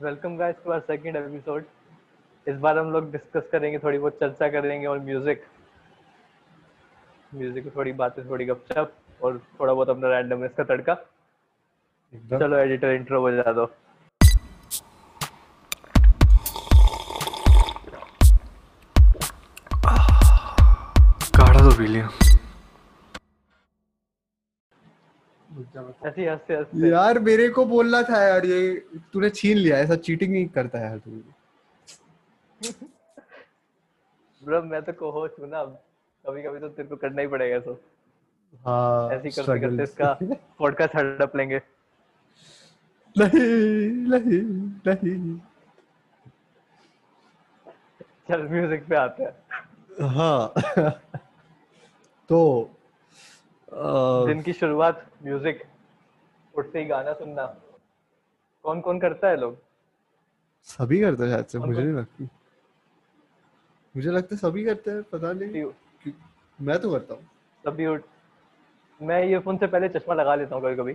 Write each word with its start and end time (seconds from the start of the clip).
Welcome 0.00 0.36
guys 0.36 0.56
to 0.64 0.70
our 0.70 0.80
second 0.80 1.16
episode 1.16 1.64
इस 2.46 2.56
बार 2.58 2.78
हम 2.78 2.90
लोग 2.92 3.10
डिस्कस 3.12 3.48
करेंगे 3.52 3.78
थोड़ी 3.78 3.98
बहुत 3.98 4.14
चर्चा 4.20 4.48
करेंगे 4.50 4.86
और 4.86 4.98
म्यूज़िक 4.98 5.42
म्यूज़िक 7.34 7.64
की 7.64 7.70
थोड़ी 7.70 7.92
बातें 7.98 8.24
थोड़ी 8.28 8.44
गपशप 8.44 8.92
और 9.22 9.38
थोड़ा 9.60 9.72
बहुत 9.72 9.88
अपना 9.88 10.08
रैंडमनेस 10.08 10.52
का 10.56 10.64
तड़का। 10.64 10.94
चलो 12.30 12.56
एडिटर 12.56 12.92
इंट्रो 12.92 13.22
बजा 13.24 13.52
दो। 13.52 13.66
ऐसे 26.06 26.28
हँसते 26.28 26.54
हँसते 26.54 26.88
यार 26.88 27.18
मेरे 27.18 27.48
को 27.48 27.64
बोलना 27.64 28.02
था 28.02 28.22
यार 28.22 28.46
ये 28.46 28.60
तूने 29.12 29.30
छीन 29.30 29.56
लिया 29.58 29.78
ऐसा 29.78 29.96
चीटिंग 30.06 30.32
नहीं 30.32 30.46
करता 30.48 30.80
यार 30.80 30.98
तू। 30.98 31.10
ब्रो 34.42 34.62
मैं 34.62 34.82
तो 34.82 34.92
को 34.92 35.10
होस्ट 35.10 35.40
हूँ 35.40 35.48
ना 35.48 35.64
कभी 36.24 36.42
कभी 36.42 36.58
तो 36.60 36.68
तेरे 36.68 36.88
को 36.88 36.96
करना 36.96 37.22
ही 37.22 37.28
पड़ेगा 37.28 37.58
तो 37.60 37.72
हाँ 38.66 39.10
ऐसे 39.12 39.28
ही 39.28 39.30
करते 39.34 39.60
करते 39.60 39.82
इसका 39.82 40.18
पॉडकास्ट 40.58 40.96
हड़प 40.96 41.36
लेंगे। 41.36 41.60
नहीं 43.16 43.28
नहीं 44.06 44.40
नहीं। 44.86 45.38
चल 48.28 48.42
म्यूज़िक 48.48 48.86
पे 48.88 48.96
आते 48.96 49.22
हैं। 49.22 50.08
हाँ। 50.08 50.52
तो 52.30 52.40
दिन 54.26 54.42
की 54.42 54.52
शुरुआत 54.52 55.06
म्यूज़िक 55.24 55.62
उठते 56.60 56.78
ही 56.78 56.84
गाना 56.86 57.12
सुनना। 57.12 57.44
कौन 58.64 58.80
कौन 58.80 58.98
करता 59.00 59.28
है 59.28 59.36
लोग? 59.40 59.56
सभी 60.68 61.00
करते 61.00 61.22
हैं 61.24 61.30
शायद 61.30 61.46
से 61.46 61.58
मुझे 61.58 61.82
नहीं 61.82 61.92
लगती। 61.94 62.28
मुझे 63.94 64.10
लगता 64.10 64.34
है 64.34 64.38
सभी 64.40 64.64
करते 64.64 64.90
हैं 64.90 65.02
पता 65.12 65.32
नहीं। 65.32 65.64
मैं 66.58 66.78
तो 66.80 66.90
करता 66.92 67.14
हूँ। 67.14 67.22
तभी 67.64 67.86
उठ। 67.86 68.02
मैं 69.00 69.22
ईयरफोन 69.28 69.56
से 69.56 69.66
पहले 69.66 69.88
चश्मा 69.88 70.14
लगा 70.14 70.34
लेता 70.34 70.54
हूँ 70.56 70.62
कभी 70.64 70.76
कभी 70.76 70.94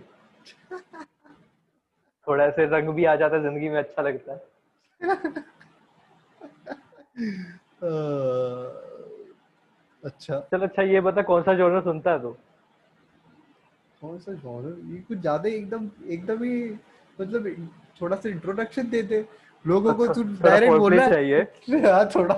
थोड़ा 2.28 2.44
ऐसे 2.46 2.66
रंग 2.68 2.90
भी 2.96 3.06
आ 3.06 3.16
जाता 3.16 3.36
है 3.36 3.42
ज़िंदगी 3.42 3.70
में 3.70 3.78
अच्छा 3.78 4.02
लगता 4.02 4.34
है। 4.34 4.40
अच्छा। 10.04 10.40
चल 10.52 10.62
अच्छा 10.62 10.82
ये 10.84 11.02
बता 11.02 11.22
कौन 11.22 11.42
सा 11.44 11.54
जॉनर 11.54 11.82
सुनता 11.82 12.12
है 12.12 12.22
तू? 12.22 12.36
कौन 14.06 14.18
सा 14.20 14.34
जॉनर 14.34 14.94
ये 14.94 15.00
कुछ 15.08 15.18
ज़्यादा 15.18 15.50
एकदम 15.50 15.90
एकदम 16.10 16.44
ही 16.44 16.56
मतलब 17.20 17.70
थोड़ा 18.02 18.16
सा 18.16 18.30
इंट्रोडक्शन 18.30 18.90
दे 18.90 19.02
दे 19.04 19.26
लोगों 19.66 19.94
को 19.94 20.08
तू 20.08 20.24
डायरेक्ट 20.24 20.78
बोलना। 20.78 21.08
चाहिए। 21.10 21.42
हाँ 21.92 22.06
थोड़ा। 22.16 22.36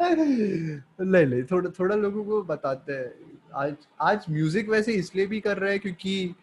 नहीं 0.00 1.26
नहीं 1.26 1.42
थोड़ा 1.50 1.70
थोड़ा 1.78 1.94
लोगों 1.96 2.24
को 2.24 2.42
बताते 2.42 2.92
हैं। 2.92 3.12
आज 3.54 3.74
आज 4.00 4.24
म्यूज़िक 4.30 4.68
वैसे 4.70 4.92
इसलिए 4.94 5.26
भी 5.26 5.40
कर 5.40 5.58
रहे 5.58 5.70
हैं 5.70 5.80
क्योंकि 5.80 6.34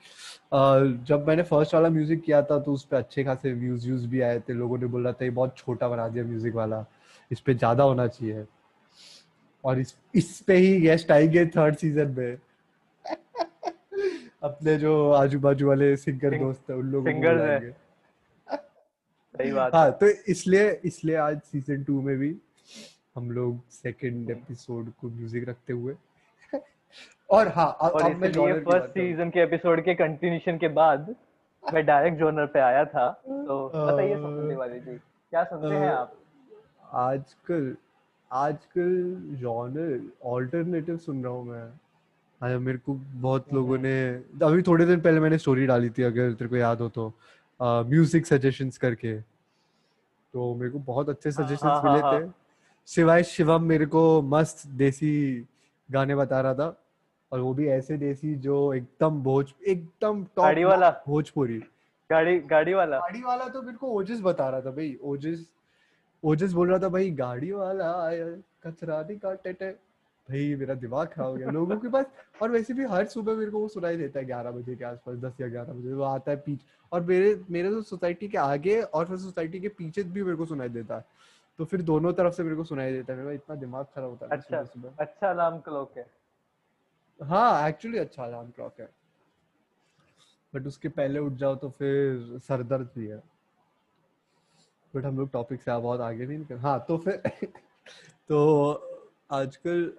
जब 1.07 1.25
मैंने 1.27 1.43
फ़र्स्ट 1.43 1.73
वाला 1.73 1.89
म्यूज़िक 1.89 2.21
किया 2.23 2.41
था 2.41 2.59
तो 2.59 2.73
उस 2.73 2.83
पे 2.85 2.97
अच्छे 2.97 3.23
खासे 3.23 3.53
व्यूज़ 3.53 3.85
व्यूज़ 3.87 4.07
भी 4.07 4.21
आए 4.21 4.39
थे। 4.39 4.53
लोगों 4.53 4.77
ने 4.77 4.85
बोला 4.95 5.11
था 5.11 5.25
ये 5.25 5.31
बहुत 5.31 5.57
छोटा 5.57 5.87
बना 5.89 6.07
दिया 6.07 6.23
म्यूज़िक 6.25 6.55
वाला। 6.55 6.85
इस 7.31 7.39
पे 7.39 7.53
ज़्यादा 7.53 7.83
होना 7.83 8.07
चाहिए। 8.07 8.45
और 9.63 9.79
इस 9.79 9.95
इस 10.15 10.39
पे 10.47 10.55
ही 10.57 10.79
गेस्ट 10.81 11.11
आएँगे 11.11 11.45
थर्ड 11.57 11.75
सीज़न 11.77 12.15
में। 12.17 12.37
अपने 14.43 14.77
जो 14.77 15.11
आजू 15.11 15.39
बाजू 15.39 15.67
वाले 15.67 15.95
सिंगर 15.97 16.37
दोस्त 16.39 16.69
है 16.69 16.75
उन 16.75 16.91
लोगों 16.91 17.13
को 17.13 17.27
हैं। 17.41 17.75
सही 19.35 19.51
बात 19.51 19.75
हाँ 19.75 19.91
तो 19.91 20.07
इसलिए 20.27 20.69
इसलिए 20.85 21.15
आज 21.15 21.39
सीज़न 21.41 21.83
टू 21.83 22.01
में 22.01 22.17
भी 22.17 22.35
हम 23.15 23.31
लोग 23.31 23.59
सेकंड 23.71 24.31
एपिसोड 24.31 24.91
को 25.01 25.09
म्यूज़िक 25.09 25.49
रखते 25.49 25.73
हुए 25.73 25.95
और 27.29 27.47
हाँ 27.47 27.77
अब 27.81 27.91
और 27.91 28.13
मैं 28.13 28.31
फ़र्स्ट 28.63 28.89
सीज़न 28.89 29.29
के 29.29 29.39
एपिसोड 29.39 29.83
के 29.85 29.95
कंटिन्यूशन 29.95 30.57
के 30.57 30.67
बाद 30.67 31.15
मैं 31.73 31.85
डायरेक्ट 31.85 32.17
जॉनर 32.17 32.45
पे 32.45 32.59
आया 32.59 32.85
था 32.85 33.09
तो 33.25 33.67
बताइए 33.75 34.15
सुनने 34.15 34.55
वाले 34.55 34.79
जी 34.79 34.95
क्या 34.97 35.43
सुनते 35.43 35.75
हैं 35.75 35.89
आप? 35.89 36.15
आजकल 36.93 37.75
आजकल 38.31 39.15
जॉनर 39.35 40.01
ऑल्टरनेटिव 40.23 40.97
सुन 40.97 41.23
रहा 41.23 41.33
हूँ 41.33 41.45
मैं। 41.45 41.67
आज 42.41 42.55
मेरे 42.61 42.77
को 42.77 42.93
बहुत 42.93 43.53
लोगों 43.53 43.77
ने 43.77 43.93
अभी 44.43 44.61
थोड़े 44.61 44.85
दिन 44.85 44.99
पहले 45.01 45.19
मैंने 45.19 45.37
स्टोरी 45.37 45.65
डाली 45.65 45.89
थी 45.89 46.03
अगर 46.03 46.33
तेरे 46.33 46.49
को 46.49 46.55
याद 46.55 46.81
हो 46.81 46.89
तो 46.89 47.13
म्यूज़िक 47.59 48.25
सजेशंस 48.25 48.77
करके। 48.77 49.19
तो 50.33 50.53
मेरे 50.55 50.71
को 50.71 50.79
बहुत 50.79 51.09
अच्छे 51.09 51.29
हाँ, 51.29 51.45
सजेशंस 51.45 51.63
हाँ, 51.63 51.83
मिले 51.83 52.03
हाँ, 52.03 52.19
थे। 52.19 52.31
सिवाय 52.87 53.23
शिवम 53.23 53.63
मेरे 53.63 53.85
को 53.85 54.21
मस्त 54.21 54.67
देसी 54.67 55.11
गाने 55.89 56.15
बता 56.15 56.41
रहा 56.41 56.53
था 56.53 56.75
और 57.31 57.39
वो 57.39 57.53
भी 57.53 57.67
ऐसे 57.67 57.97
देसी 57.97 58.35
जो 58.35 58.73
एकदम 58.73 59.21
भोज 59.23 59.53
एकदम 59.67 60.23
गाड़ी 60.37 60.63
वाला? 60.63 60.89
भोजपुरी। 61.07 61.59
गाड़ी 62.09 62.39
गाड़ी 62.39 62.73
वाला? 62.73 62.99
गाड़ी 62.99 63.21
वाला 63.21 63.47
तो 63.47 63.61
मेरे 63.61 63.77
को 63.77 63.87
ओजस 63.89 64.21
बता 64.21 64.49
रहा 64.49 64.61
था 64.61 64.71
भाई 64.71 64.97
ओजस 65.03 65.45
ओजस 66.23 66.53
बोल 66.53 66.69
रहा 66.69 66.79
था 66.79 66.89
भाई 66.89 67.11
गाड़ी 67.11 67.51
वाला 67.51 67.91
कचरा 68.63 69.01
नहीं 69.01 69.17
काटे 69.17 69.53
भाई 70.29 70.55
मेरा 70.55 70.73
दिमाग 70.73 71.07
खराब 71.07 71.29
हो 71.29 71.35
गया। 71.35 71.51
लोगों 71.51 71.77
के 71.77 71.89
पास 71.89 72.05
और 72.41 72.51
वैसे 72.51 72.73
भी 72.73 72.85
हर 72.85 73.05
सुबह 73.05 73.35
मेरे 73.35 73.51
को 73.51 73.59
वो 73.59 73.67
सुनाई 73.67 73.97
देता 73.97 74.19
है 74.19 74.25
ग्यारह 74.25 74.51
बजे 74.51 74.75
के 74.75 74.85
आसपास 74.85 75.17
दस 75.17 75.41
या 75.41 75.47
ग्यारह 75.47 75.73
बजे 75.73 75.93
वो 75.93 76.03
आता 76.03 76.31
है 76.31 76.37
पीछे 76.37 76.65
और 76.91 77.01
मेरे 77.01 77.45
मेरे 77.49 77.69
तो 77.69 77.81
सोसाइटी 77.81 78.27
के 78.27 78.37
आगे 78.37 78.81
और 78.81 79.05
फिर 79.05 79.17
सोसाइटी 79.17 79.59
के 79.59 79.67
पीछे 79.67 80.03
भी 80.03 80.23
मेरे 80.23 80.35
को 80.35 80.45
सुनाई 80.45 80.69
देता 80.69 80.95
है। 80.95 81.05
तो 81.57 81.65
फिर 81.65 81.81
दोनों 81.81 82.13
तरफ़ 82.13 82.33
से 82.33 82.43
मेरे 82.43 82.55
को 82.55 82.63
सुनाई 82.63 82.91
देता 82.91 83.13
है। 83.13 83.35
इतना 83.35 83.55
दिमाग 83.55 83.85
खराब 83.85 84.09
होता 84.09 84.25
है 84.25 84.31
अच्छा 84.31 84.63
सुबह 84.63 84.93
अच्छा 84.99 85.29
अलार्म 85.29 85.59
क्लॉक 85.59 85.93
है। 85.97 86.05
हाँ 87.23 87.69
एक्चुअली 87.69 87.97
अच्छा 87.97 88.23
अलार्म 88.23 88.49
क्लॉक 88.49 88.79
है। 88.79 88.89
बट 90.55 90.67
उसके 90.67 90.89
पहले 90.89 91.19
उठ 91.19 91.33
जाओ 91.33 91.55
तो 91.55 91.69
फिर 91.69 92.39
सर 92.39 92.63
दर्द 92.63 92.89
भी 92.97 93.07
है। 93.07 93.23
बट 94.95 95.05
हम 95.05 95.17
लोग 95.17 95.31
टॉपिक 95.31 95.61
से 95.61 95.77
बहुत 95.79 96.01
आगे 96.01 96.25
नहीं 96.25 96.37
निकल 96.37 96.57
हाँ 96.57 96.85
तो 96.87 96.97
फिर 96.97 97.21
तो 98.29 98.73
आजकल 99.31 99.93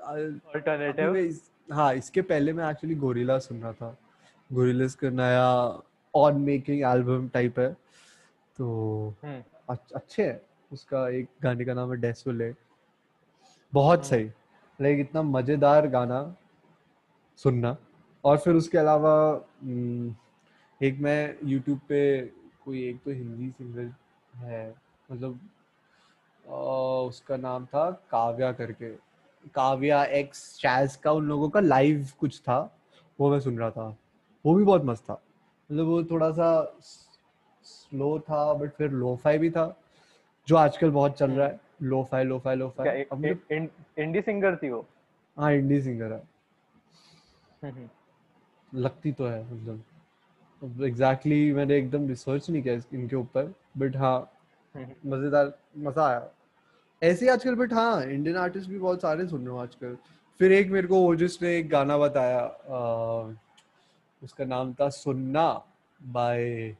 इस, 1.16 1.50
हाँ 1.72 1.94
इसके 1.94 2.22
पहले 2.22 2.52
मैं 2.52 2.70
एक्चुअली 2.70 2.96
गोरिल्ला 2.96 3.38
सुन 3.38 3.62
रहा 3.62 3.72
था। 3.72 3.98
गोरिल्लास 4.52 4.94
का 4.94 5.10
नया 5.10 5.80
ऑन 6.14 6.40
मेकिंग 6.40 6.82
एल्बम 6.82 7.28
टाइप 7.28 7.58
है। 7.58 7.76
तो 8.56 9.14
हम्म। 9.24 9.42
अच्छ- 9.70 10.18
है। 10.18 10.46
उसका 10.72 11.08
एक 11.08 11.28
गाने 11.42 11.64
का 11.64 11.74
नाम 11.74 11.92
है 11.92 12.00
डेसोले 12.00 12.54
बहुत 13.72 13.98
हम्म। 13.98 14.08
सही। 14.08 14.24
लाइक 14.80 15.00
इतना 15.00 15.22
मज़ेदार 15.22 15.86
गाना 15.86 16.36
सुनना। 17.36 17.76
और 18.24 18.38
फिर 18.38 18.54
उसके 18.54 18.78
अलावा 18.78 19.44
हम्म, 19.62 20.14
एक 20.82 20.98
मैं 20.98 21.38
यूट्यूब 21.44 21.78
पे 21.78 22.26
कोई 22.64 22.88
एक 22.88 23.02
तो 23.02 23.10
हिंदी 23.10 23.50
सिंगर 23.50 23.94
है। 24.36 24.74
मतलब 25.12 25.40
उसका 27.08 27.36
नाम 27.36 27.66
था 27.66 27.90
काव्या 27.90 28.52
करके। 28.52 29.09
काव्या 29.54 30.02
एक्स 30.04 30.42
चैज 30.58 30.96
का 30.96 31.12
उन 31.12 31.26
लोगों 31.26 31.48
का 31.48 31.60
लाइव 31.60 32.06
कुछ 32.20 32.40
था 32.40 32.58
वो 33.18 33.30
मैं 33.30 33.40
सुन 33.40 33.58
रहा 33.58 33.70
था। 33.70 33.96
वो 34.44 34.54
भी 34.54 34.64
बहुत 34.64 34.84
मस्त 34.84 35.04
था। 35.04 35.14
मतलब 35.70 35.86
वो 35.86 36.02
थोड़ा 36.04 36.30
सा 36.30 36.50
स्लो 37.64 38.18
था 38.20 38.52
बट 38.54 38.72
फिर 38.72 38.90
लोफाई 38.90 39.38
भी 39.38 39.50
था 39.50 39.74
जो 40.48 40.56
आजकल 40.56 40.90
बहुत 40.90 41.16
चल 41.18 41.30
रहा 41.30 41.46
है। 41.48 41.60
Lofi 41.82 42.24
lofi 42.24 42.56
lofi 42.56 42.88
indie 43.98 44.20
singer 44.20 44.56
थी 44.56 44.70
वो? 44.70 44.86
हाँ 45.36 45.52
इंडी 45.52 45.80
सिंगर 45.82 46.12
है। 46.12 46.22
हम्म, 47.62 47.88
लगती 48.72 49.12
तो 49.12 49.26
है 49.26 49.42
मतलब। 49.52 49.84
एग्जैक्टली 50.62 51.36
exactly 51.36 51.56
मैंने 51.56 51.76
एकदम 51.76 52.08
रिसर्च 52.08 52.48
नहीं 52.50 52.62
किया 52.62 52.74
इनके 52.94 53.16
ऊपर 53.16 53.54
बट 53.78 53.96
हाँ 53.96 54.18
हम्म। 54.74 55.10
मज़ेदार 55.10 55.52
मज़ा 55.78 56.06
आया। 56.08 56.28
ऐसे 57.02 57.28
आजकल 57.30 57.54
बट 57.54 57.72
हाँ 57.72 58.02
इंडियन 58.04 58.36
आर्टिस्ट 58.36 58.68
भी 58.70 58.78
बहुत 58.78 59.00
सारे 59.02 59.26
सुन 59.28 59.40
रहे 59.40 59.50
हो 59.50 59.58
आजकल। 59.58 59.96
फिर 60.40 60.52
एक 60.52 60.70
मेरे 60.70 60.86
को 60.88 61.00
ओजस 61.08 61.38
ने 61.42 61.56
एक 61.58 61.68
गाना 61.70 61.96
बताया 61.98 62.40
अ, 62.40 63.34
उसका 64.22 64.44
नाम 64.44 64.72
था 64.74 64.88
सुन्ना 64.90 65.46
बाय 66.00 66.76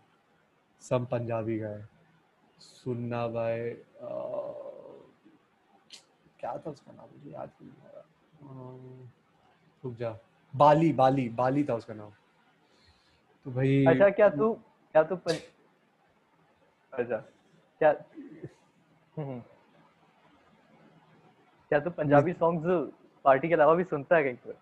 सम 0.83 1.05
पंजाबी 1.05 1.59
गाय 1.59 1.85
सुन्ना 2.61 3.27
बाय 3.29 3.69
क्या 6.41 6.57
था 6.57 6.71
उसका 6.71 6.93
नाम? 6.93 7.07
मुझे 7.17 7.31
याद 7.31 7.51
नहीं 7.63 7.71
आ 7.71 7.91
रहा। 7.95 8.05
रुक 9.85 9.95
जा। 9.97 10.17
बाली 10.55 10.93
बाली 10.93 11.29
बाली 11.29 11.65
था 11.65 11.75
उसका 11.75 11.95
नाम। 11.95 12.11
तो 13.47 13.51
भाई 13.51 13.85
अच्छा 13.87 14.09
क्या 14.11 14.29
तू 14.29 14.53
क्या 14.95 15.03
तू 15.03 15.17
पं... 15.17 15.35
अच्छा 16.93 17.17
क्या 17.81 17.91
हम्म। 19.17 19.41
क्या 21.71 21.79
तू 21.81 21.91
पंजाबी 21.91 22.33
सॉन्ग्स 22.33 22.93
पार्टी 23.25 23.49
के 23.49 23.55
अलावा 23.55 23.75
भी 23.75 23.85
सुनता 23.85 24.17
है 24.17 24.23
कहीं 24.25 24.37
पर? 24.47 24.55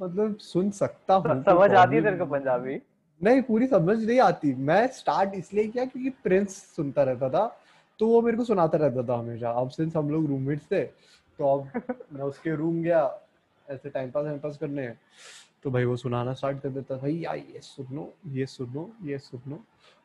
मतलब 0.00 0.36
सुन 0.40 0.70
सकता 0.70 1.14
हूँ 1.14 1.42
समझ 1.42 1.70
तो 1.70 1.76
आती 1.78 1.96
है 1.96 2.02
तेरे 2.02 2.16
को 2.18 2.26
पंजाबी? 2.26 2.80
नहीं 3.20 3.42
पूरी 3.42 3.66
समझ 3.66 3.96
नहीं 4.04 4.18
आती। 4.20 4.52
मैं 4.68 4.86
स्टार्ट 4.98 5.34
इसलिए 5.34 5.66
किया 5.68 5.84
क्योंकि 5.84 6.10
प्रिंस 6.24 6.56
सुनता 6.76 7.02
रहता 7.02 7.28
था 7.30 7.46
तो 8.00 8.06
वो 8.06 8.20
मेरे 8.22 8.36
को 8.36 8.44
सुनाता 8.44 8.78
रहता 8.78 9.02
था 9.08 9.18
हमेशा। 9.18 9.50
अब 9.50 9.70
सिंस 9.70 9.96
हम 9.96 10.10
लोग 10.10 10.26
रूममेट्स 10.26 10.64
थे 10.72 10.82
तो 10.84 11.56
अब 11.56 11.80
मैं 12.12 12.22
उसके 12.22 12.54
रूम 12.56 12.82
गया 12.82 13.02
ऐसे 13.68 13.90
टाइम 13.90 14.10
पास 14.10 14.24
टाइम 14.24 14.38
पास 14.38 14.56
करने 14.58 14.88
तो 15.62 15.70
भाई 15.70 15.84
वो 15.84 15.96
सुनाना 15.96 16.32
स्टार्ट 16.34 16.60
कर 16.62 16.68
देता 16.68 16.96
भाई 16.96 17.16
यार 17.16 17.36
ये 17.36 17.60
सुनो 17.62 18.12
ये 18.36 18.46
सुनो 18.46 18.90
ये 19.04 19.18
सुनो 19.18 19.62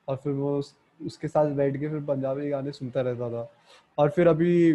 और 0.08 0.16
फिर 0.24 0.34
वो 0.34 0.62
उसके 1.00 1.28
साथ 1.28 1.46
बैठ 1.52 1.78
के 1.78 1.90
फिर 1.90 2.00
पंजाबी 2.00 2.50
गाने 2.50 2.72
सुनता 2.72 3.02
रहता 3.02 3.30
था। 3.30 3.50
और 3.98 4.10
फिर 4.10 4.28
अभी 4.28 4.74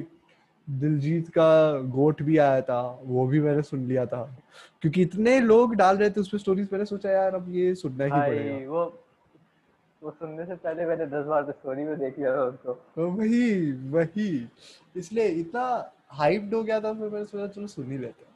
दिलजीत 0.68 1.28
का 1.28 1.80
गोट 1.90 2.22
भी 2.22 2.36
आया 2.38 2.60
था 2.62 2.80
वो 3.04 3.26
भी 3.26 3.40
मैंने 3.40 3.62
सुन 3.62 3.80
लिया 3.80 4.06
था। 4.06 4.22
क्योंकि 4.82 5.02
इतने 5.02 5.38
लोग 5.40 5.74
डाल 5.74 5.96
रहे 5.98 6.10
थे 6.10 6.20
उस 6.20 6.28
पर 6.28 6.38
स्टोरीज 6.38 6.68
मैंने 6.72 6.84
सोचा 6.84 7.10
यार 7.10 7.34
अब 7.34 7.46
ये 7.48 7.74
सुनना 7.74 8.04
ही 8.04 8.10
पड़ेगा। 8.10 8.70
वो 8.70 8.84
वो 10.02 10.10
सुनने 10.10 10.44
से 10.46 10.54
पहले 10.54 10.86
मैंने 10.86 11.06
दस 11.06 11.24
बार 11.26 11.42
तो 11.42 11.52
स्टोरी 11.52 11.82
में 11.84 11.98
देख 11.98 12.18
लिया 12.18 12.36
था 12.36 12.42
उसको 12.42 12.72
तो 12.72 13.08
वही 13.10 13.72
वही। 13.72 14.48
इसलिए 14.96 15.26
इतना 15.26 15.92
हाइप्ड 16.10 16.54
हो 16.54 16.62
गया 16.62 16.80
था 16.80 16.92
फिर 16.92 17.08
मैंने 17.08 17.24
सोचा 17.24 17.46
चलो 17.46 17.66
सुन 17.66 17.90
ही 17.92 17.98
लेते 17.98 18.24
हैं। 18.24 18.34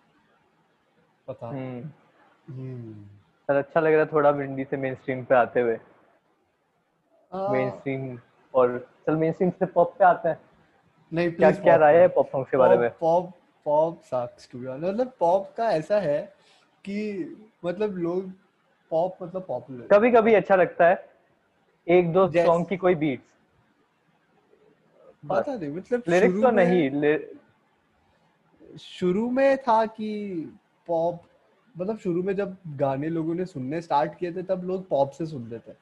पता 1.29 1.49
हम्म। 1.49 1.91
हम्म। 2.55 2.93
पर 3.49 3.57
अच्छा 3.57 3.81
लग 3.81 3.93
रहा 3.93 4.01
है 4.01 4.07
थोड़ा 4.13 4.31
इंडी 4.31 4.65
से 4.65 4.77
मेन 4.77 4.95
स्ट्रीम 4.95 5.25
पे 5.25 5.35
आते 5.35 5.61
हुए। 5.61 5.79
मेन 7.35 7.71
स्ट्रीम 7.71 8.19
और 8.55 8.89
चल 9.07 9.17
मेन 9.17 9.33
स्ट्रीम 9.33 9.51
से 9.51 9.67
पॉप 9.67 9.95
पे 9.99 10.05
आते 10.05 10.29
हैं। 10.29 10.41
नहीं 11.13 11.33
क्या 11.33 11.51
क्या 11.51 11.77
राय 11.77 11.97
है 11.97 12.09
पॉप 12.09 12.29
सॉन्ग 12.29 12.47
के 12.47 12.57
बारे 12.57 12.77
में? 12.79 12.91
पॉप 13.01 13.31
पॉप 13.65 14.01
सक्स 14.03 14.49
टू 14.53 14.59
मतलब 14.59 15.13
पॉप 15.19 15.55
का 15.57 15.71
ऐसा 15.71 16.01
है 16.01 16.35
कि 16.85 17.25
मतलब 17.65 17.97
लोग 17.97 18.33
पॉप 18.91 19.17
मतलब 19.23 19.45
पॉपुलर 19.49 19.89
कभी 19.93 20.11
कभी 20.11 20.35
अच्छा 20.35 20.57
लगता 20.57 20.87
है 20.87 21.09
एक 21.89 22.13
दो 22.13 22.29
सॉन्ग 22.29 22.69
की 22.69 22.77
कोई 22.77 22.95
बीट्स 22.95 23.25
पता 25.31 25.55
नहीं 25.55 25.71
मतलब 25.71 26.03
लिरिक्स 26.09 26.35
शुरू 26.35 26.43
तो 26.43 26.51
नहीं 26.51 26.91
ले- 26.91 27.21
शुरू 28.81 29.31
में 29.31 29.59
था 29.59 29.87
कि 29.87 30.35
पॉप 30.87 31.23
मतलब 31.79 31.99
शुरू 31.99 32.23
में 32.23 32.37
जब 32.37 32.57
गाने 32.67 33.09
लोगों 33.09 33.35
ने 33.35 33.45
सुनने 33.45 33.81
स्टार्ट 33.81 34.19
किए 34.19 34.33
थे 34.33 34.43
तब 34.43 34.65
लोग 34.65 34.89
पॉप 34.89 35.11
से 35.11 35.27
सुनते 35.27 35.59
थे। 35.59 35.73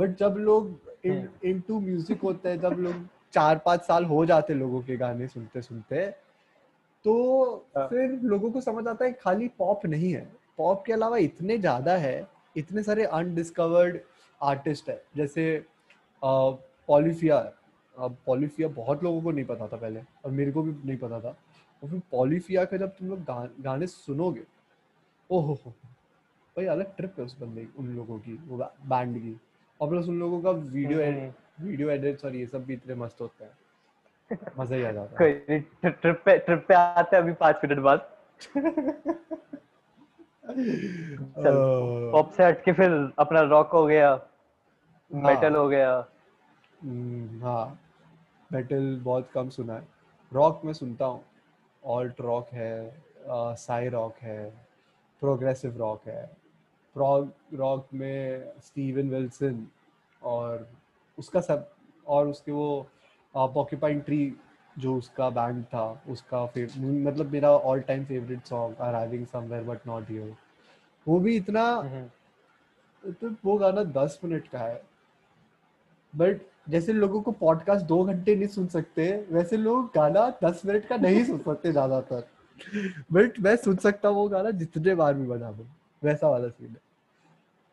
बट 0.00 0.16
जब 0.18 0.34
लोग 0.38 1.06
इन 1.44 1.60
टू 1.68 1.80
म्यूज़िक 1.80 2.22
होते 2.22 2.48
हैं 2.48 2.60
जब 2.60 2.76
लोग 2.80 3.06
चार 3.32 3.60
पाँच 3.64 3.82
साल 3.82 4.04
हो 4.04 4.24
जाते 4.26 4.54
लोगों 4.54 4.80
के 4.82 4.96
गाने 4.96 5.26
सुनते 5.28 5.62
सुनते 5.62 6.06
तो 7.04 7.12
हाँ। 7.76 7.86
फिर 7.88 8.18
लोगों 8.24 8.50
को 8.50 8.60
समझ 8.60 8.86
आता 8.88 9.04
है 9.04 9.12
खाली 9.14 9.48
पॉप 9.58 9.84
नहीं 9.86 10.12
है। 10.12 10.26
पॉप 10.58 10.82
के 10.86 10.92
अलावा 10.92 11.16
इतने 11.18 11.56
ज़्यादा 11.58 11.96
है 11.96 12.26
इतने 12.56 12.82
सारे 12.82 13.04
अनडिस्कवर्ड 13.04 13.98
आर्टिस्ट 14.40 14.88
है। 14.90 15.02
जैसे 15.16 15.64
पॉलीफिया 16.22 17.38
पॉलीफिया 18.26 18.68
बहुत 18.70 19.02
लोगों 19.04 19.20
को 19.22 19.30
नहीं 19.30 19.44
पता 19.44 19.66
था 19.68 19.76
पहले 19.76 20.00
और 20.24 20.30
मेरे 20.30 20.52
को 20.52 20.62
भी 20.62 20.72
नहीं 20.84 20.96
पता 20.98 21.20
था। 21.20 21.36
और 21.82 21.88
फिर 21.90 22.00
पॉलीफिया 22.12 22.64
का 22.64 22.76
जब 22.76 22.96
तुम 22.96 23.08
लोग 23.08 23.20
गा, 23.20 23.48
गाने 23.60 23.86
सुनोगे 23.86 24.42
ओहो 25.30 25.54
भाई 26.56 26.66
अलग 26.66 26.96
ट्रिप 26.96 27.14
है 27.18 27.24
उस 27.24 27.36
बंदे 27.40 27.66
उन 27.78 27.94
लोगों 27.96 28.18
की 28.18 28.38
वो 28.48 28.58
बैंड 28.86 29.18
की। 29.18 29.38
और 29.80 29.88
प्लस 29.88 30.08
उन 30.08 30.18
लोगों 30.20 30.40
का 30.42 30.50
वीडियो 30.50 31.04
हम्म। 31.04 31.66
वीडियो 31.66 31.90
एडिट्स 31.90 32.24
और 32.24 32.34
ये 32.36 32.46
सब 32.46 32.64
भी 32.64 32.74
इतने 32.74 32.94
मस्त 32.94 33.20
होते 33.20 33.44
हैं। 33.44 34.38
मज़ा 34.58 34.76
ही 34.76 34.84
आ 34.84 34.90
जाता 34.92 35.24
है। 35.24 35.32
कोई 35.32 35.90
ट्रिप 35.90 36.22
पे 36.24 36.36
ट्रिप 36.38 36.64
पे 36.68 36.74
आते 36.74 37.16
हैं 37.16 37.22
अभी 37.22 37.32
पाँच 37.32 37.60
मिनट 37.64 37.78
बाद। 37.78 38.08
चल 40.50 41.56
पॉप 42.12 42.30
से 42.30 42.44
हट 42.44 42.64
के 42.64 42.72
फिर 42.72 42.90
अपना 43.18 43.40
रॉक 43.40 43.70
हो 43.70 43.86
गया 43.86 44.14
मेटल 45.10 45.54
हो 45.54 45.68
गया। 45.68 45.92
हम्म, 46.82 47.42
हाँ। 47.42 47.78
मेटल 48.52 49.00
बहुत 49.04 49.30
कम 49.34 49.48
सुना 49.48 49.74
है। 49.74 49.86
रॉक 50.32 50.60
में 50.64 50.72
सुनता 50.72 51.04
हूँ। 51.04 51.24
ऑल्ट 51.84 52.20
रॉक 52.20 52.48
है 52.52 53.02
साई 53.56 53.88
रॉक 53.88 54.16
है 54.16 54.50
प्रोग्रेसिव 55.20 55.78
रॉक 55.78 56.06
है। 56.06 56.39
प्रॉग 56.94 57.32
रॉक 57.54 57.86
में 57.94 58.52
स्टीवन 58.60 59.10
विल्सन 59.10 59.66
और 60.22 60.68
उसका 61.18 61.40
सब 61.40 61.70
और 62.06 62.28
उसके 62.28 62.52
वो 62.52 62.86
पॉक्यूपाइन 63.34 64.00
ट्री 64.00 64.36
जो 64.78 64.96
उसका 64.96 65.30
बैंड 65.30 65.64
था 65.64 66.02
उसका 66.08 66.44
मतलब 66.44 67.32
मेरा 67.32 67.50
all 67.50 67.80
time 67.80 68.04
favourite 68.04 68.46
song 68.46 68.76
arriving 68.76 69.26
somewhere 69.26 69.64
but 69.64 69.86
not 69.86 70.10
here 70.10 70.34
वो 71.08 71.20
भी 71.20 71.36
इतना 71.36 71.64
हम्म। 71.64 73.12
तो 73.12 73.30
वो 73.44 73.56
गाना 73.58 73.82
दस 73.84 74.20
मिनट 74.24 74.48
का 74.48 74.58
है। 74.58 74.82
बट 76.16 76.40
जैसे 76.68 76.92
लोगों 76.92 77.22
को 77.22 77.32
पॉडकास्ट 77.32 77.86
दो 77.86 78.04
घंटे 78.04 78.36
नहीं 78.36 78.48
सुन 78.48 78.66
सकते 78.66 79.26
वैसे 79.30 79.56
लोग 79.56 79.86
गाना 79.94 80.38
दस 80.44 80.62
मिनट 80.66 80.86
का 80.86 80.96
नहीं 80.96 81.24
सुन 81.24 81.38
सकते 81.38 81.72
ज़्यादातर। 81.72 82.28
बट 83.12 83.40
मैं 83.40 83.56
सुन 83.56 83.76
सकता 83.76 84.08
हूँ 84.08 84.16
वो 84.16 84.28
गाना 84.28 84.50
जितने 84.50 84.94
बार 84.94 85.14
भी 85.14 85.26
बजा 85.26 85.52
दो 85.52 85.66
वैसा 86.02 86.28
वाला 86.28 86.48
सीन 86.48 86.68
है। 86.68 86.80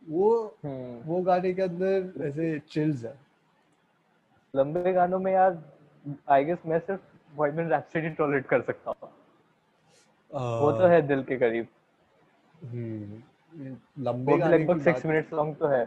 वो 0.03 0.55
हम्म। 0.65 0.99
वो 1.05 1.21
गाने 1.21 1.53
के 1.53 1.61
अंदर 1.61 2.25
ऐसे 2.27 2.59
चिल्स 2.69 3.03
है। 3.05 3.13
लंबे 4.53 4.93
गानों 4.93 5.19
में 5.19 5.31
यार 5.31 5.61
आई 6.29 6.45
गेस 6.45 6.57
मैं 6.65 6.79
सिर्फ़ 6.79 7.01
बॉयमैन 7.35 7.69
रैप्सोडी 7.69 8.09
टॉलरेट 8.09 8.45
कर 8.47 8.61
सकता 8.61 8.91
हूँ। 8.91 9.09
वो 10.61 10.71
तो 10.71 10.87
है 10.87 11.01
दिल 11.07 11.23
के 11.23 11.37
करीब। 11.37 11.67
हम्म, 12.63 13.21
लंबे 14.03 14.33
भी 14.33 14.39
गाने 14.39 14.57
लगभग 14.57 14.81
सिक्स 14.81 14.97
बात 14.97 15.05
मिनट 15.05 15.29
सॉन्ग 15.29 15.55
तो 15.55 15.67
है। 15.67 15.85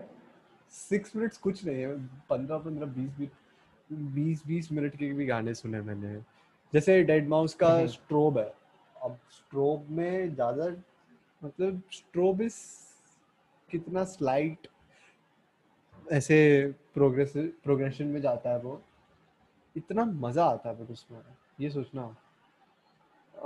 सिक्स 0.71 1.17
मिनट्स 1.17 1.39
कुछ 1.39 1.65
नहीं 1.67 1.77
है 1.77 1.97
पंद्रह 2.31 2.59
पंद्रह 2.59 2.87
बीस 2.87 3.11
बीस 3.19 3.31
बीस 3.91 4.47
बीस 4.47 4.73
मिनट 4.73 4.97
के 4.97 5.13
भी 5.13 5.27
गाने 5.27 5.55
सुने 5.55 5.81
मैंने। 5.81 6.15
जैसे 6.73 7.03
डेड 7.03 7.29
माउस 7.29 7.55
का 7.55 7.73
हम्म। 7.75 7.87
स्ट्रोब 7.87 8.39
है। 8.39 8.53
अब 9.03 9.19
स्ट्रोब 9.31 9.87
में 9.91 10.35
ज़्यादा 10.35 10.67
मतलब 11.45 11.83
स्ट्रोब 11.93 12.41
इस 12.41 12.57
कितना 13.71 14.05
स्लाइट 14.05 14.69
ऐसे 16.13 16.39
प्रोग्रेस 16.95 17.33
प्रोग्रेशन 17.37 18.07
में 18.07 18.21
जाता 18.21 18.51
है 18.51 18.59
वो। 18.59 18.83
इतना 19.77 20.05
मज़ा 20.05 20.45
आता 20.45 20.69
है 20.71 20.77
फिर 20.77 20.87
उसमें। 20.87 21.21
ये 21.61 21.71
सोचना। 21.71 22.17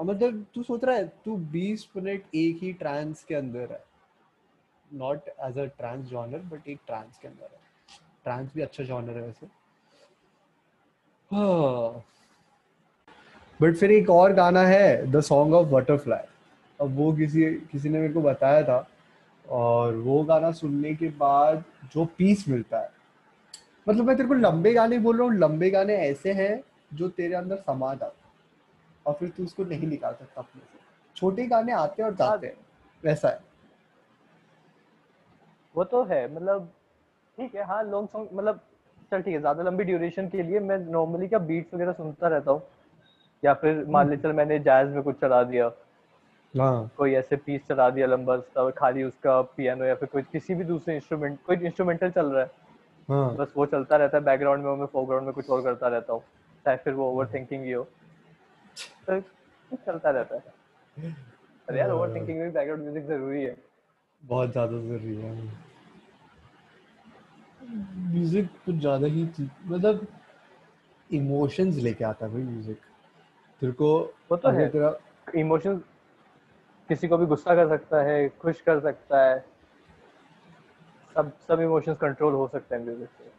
मतलब 0.02 0.46
तू 0.54 0.62
सोच 0.62 0.84
रहा 0.84 0.96
है, 0.96 1.08
तू 1.24 1.36
20 1.36 1.88
मिनट 1.96 2.24
एक 2.34 2.58
ही 2.62 2.72
ट्रांस 2.72 3.24
के 3.24 3.34
अंदर 3.34 3.72
है। 3.72 3.84
Not 4.92 5.28
as 5.28 5.58
a 5.58 5.64
trance 5.64 6.06
genre 6.06 6.38
but 6.38 6.68
एक 6.68 6.80
ट्रांस 6.86 7.18
के 7.18 7.28
अंदर 7.28 7.44
है। 7.44 7.60
ट्रांस 8.24 8.54
भी 8.54 8.62
अच्छा 8.62 8.84
जॉनर 8.84 9.16
है 9.16 9.22
वैसे। 9.22 9.46
बट 13.60 13.76
फिर 13.76 13.90
एक 13.90 14.10
और 14.10 14.32
गाना 14.32 14.62
है 14.62 15.10
द 15.12 15.20
सॉन्ग 15.20 15.54
ऑफ़ 15.54 15.68
बटरफ्लाई 15.68 16.33
अब 16.84 16.96
वो 16.96 17.12
किसी 17.12 17.44
किसी 17.72 17.88
ने 17.88 17.98
मेरे 17.98 18.12
को 18.12 18.20
बताया 18.22 18.62
था 18.62 18.86
और 19.44 19.96
वो 19.96 20.22
गाना 20.24 20.50
सुनने 20.52 20.94
के 20.94 21.08
बाद 21.18 21.64
जो 21.94 22.04
पीस 22.18 22.48
मिलता 22.48 22.78
है। 22.78 22.90
मतलब 23.86 24.06
मैं 24.06 24.16
तेरे 24.16 24.28
को 24.28 24.34
लंबे 24.34 24.72
गाने 24.74 24.98
बोल 24.98 25.16
रहा 25.18 25.26
हूँ 25.26 25.38
लंबे 25.38 25.70
गाने 25.70 25.96
ऐसे 26.00 26.32
हैं 26.32 26.62
जो 26.92 27.08
तेरे 27.10 27.34
अंदर 27.34 27.56
समा 27.58 27.92
जाते 27.94 28.26
हैं 28.26 28.32
और 29.06 29.14
फिर 29.14 29.28
तू 29.28 29.44
उसको 29.44 29.64
नहीं 29.64 29.88
निकाल 29.88 30.12
सकता 30.12 30.40
अपने 30.40 30.60
से। 30.62 30.78
छोटे 31.16 31.46
गाने 31.46 31.72
आते 31.72 32.02
हैं 32.02 32.08
और 32.10 32.16
जाते 32.16 32.46
हैं 32.46 32.56
वैसा 33.02 33.28
है। 33.28 33.40
वो 35.74 35.84
तो 35.84 36.02
है 36.04 36.26
मतलब 36.34 36.70
ठीक 37.38 37.54
है 37.54 37.64
हाँ 37.66 37.82
लॉन्ग 37.84 38.08
सॉन्ग 38.08 38.28
मतलब 38.32 38.60
चल 39.12 39.22
ठीक 39.22 39.34
है 39.34 39.40
ज़्यादा 39.40 39.62
लंबी 39.62 39.84
ड्यूरेशन 39.84 40.28
के 40.28 40.42
लिए 40.42 40.60
मैं 40.60 40.78
नॉर्मली 40.90 41.28
क्या 41.28 41.38
बीट्स 41.40 41.74
वगैरह 41.74 41.92
सुनता 41.92 42.28
रहता 42.28 42.50
हूँ 42.50 42.62
या 43.42 43.54
फिर 43.54 43.84
मान 43.88 44.10
ले 44.10 44.16
चल 44.16 44.32
मैंने 44.32 44.58
जैज 44.58 44.88
में 44.88 45.02
कुछ 45.02 45.20
चला 45.20 45.42
दिया। 45.42 45.68
हाँ। 46.54 46.90
कोई 46.96 47.12
ऐसे 47.14 47.36
पीस 47.36 47.66
चला 47.68 47.88
दिया 47.90 48.06
लंबा 48.06 48.36
सा 48.38 48.68
खाली 48.70 49.02
उसका 49.02 49.40
पियानो 49.56 49.84
या 49.84 49.94
फिर 49.94 50.08
कोई 50.08 50.22
किसी 50.32 50.54
भी 50.54 50.64
दूसरे 50.64 50.94
इंस्ट्रूमेंट 50.96 51.38
कोई 51.46 51.56
इंस्ट्रूमेंटल 51.56 52.10
चल 52.10 52.26
रहा 52.26 52.42
है। 52.42 52.50
हाँ। 53.08 53.34
बस 53.36 53.52
वो 53.56 53.66
चलता 53.66 53.96
रहता 53.96 54.16
है 54.16 54.24
बैकग्राउंड 54.24 54.64
में 54.64 54.76
मैं 54.76 54.86
फोरग्राउंड 54.86 55.26
में 55.26 55.34
कुछ 55.34 55.50
और 55.50 55.62
करता 55.62 55.88
रहता 55.88 56.12
हूँ 56.12 56.22
चाहे 56.66 56.76
फिर 56.76 56.94
वो 56.94 57.10
ओवर 57.10 57.26
थिंकिंग 57.34 57.64
ही 57.64 57.72
हो। 57.72 57.82
तो 59.08 59.20
चलता 59.76 60.10
रहता 60.10 60.34
है। 60.34 61.12
अरे 61.68 61.78
यार 61.78 61.90
ओवर 61.90 62.14
थिंकिंग 62.14 62.38
में 62.38 62.52
बैकग्राउंड 62.52 62.82
म्यूज़िक 62.82 63.06
ज़रूरी 63.06 63.42
है। 63.44 63.56
बहुत 64.22 64.50
ज़्यादा 64.52 64.78
ज़रूरी 64.78 65.16
है। 65.16 65.32
म्यूज़िक 68.12 68.48
कुछ 68.64 68.74
ज़्यादा 68.74 69.06
ही 69.06 69.24
मतलब 69.66 70.06
इमोशंस 71.10 71.76
लेके 71.76 72.04
आता 72.04 72.26
है 72.26 72.32
भाई 72.32 72.42
म्यूज़िक 72.42 72.76
तेरे 73.62 73.72
को 73.72 73.88
वो 74.30 74.36
तो 74.36 74.50
है। 74.50 74.68
तेरा 74.68 74.94
इमोशन 75.36 75.82
किसी 76.88 77.08
को 77.08 77.16
भी 77.18 77.26
गुस्सा 77.26 77.54
कर 77.54 77.68
सकता 77.68 78.02
है 78.02 78.28
खुश 78.40 78.60
कर 78.60 78.80
सकता 78.80 79.24
है। 79.24 79.38
सब 81.16 81.32
सब 81.48 81.60
इमोशंस 81.60 81.96
कंट्रोल 81.96 82.34
हो 82.34 82.46
सकते 82.48 82.74
हैं 82.74 82.84
म्यूज़िक 82.84 83.08
से। 83.08 83.32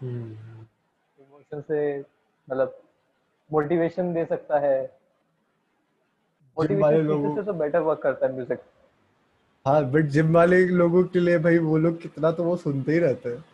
हम्म, 0.00 0.30
इमोशन 1.18 1.60
से 1.60 1.98
मतलब 1.98 2.78
मोटिवेशन 3.50 4.12
दे 4.14 4.24
सकता 4.24 4.58
है। 4.58 4.82
मोटिवेशन 6.56 7.06
लोगों 7.06 7.34
से 7.36 7.42
तो 7.42 7.52
बेटर 7.52 7.80
वर्क 7.80 8.00
करता 8.02 8.26
है 8.26 8.32
म्यूज़िक 8.34 8.62
हाँ 9.66 9.84
बट 9.90 10.04
जिम 10.08 10.32
वाले 10.34 10.64
लोगों 10.66 11.02
के 11.04 11.20
लिए 11.20 11.38
भाई 11.38 11.58
वो 11.58 11.78
लोग 11.78 12.00
कितना 12.02 12.30
तो 12.32 12.44
वो 12.44 12.56
सुनते 12.56 12.92
ही 12.92 12.98
रहते 12.98 13.28
हैं। 13.28 13.44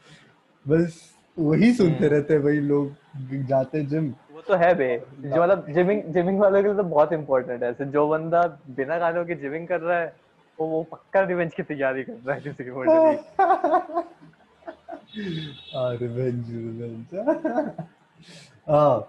बस 0.64 1.00
वही 1.36 1.72
सुनते 1.74 2.04
हम्म। 2.04 2.14
रहते 2.14 2.34
हैं 2.34 2.42
भाई 2.42 2.60
लोग 2.60 3.44
जाते 3.46 3.84
जिम। 3.84 4.12
वो 4.36 4.42
तो 4.42 4.54
है 4.54 4.74
बे। 4.74 4.96
जो 5.24 5.42
मतलब 5.42 5.66
जिमिंग 5.72 6.02
जिमिंग 6.14 6.38
वालों 6.40 6.62
के 6.62 6.68
लिए 6.68 6.76
तो 6.76 6.82
बहुत 6.84 7.12
इंपॉर्टेंट 7.12 7.62
है। 7.62 7.68
ऐसे 7.70 7.84
जो 7.92 8.06
बंदा 8.08 8.42
बिना 8.76 8.98
गानों 8.98 9.24
के 9.24 9.34
जिमिंग 9.34 9.66
कर 9.68 9.80
रहा 9.80 9.98
है 9.98 10.14
वो 10.58 10.66
वो 10.68 10.82
पक्का 10.92 11.20
रिवेंज 11.20 11.54
की 11.54 11.62
तैयारी 11.62 12.02
कर 12.04 12.12
रहा 12.12 12.34
है 12.34 12.40
किसी 12.40 12.64
के 12.64 12.70
मर्डर 12.70 13.40
हाँ 15.74 15.94
रिवेंज 15.96 16.50
रिवेंज 16.50 17.14
हाँ 18.70 19.06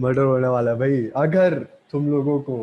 मर्डर 0.00 0.22
होने 0.22 0.48
वाला 0.48 0.70
है 0.70 0.78
भाई। 0.78 1.06
अगर 1.16 1.58
तुम 1.92 2.10
लोगों 2.10 2.40
को 2.42 2.56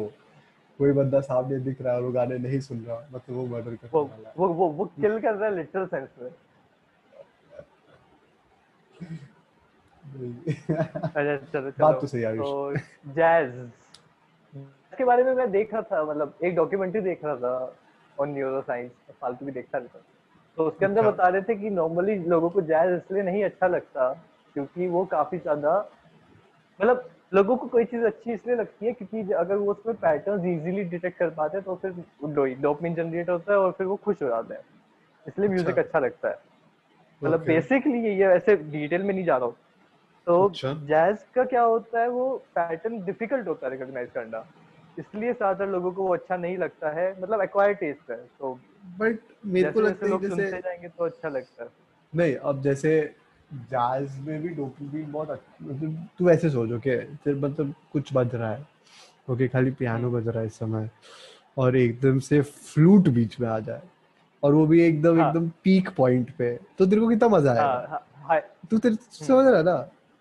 कोई 0.79 0.91
बंदा 0.91 1.19
सामने 1.27 1.59
दिख 1.59 1.81
रहा 1.81 1.93
है 1.93 1.99
और 1.99 2.05
वो 2.05 2.11
गाने 2.11 2.37
नहीं 2.37 2.59
सुन 2.59 2.79
रहा 2.87 2.97
मतलब 3.13 3.35
वो 3.35 3.45
मर्डर 3.47 3.75
करने 3.75 3.99
वाला 3.99 4.29
है। 4.29 4.33
वो 4.37 4.47
वो 4.47 4.67
वो 4.69 4.85
किल 5.01 5.19
कर 5.19 5.33
रहा 5.33 5.49
है 5.49 5.55
लिटरल 5.55 5.85
सेंस 5.85 6.09
में। 6.21 6.29
अच्छा 10.15 11.35
चलो 11.35 11.71
चलो 11.71 11.71
बात 11.79 12.01
तो 12.01 12.07
सही 12.07 12.21
है। 12.21 12.35
तो 12.37 12.73
जैज 13.15 13.53
इसके 14.53 15.05
बारे 15.05 15.23
में 15.23 15.33
मैं 15.35 15.49
देख 15.51 15.73
रहा 15.73 15.81
था 15.81 16.03
मतलब 16.03 16.33
एक 16.43 16.55
डॉक्यूमेंट्री 16.55 17.01
देख 17.01 17.25
रहा 17.25 17.35
था 17.35 17.73
ऑन 18.17 18.29
न्यूरो 18.29 18.61
साइंस 18.61 18.91
फालतू 19.21 19.45
भी 19.45 19.51
देखता 19.51 19.77
रहता 19.77 19.99
तो 20.57 20.67
उसके 20.67 20.85
अंदर 20.85 21.05
अच्छा। 21.05 21.11
बता 21.11 21.27
रहे 21.27 21.41
थे 21.41 21.55
कि 21.55 21.69
नॉर्मली 21.69 22.15
लोगों 22.25 22.49
को 22.49 22.61
जैज 22.61 22.93
इसलिए 22.93 23.23
नहीं 23.23 23.43
अच्छा 23.43 23.67
लगता 23.67 24.09
क्योंकि 24.55 24.87
वो 24.87 25.03
काफ़ी 25.05 25.37
ज़्यादा 25.37 25.77
मतलब 26.79 27.09
लोगों 27.33 27.55
को 27.57 27.67
कोई 27.67 27.85
चीज़ 27.85 28.03
अच्छी 28.05 28.31
इसलिए 28.33 28.55
लगती 28.55 28.85
है 28.85 28.91
क्योंकि 28.93 29.31
अगर 29.33 29.55
वो 29.55 29.71
उसमें 29.71 29.95
पैटर्न 29.95 30.45
इजीली 30.47 30.83
डिटेक्ट 30.83 31.17
कर 31.19 31.29
पाते 31.29 31.57
हैं 31.57 31.65
तो 31.65 31.75
फिर 31.75 31.91
डोपामिन 32.61 32.95
जनरेट 32.95 33.29
होता 33.29 33.51
है 33.51 33.57
और 33.59 33.71
फिर 33.71 33.87
वो 33.87 33.95
खुश 33.95 34.21
हो 34.23 34.27
जाते 34.27 34.53
हैं। 34.53 34.61
इसलिए 35.27 35.49
म्यूज़िक 35.49 35.69
अच्छा। 35.69 35.81
अच्छा 35.81 35.99
लगता 35.99 36.29
है। 36.29 36.37
मतलब 37.21 37.43
बेसिकली 37.45 37.99
ये 38.09 38.27
वैसे 38.27 38.55
डिटेल 38.55 39.03
में 39.03 39.13
नहीं 39.13 39.25
जा 39.25 39.37
रहा 39.37 39.45
हूँ। 39.45 39.55
तो 40.27 40.43
अच्छा। 40.47 40.73
जैज 40.87 41.17
का 41.35 41.43
क्या 41.43 41.61
होता 41.61 42.01
है 42.01 42.07
वो 42.09 42.29
पैटर्न 42.55 43.03
डिफ़िकल्ट 43.05 43.47
होता 43.47 43.65
है 43.67 43.71
रिकॉग्नाइज 43.71 44.09
करना। 44.13 44.45
इसलिए 44.99 45.33
ज़्यादातर 45.33 45.67
लोगों 45.71 45.91
को 45.91 46.03
वो 46.03 46.13
अच्छा 46.13 46.37
नहीं 46.37 46.57
लगता 46.57 46.89
है 46.89 47.09
मतलब 47.21 47.41
एक्वायर 47.41 47.73
टेस्ट 47.73 48.11
है 48.11 48.17
तो 48.39 48.53
बट 48.99 49.19
मेरे 49.45 49.71
को 49.71 49.81
लगता 49.81 50.05
है 50.05 50.11
लोग 50.11 50.21
जैसे 50.21 50.35
सुनते 50.35 50.59
जाएँगे 50.61 50.87
तो 50.87 51.05
अच्छा 51.05 51.29
लगता 51.29 51.63
है। 51.63 51.69
नहीं 52.13 52.35
अब 52.35 52.61
जैसे 52.61 52.91
जैज 53.51 54.19
में 54.19 54.41
भी 54.41 54.49
डोपामिन 54.49 55.11
बहुत 55.11 55.29
अच्छा 55.29 55.65
मतलब 55.65 56.07
तू 56.19 56.29
ऐसे 56.29 56.49
सोच 56.49 56.71
ओके 56.71 56.97
फिर 57.15 57.35
मतलब 57.35 57.73
कुछ 57.93 58.09
बज 58.13 58.35
रहा 58.35 58.51
है 58.51 58.67
ओके 59.29 59.47
खाली 59.47 59.71
पियानो 59.71 60.11
बज 60.11 60.27
रहा 60.27 60.39
है 60.39 60.47
इस 60.47 60.57
समय 60.59 60.89
और 61.57 61.75
एकदम 61.77 62.19
से 62.19 62.41
फ्लूट 62.41 63.07
बीच 63.09 63.39
में 63.39 63.47
आ 63.47 63.59
जाए 63.59 63.81
और 64.43 64.53
वो 64.53 64.65
भी 64.67 64.81
एकदम 64.81 65.19
हाँ। 65.19 65.27
एकदम 65.27 65.49
पीक 65.63 65.89
पॉइंट 65.97 66.31
पे 66.37 66.53
तो 66.77 66.85
तेरे 66.85 67.01
को 67.01 67.07
कितना 67.07 67.27
मज़ा 67.27 67.53
हाँ 67.53 67.59
आएगा 67.61 67.87
हाँ 67.89 68.05
हाँ। 68.29 68.39
तू 68.71 68.77
तेरे 68.77 68.95
समझ 69.11 69.45
रहा 69.47 69.57
है 69.57 69.63
ना? 69.63 69.77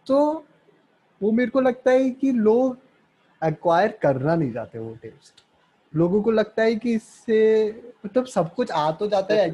तो 0.06 0.44
वो 1.20 1.30
मेरे 1.32 1.50
को 1.50 1.60
लगता 1.60 1.90
है 1.90 2.10
कि 2.10 2.32
लोग 2.32 2.78
एक्वायर 3.42 3.98
करना 4.02 4.34
नहीं 4.34 4.52
चाहते 4.52 4.78
वो 4.78 4.94
टेस्ट 5.02 5.42
लोगों 5.92 6.22
को 6.22 6.30
लगता 6.30 6.62
है 6.62 6.74
कि 6.76 6.94
इससे 6.94 7.38
मतलब 8.06 8.26
सब 8.26 8.54
कुछ 8.54 8.70
आ 8.70 8.90
तो 8.90 9.06
जाता 9.06 9.34
है। 9.34 9.50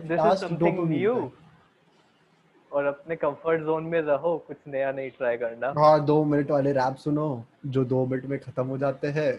और 2.73 2.85
अपने 2.85 3.17
कंफर्ट 3.17 3.63
जोन 3.63 3.85
में 3.85 4.01
रहो 4.01 4.37
कुछ 4.47 4.57
नया 4.69 4.93
नहीं 4.93 5.11
ट्राई 5.11 5.37
करना। 5.37 5.73
हाँ 5.79 6.05
दो 6.05 6.25
मिनट 6.25 6.51
वाले 6.51 6.73
रैप 6.73 6.97
सुनो 6.97 7.45
जो 7.67 7.85
दो 7.85 8.05
मिनट 8.07 8.25
में 8.27 8.39
खत्म 8.39 8.67
हो 8.67 8.79
जाते 8.79 9.09
हैं। 9.09 9.33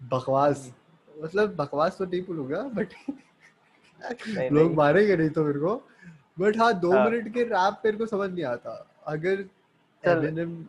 बकवास। 0.00 0.72
मतलब 1.22 1.54
बकवास 1.56 1.98
तो 1.98 2.04
नहीं 2.04 2.22
बोलूँगा 2.22 2.62
बट 2.74 2.88
लोग। 4.52 4.74
मारेंगे 4.74 5.16
नहीं 5.16 5.30
तो 5.30 5.44
मेरे 5.44 5.60
को। 5.60 5.74
बट 6.40 6.56
हाँ 6.56 6.72
दो 6.80 6.92
हाँ। 6.92 7.08
मिनट 7.10 7.32
के 7.34 7.42
रैप 7.44 7.82
मेरे 7.84 7.96
को 7.96 8.06
समझ 8.06 8.30
नहीं 8.30 8.44
आता। 8.44 8.86
अगर 9.06 9.44
चल 10.04 10.20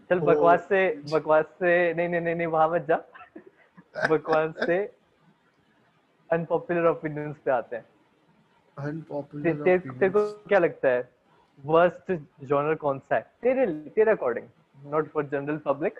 चल 0.09 0.19
बकवास 0.19 0.65
से 0.69 0.81
बकवास 1.11 1.45
से 1.59 1.93
नहीं 1.93 2.09
नहीं 2.09 2.21
नहीं 2.21 2.35
नहीं 2.35 2.47
वहाँ 2.47 2.69
मत 2.69 2.85
जा। 2.87 2.95
बकवास 4.09 4.53
से 4.65 4.77
अनपॉपुलर 6.29 6.85
ओपिनियंस 6.85 7.35
पे 7.45 7.51
आते 7.51 7.75
हैं। 7.75 7.85
ते, 9.43 9.53
ते, 9.53 9.77
तेरे 9.99 10.09
को 10.09 10.47
क्या 10.47 10.59
लगता 10.59 10.89
है? 10.89 11.09
वर्स्ट 11.65 12.11
जॉनर 12.43 12.75
कौन 12.75 12.99
सा 12.99 13.15
है? 13.15 13.21
तेरे 13.41 13.65
तेरे 13.89 14.11
according 14.11 14.47
not 14.85 15.09
for 15.09 15.25
general 15.25 15.57
public 15.57 15.99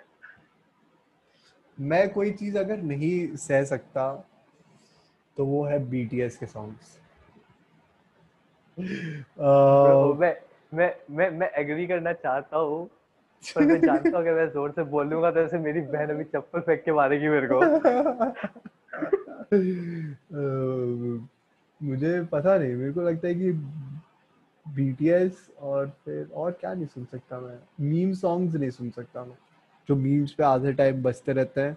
मैं 1.78 2.08
कोई 2.12 2.30
चीज़ 2.30 2.58
अगर 2.58 2.76
नहीं 2.82 3.36
सह 3.36 3.64
सकता 3.64 4.12
तो 5.36 5.44
वो 5.46 5.64
है 5.64 5.78
बीटीएस 5.88 6.36
के 6.36 6.46
सॉन्ग्स 6.46 6.98
मैं 10.14 10.34
मैं 10.74 10.94
मैं 11.10 11.30
मैं 11.30 11.50
एग्री 11.50 11.86
करना 11.86 12.12
चाहता 12.12 12.58
हूँ 12.58 12.88
पर 13.54 13.66
मैं 13.66 13.80
जानता 13.80 14.16
हूँ 14.16 14.24
कि 14.24 14.30
मैं 14.30 14.48
ज़ोर 14.50 14.70
से 14.70 14.82
बोलूँगा 14.82 15.30
तो 15.30 15.40
ऐसे 15.40 15.58
मेरी 15.58 15.80
बहन 15.80 16.10
अभी 16.10 16.24
चप्पल 16.24 16.60
फेंक 16.60 16.82
के 16.84 16.92
मारेगी 16.92 17.28
मेरे 17.28 17.48
को। 17.52 17.60
मुझे 21.82 22.22
पता 22.22 22.58
नहीं 22.58 22.74
मेरे 22.74 22.92
को 22.92 23.00
लगता 23.00 23.28
है 23.28 23.34
कि 23.34 23.52
बीटीएस 24.66 25.50
और 25.60 25.86
फिर 26.04 26.28
और 26.34 26.50
क्या 26.50 26.74
नहीं 26.74 26.86
सुन 26.86 27.04
सकता 27.04 27.40
मैं। 27.40 27.58
मीम 27.80 28.12
सॉन्ग्स 28.12 28.54
नहीं 28.54 28.70
सुन 28.70 28.90
सकता 28.90 29.24
मैं। 29.24 29.36
जो 29.88 29.96
मीम्स 29.96 30.32
पे 30.32 30.44
आधे 30.44 30.72
टाइम 30.72 31.02
बजते 31.02 31.32
रहते 31.32 31.60
हैं 31.60 31.76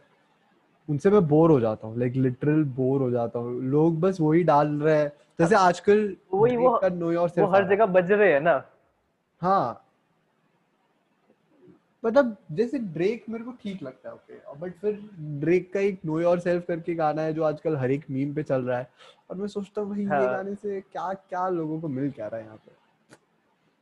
उनसे 0.90 1.10
मैं 1.10 1.28
बोर 1.28 1.52
हो 1.52 1.60
जाता 1.60 1.88
हूँ 1.88 1.98
लाइक 2.00 2.14
लिटरल 2.14 2.64
बोर 2.64 3.02
हो 3.02 3.12
जाता 3.12 3.40
हूँ। 3.40 3.62
लोग 3.62 4.00
बस 4.00 4.18
वही 4.22 4.44
डाल 4.44 4.68
रहे 4.68 4.96
हैं। 4.98 5.12
जैसे 5.40 5.56
आजकल 5.56 6.16
वही 6.34 6.56
वो- 6.58 6.84
वो 7.40 7.46
हर 7.46 7.68
जगह 7.68 7.86
बज 7.86 8.12
रहे 8.12 8.34
हैं 8.34 8.42
ना। 8.42 8.64
हाँ 9.42 9.86
मतलब 12.04 12.36
जैसे 12.52 12.80
ड्रेक 12.80 13.24
मेरे 13.30 13.44
को 13.44 13.52
ठीक 13.52 13.84
लगता 13.84 14.10
है 14.10 14.16
ओके 14.16 14.60
बट 14.60 14.74
फिर 14.74 15.00
ड्रेक 15.40 15.74
का 15.74 15.80
एक 15.80 16.00
नो 16.06 16.20
योर 16.20 16.40
सेल्फ 16.40 16.66
करके 16.68 16.94
गाना 16.96 17.22
है 17.22 17.34
जो 17.34 17.44
आजकल 17.44 17.76
हर 17.78 17.92
एक 17.92 18.06
मीम 18.10 18.34
पे 18.34 18.44
चल 18.44 18.62
रहा 18.62 18.78
है। 18.80 18.90
और 19.30 19.38
मैं 19.38 19.48
सोचता 19.48 19.82
हूँ 19.82 19.90
भाई 19.90 20.00
ये 20.00 20.06
हाँ। 20.06 20.28
गाने 20.28 20.56
से 20.56 20.82
क्या 20.82 21.14
क्या 21.14 21.48
लोगों 21.50 21.82
को 21.82 21.88
मिल 21.88 22.12
क्या 22.12 22.28
रहा 22.28 22.40
है 22.40 22.46
यहाँ 22.46 22.58
पे? 22.58 22.72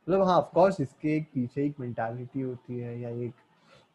मतलब 0.06 0.22
हाँ 0.22 0.36
ऑफ़ 0.38 0.50
कोर्स 0.54 0.80
इसके 0.80 1.16
एक 1.16 1.28
पीछे 1.34 1.64
एक 1.66 1.80
मेंटालिटी 1.80 2.40
होती 2.40 2.78
है 2.78 3.00
या 3.00 3.08
एक 3.08 3.32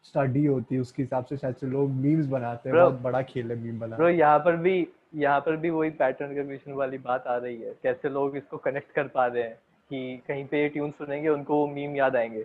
स्टडी 0.04 0.44
होती 0.46 0.74
है 0.74 0.80
उसके 0.80 1.02
हिसाब 1.02 1.24
से 1.24 1.36
शायद 1.36 1.54
से 1.54 1.66
लोग 1.66 1.90
मीम्स 1.90 2.26
बनाते 2.26 2.68
हैं 2.68 2.78
बहुत 2.78 3.00
बड़ा 3.00 3.22
खेल 3.22 3.50
है 3.50 3.56
मीम 3.56 3.80
ब्रो 3.80 4.08
यहाँ 4.08 4.38
पर 4.38 4.56
भी 4.56 4.86
यहाँ 5.14 5.40
पर 5.40 5.56
भी 5.56 5.70
वही 5.70 5.90
पैटर्न 5.90 6.34
रिकग्निशन 6.34 6.72
वाली 6.72 6.98
बात 6.98 7.26
आ 7.26 7.36
रही 7.36 7.62
है 7.62 7.74
कैसे 7.82 8.08
लोग 8.08 8.36
इसको 8.36 8.56
कनेक्ट 8.56 8.92
कर 8.92 9.08
पा 9.08 9.26
रहे 9.26 9.42
हैं 9.42 9.54
कि 9.90 10.22
कहीं 10.28 10.44
पे 10.44 10.68
ट्यून 10.68 10.90
सुनेंगे 10.90 11.28
उनको 11.28 11.56
वो 11.56 11.66
मीम 11.66 11.96
याद 11.96 12.16
आएँगे। 12.16 12.44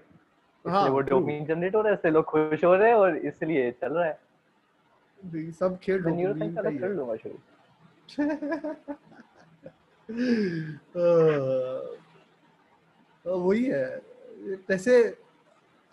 हाँ, 0.68 0.90
वो. 0.90 1.00
डोपामिन 1.00 1.46
जनरेट 1.46 1.76
हो 1.76 1.82
रहा 1.82 1.90
है 1.90 1.96
इससे 1.96 2.10
लोग 2.10 2.26
खुश 2.26 2.64
हो 2.64 2.76
रहे 2.76 2.90
हैं 2.90 2.96
और 2.96 3.18
इसलिए 3.18 3.72
चल 3.72 3.94
रहा 3.94 4.06
है। 4.06 4.20
सब 5.52 5.80
खेल 5.80 6.02
मैं 6.02 6.12
न्यूरो 6.12 6.34
dopamine 6.34 6.62
साइंस 6.62 6.80
का 6.80 6.88
कर 6.88 6.94
लूँगा 6.94 7.16
शुरू। 7.16 7.40
तो 13.28 13.40
वही 13.50 13.66
है। 13.66 14.02
वैसे 14.70 15.18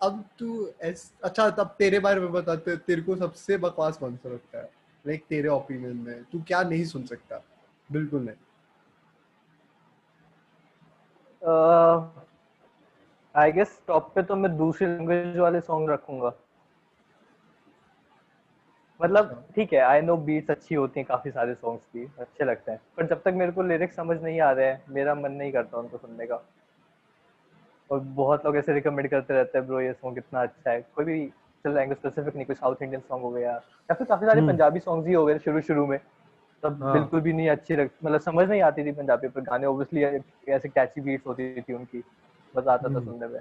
अब 0.02 0.24
तू 0.38 0.70
ऐस 0.82 1.14
अच्छा 1.24 1.50
तब 1.50 1.76
तेरे 1.78 1.98
बारे 1.98 2.20
में 2.20 2.32
बता 2.32 2.56
ते, 2.56 2.76
तेरे 2.76 3.02
को 3.02 3.16
सबसे 3.16 3.56
बकवास 3.56 3.96
कौन 3.96 4.16
सा 4.16 4.28
लगता 4.28 4.58
है? 4.58 4.70
लाइक 5.06 5.24
तेरे 5.28 5.48
ओपिनियन 5.48 5.96
में। 5.96 6.24
तू 6.24 6.42
क्या 6.42 6.62
नहीं 6.62 6.84
सुन 6.84 7.06
सकता? 7.06 7.44
बिल्कुल 7.92 8.22
नहीं। 8.22 8.36
आई 13.36 13.52
गेस 13.52 13.80
टॉप 13.86 14.10
पे 14.14 14.22
तो 14.22 14.36
मैं 14.36 14.56
दूसरी 14.56 14.86
लैंग्वेज 14.86 15.36
वाले 15.36 15.60
सॉन्ग 15.60 15.90
रखूँगा। 15.90 16.32
मतलब 19.00 19.44
ठीक 19.54 19.72
है 19.72 19.80
आई 19.80 20.00
नो 20.00 20.16
बीट्स 20.16 20.50
अच्छी 20.50 20.74
होती 20.74 21.00
हैं 21.00 21.06
काफ़ी 21.08 21.30
सारे 21.30 21.54
सॉन्ग्स 21.54 21.84
की 21.84 22.04
अच्छे 22.20 22.44
लगते 22.44 22.72
हैं। 22.72 22.80
पर 22.96 23.06
जब 23.06 23.22
तक 23.22 23.32
मेरे 23.36 23.52
को 23.52 23.62
लिरिक्स 23.62 23.96
समझ 23.96 24.20
नहीं 24.22 24.40
आ 24.40 24.50
रहे 24.50 24.66
हैं 24.66 24.82
मेरा 24.88 25.14
मन 25.14 25.32
नहीं 25.32 25.52
करता 25.52 25.78
उनको 25.78 25.98
सुनने 25.98 26.26
का। 26.26 26.42
और 27.90 27.98
बहुत 28.00 28.46
लोग 28.46 28.56
ऐसे 28.56 28.72
रिकमेंड 28.72 29.08
करते 29.10 29.34
रहते 29.34 29.58
हैं 29.58 29.66
ब्रो 29.66 29.80
ये 29.80 29.92
सॉन्ग 29.92 30.14
कितना 30.14 30.42
अच्छा 30.42 30.70
है। 30.70 30.80
कोई 30.94 31.04
भी 31.04 31.26
चल 31.64 31.74
लैंग्वेज 31.74 31.98
स्पेसिफिक 31.98 32.34
नहीं 32.36 32.46
कोई 32.46 32.56
साउथ 32.56 32.82
इंडियन 32.82 33.00
सॉन्ग 33.00 33.22
हो 33.22 33.30
गया। 33.30 33.52
या 33.52 33.94
फिर 33.94 34.06
काफ़ी 34.06 34.26
सारे 34.26 34.40
हम्म। 34.40 34.50
पंजाबी 34.52 34.80
सॉन्ग्स 34.80 35.08
ही 35.08 35.14
हो 35.14 35.24
गए 35.26 35.38
शुरू 35.38 35.60
शुरू 35.60 35.86
में। 35.86 35.98
तब 36.62 36.82
हाँ। 36.82 36.92
बिल्कुल 36.92 37.20
भी 37.20 37.32
नहीं 37.32 37.48
अच्छी 37.50 37.76
मतलब 37.76 38.20
समझ 38.20 38.48
नहीं 38.48 38.62
आती 38.62 38.84
थी 38.84 38.92
पंजाबी 38.92 39.28
पर 39.28 39.40
गाने 39.40 39.66
ऑब्वियसली 39.66 40.04
ऐसे 40.52 40.68
कैची 40.68 41.00
बीट्स 41.00 41.26
होती 41.26 41.62
थी 41.62 41.72
उनकी। 41.72 42.02
मज़ा 42.56 42.72
आता 42.72 42.88
था 42.88 42.88
हम्म। 42.88 43.04
सुनने 43.04 43.26
में। 43.26 43.40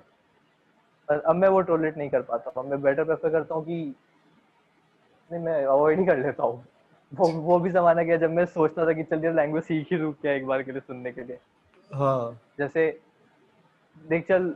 पर 1.09 1.19
अब 1.19 1.35
मैं 1.35 1.49
वो 1.49 1.61
टॉलरेट 1.61 1.97
नहीं 1.97 2.09
कर 2.09 2.21
पाता 2.23 2.51
हूँ। 2.57 2.69
मैं 2.69 2.81
बेटर 2.81 3.03
प्रेफर 3.03 3.29
करता 3.29 3.55
हूँ 3.55 3.63
कि 3.65 3.95
नहीं 5.31 5.43
मैं 5.43 5.63
अवॉइड 5.65 5.99
ही 5.99 6.05
कर 6.05 6.17
लेता 6.17 6.43
हूँ। 6.43 6.63
वो 7.11 7.27
वो 7.31 7.59
भी 7.59 7.69
जमाना 7.71 8.03
गया 8.03 8.17
जब 8.17 8.31
मैं 8.31 8.45
सोचता 8.47 8.85
था 8.87 8.93
कि 8.93 9.03
चल 9.03 9.23
यार 9.25 9.33
लैंग्वेज 9.33 9.63
सीख 9.63 9.91
ही 9.91 9.97
रुक 9.97 10.15
क्या 10.21 10.31
एक 10.33 10.45
बार 10.47 10.63
के 10.63 10.71
लिए 10.71 10.81
सुनने 10.81 11.11
के 11.11 11.23
लिए। 11.23 11.39
हाँ। 11.91 12.39
जैसे 12.59 12.87
देख 14.01 14.27
चल 14.27 14.53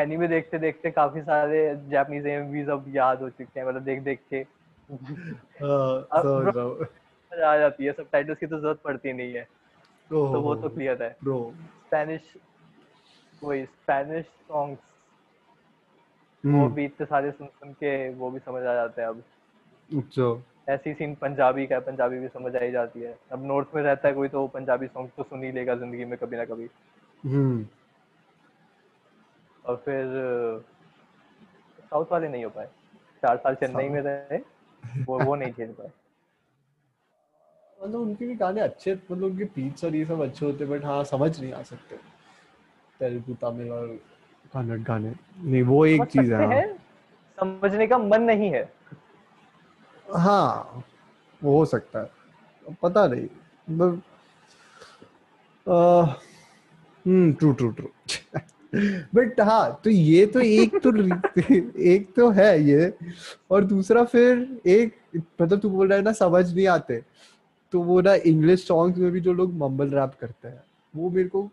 एनीमे 0.00 0.28
देखते 0.28 0.58
देखते 0.58 0.90
काफ़ी 0.90 1.20
सारे 1.22 1.60
जापानीज 1.90 2.26
एमवीज 2.26 2.68
अब 2.68 2.84
याद 2.94 3.22
हो 3.22 3.28
चुके 3.30 3.60
हैं 3.60 3.66
मतलब 3.66 3.82
देख 3.82 4.02
देख 4.02 4.20
के। 4.30 4.44
हाँ 5.62 6.06
अब 6.12 6.86
आ 7.32 7.56
जाती 7.58 7.84
है 7.84 7.92
सब 7.92 8.06
टाइटल्स 8.12 8.38
की 8.38 8.46
तो 8.46 8.58
ज़रूरत 8.58 8.80
पड़ती 8.84 9.12
नहीं 9.12 9.34
है। 9.34 9.42
तो 10.10 10.40
वो 10.40 10.54
तो 10.54 10.68
क्लियर 10.68 11.02
है। 11.02 11.16
ब्रो 11.24 11.38
स्पेनिश 11.86 12.32
वही 13.42 13.64
स्पेनिश 13.64 14.24
सॉन्ग्स 14.26 14.80
वो 16.44 16.50
हम्म। 16.50 16.74
भी 16.74 16.84
इतने 16.84 17.06
सारे 17.06 17.30
सुन 17.30 17.46
सुन 17.46 17.72
के 17.72 18.08
वो 18.14 18.30
भी 18.30 18.38
समझ 18.38 18.62
आ 18.62 18.74
जाते 18.74 19.02
हैं 19.02 19.08
अब। 19.08 19.22
अच्छा। 19.90 20.42
ऐसी 20.68 20.92
सीन 20.94 21.14
पंजाबी 21.14 21.66
का 21.66 21.78
पंजाबी 21.80 22.18
भी 22.18 22.28
समझ 22.28 22.56
आ 22.56 22.62
ही 22.64 22.70
जाती 22.70 23.00
है। 23.00 23.18
अब 23.32 23.44
नॉर्थ 23.46 23.74
में 23.74 23.82
रहता 23.82 24.08
है 24.08 24.14
कोई 24.14 24.28
तो 24.28 24.46
पंजाबी 24.46 24.86
सॉन्ग 24.86 25.10
तो 25.16 25.22
सुन 25.22 25.44
ही 25.44 25.52
लेगा 25.52 25.74
ज़िंदगी 25.74 26.04
में 26.04 26.18
कभी 26.18 26.36
ना 26.36 26.44
कभी। 26.44 26.68
हम्म। 27.24 27.66
और 29.64 29.76
फिर 29.76 30.04
साउथ 31.90 32.06
वाले 32.12 32.28
नहीं 32.28 32.44
हो 32.44 32.50
पाए। 32.50 32.66
चार 33.22 33.36
साल 33.36 33.54
चेन्नई 33.54 33.88
में 33.88 34.00
रहे 34.00 34.38
वो 35.04 35.18
वो 35.20 35.34
नहीं 35.36 35.52
खेल 35.52 35.72
पाए। 35.72 35.90
मतलब 37.82 38.00
उनके 38.00 38.26
भी 38.26 38.34
गाने 38.34 38.60
अच्छे 38.60 38.94
मतलब 38.94 39.24
उनके 39.24 39.44
बीट्स 39.44 39.84
और 39.84 39.94
ये 39.96 40.04
सब 40.04 40.20
अच्छे 40.22 40.46
होते 40.46 40.64
बट 40.64 40.84
हाँ 40.84 41.04
समझ 41.04 41.40
नहीं 41.40 41.52
आ 41.52 41.62
सकते। 41.62 42.15
तेलुगु 43.00 43.34
तमिल 43.34 43.70
और 43.70 43.86
कन्नड़ 44.54 44.78
गाने। 44.78 45.14
नहीं 45.40 45.62
वो 45.62 45.86
एक 45.86 46.04
चीज़ 46.04 46.30
सकते 46.30 46.44
है। 46.44 46.76
समझने 47.38 47.86
का 47.86 47.98
मन 47.98 48.22
नहीं 48.22 48.50
है। 48.50 48.72
हाँ 50.14 50.20
हाँ, 50.20 50.84
वो 51.44 51.58
हो 51.58 51.64
सकता 51.66 52.00
है 52.00 52.10
पता 52.82 53.06
नहीं 53.06 53.28
मतलब 53.70 54.02
hmm 57.06 57.32
true 57.32 57.52
true 57.52 57.70
true 57.70 57.88
but 59.14 59.40
हाँ 59.40 59.80
तो 59.84 59.90
ये 59.90 60.26
तो 60.26 60.40
एक 60.40 60.78
तो 60.82 60.92
एक 61.80 62.14
तो 62.16 62.30
है 62.30 62.62
ये 62.62 62.94
और 63.50 63.64
दूसरा 63.64 64.04
फिर 64.04 64.60
एक 64.66 64.96
मतलब 65.42 65.60
तू 65.60 65.70
बोल 65.70 65.88
रहा 65.88 65.98
है 65.98 66.04
ना 66.04 66.12
समझ 66.12 66.54
नहीं 66.54 66.66
आते 66.66 67.02
तो 67.72 67.80
वो 67.80 68.00
ना 68.00 68.14
इंग्लिश 68.14 68.66
सॉन्ग्स 68.66 68.98
में 68.98 69.10
भी 69.12 69.20
जो 69.20 69.32
लोग 69.32 69.54
मम्बल 69.54 69.90
रैप 69.90 70.12
करते 70.20 70.48
हैं 70.48 70.62
वो 70.96 71.10
मेरे 71.10 71.28
को 71.28 71.50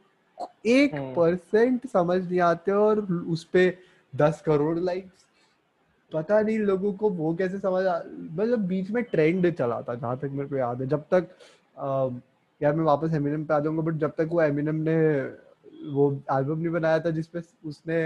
एक। 0.65 0.95
परसेंट 1.15 1.87
समझ 1.87 2.21
नहीं 2.29 2.39
आते 2.41 2.71
और 2.71 2.99
उस 3.29 3.43
पे 3.43 3.77
दस 4.15 4.41
करोड़ 4.45 4.77
लाइक्स 4.79 5.25
पता 6.11 6.41
नहीं 6.41 6.57
लोगों 6.59 6.93
को 6.93 7.09
वो 7.09 7.33
कैसे 7.35 7.59
समझ 7.59 7.83
मतलब 8.39 8.59
बीच 8.67 8.89
में 8.91 9.03
ट्रेंड 9.03 9.51
चला 9.55 9.81
था 9.81 9.95
जहाँ 9.95 10.17
तक 10.17 10.29
मेरे 10.31 10.49
को 10.49 10.55
याद 10.55 10.81
है 10.81 10.87
जब 10.87 11.05
तक 11.13 11.29
अम, 11.77 12.21
यार 12.61 12.73
मैं 12.75 12.83
वापस 12.83 13.13
एमिनम 13.13 13.43
पे 13.45 13.53
आ 13.53 13.59
जाऊँगा 13.59 13.81
बट 13.81 13.93
जब 13.93 14.11
तक 14.17 14.29
वो 14.31 14.41
एमिनम 14.41 14.75
ने 14.89 14.97
वो 15.91 16.11
एल्बम 16.31 16.57
नहीं 16.57 16.69
बनाया 16.69 16.99
था 16.99 17.09
जिसपे 17.09 17.41
उसने 17.65 17.97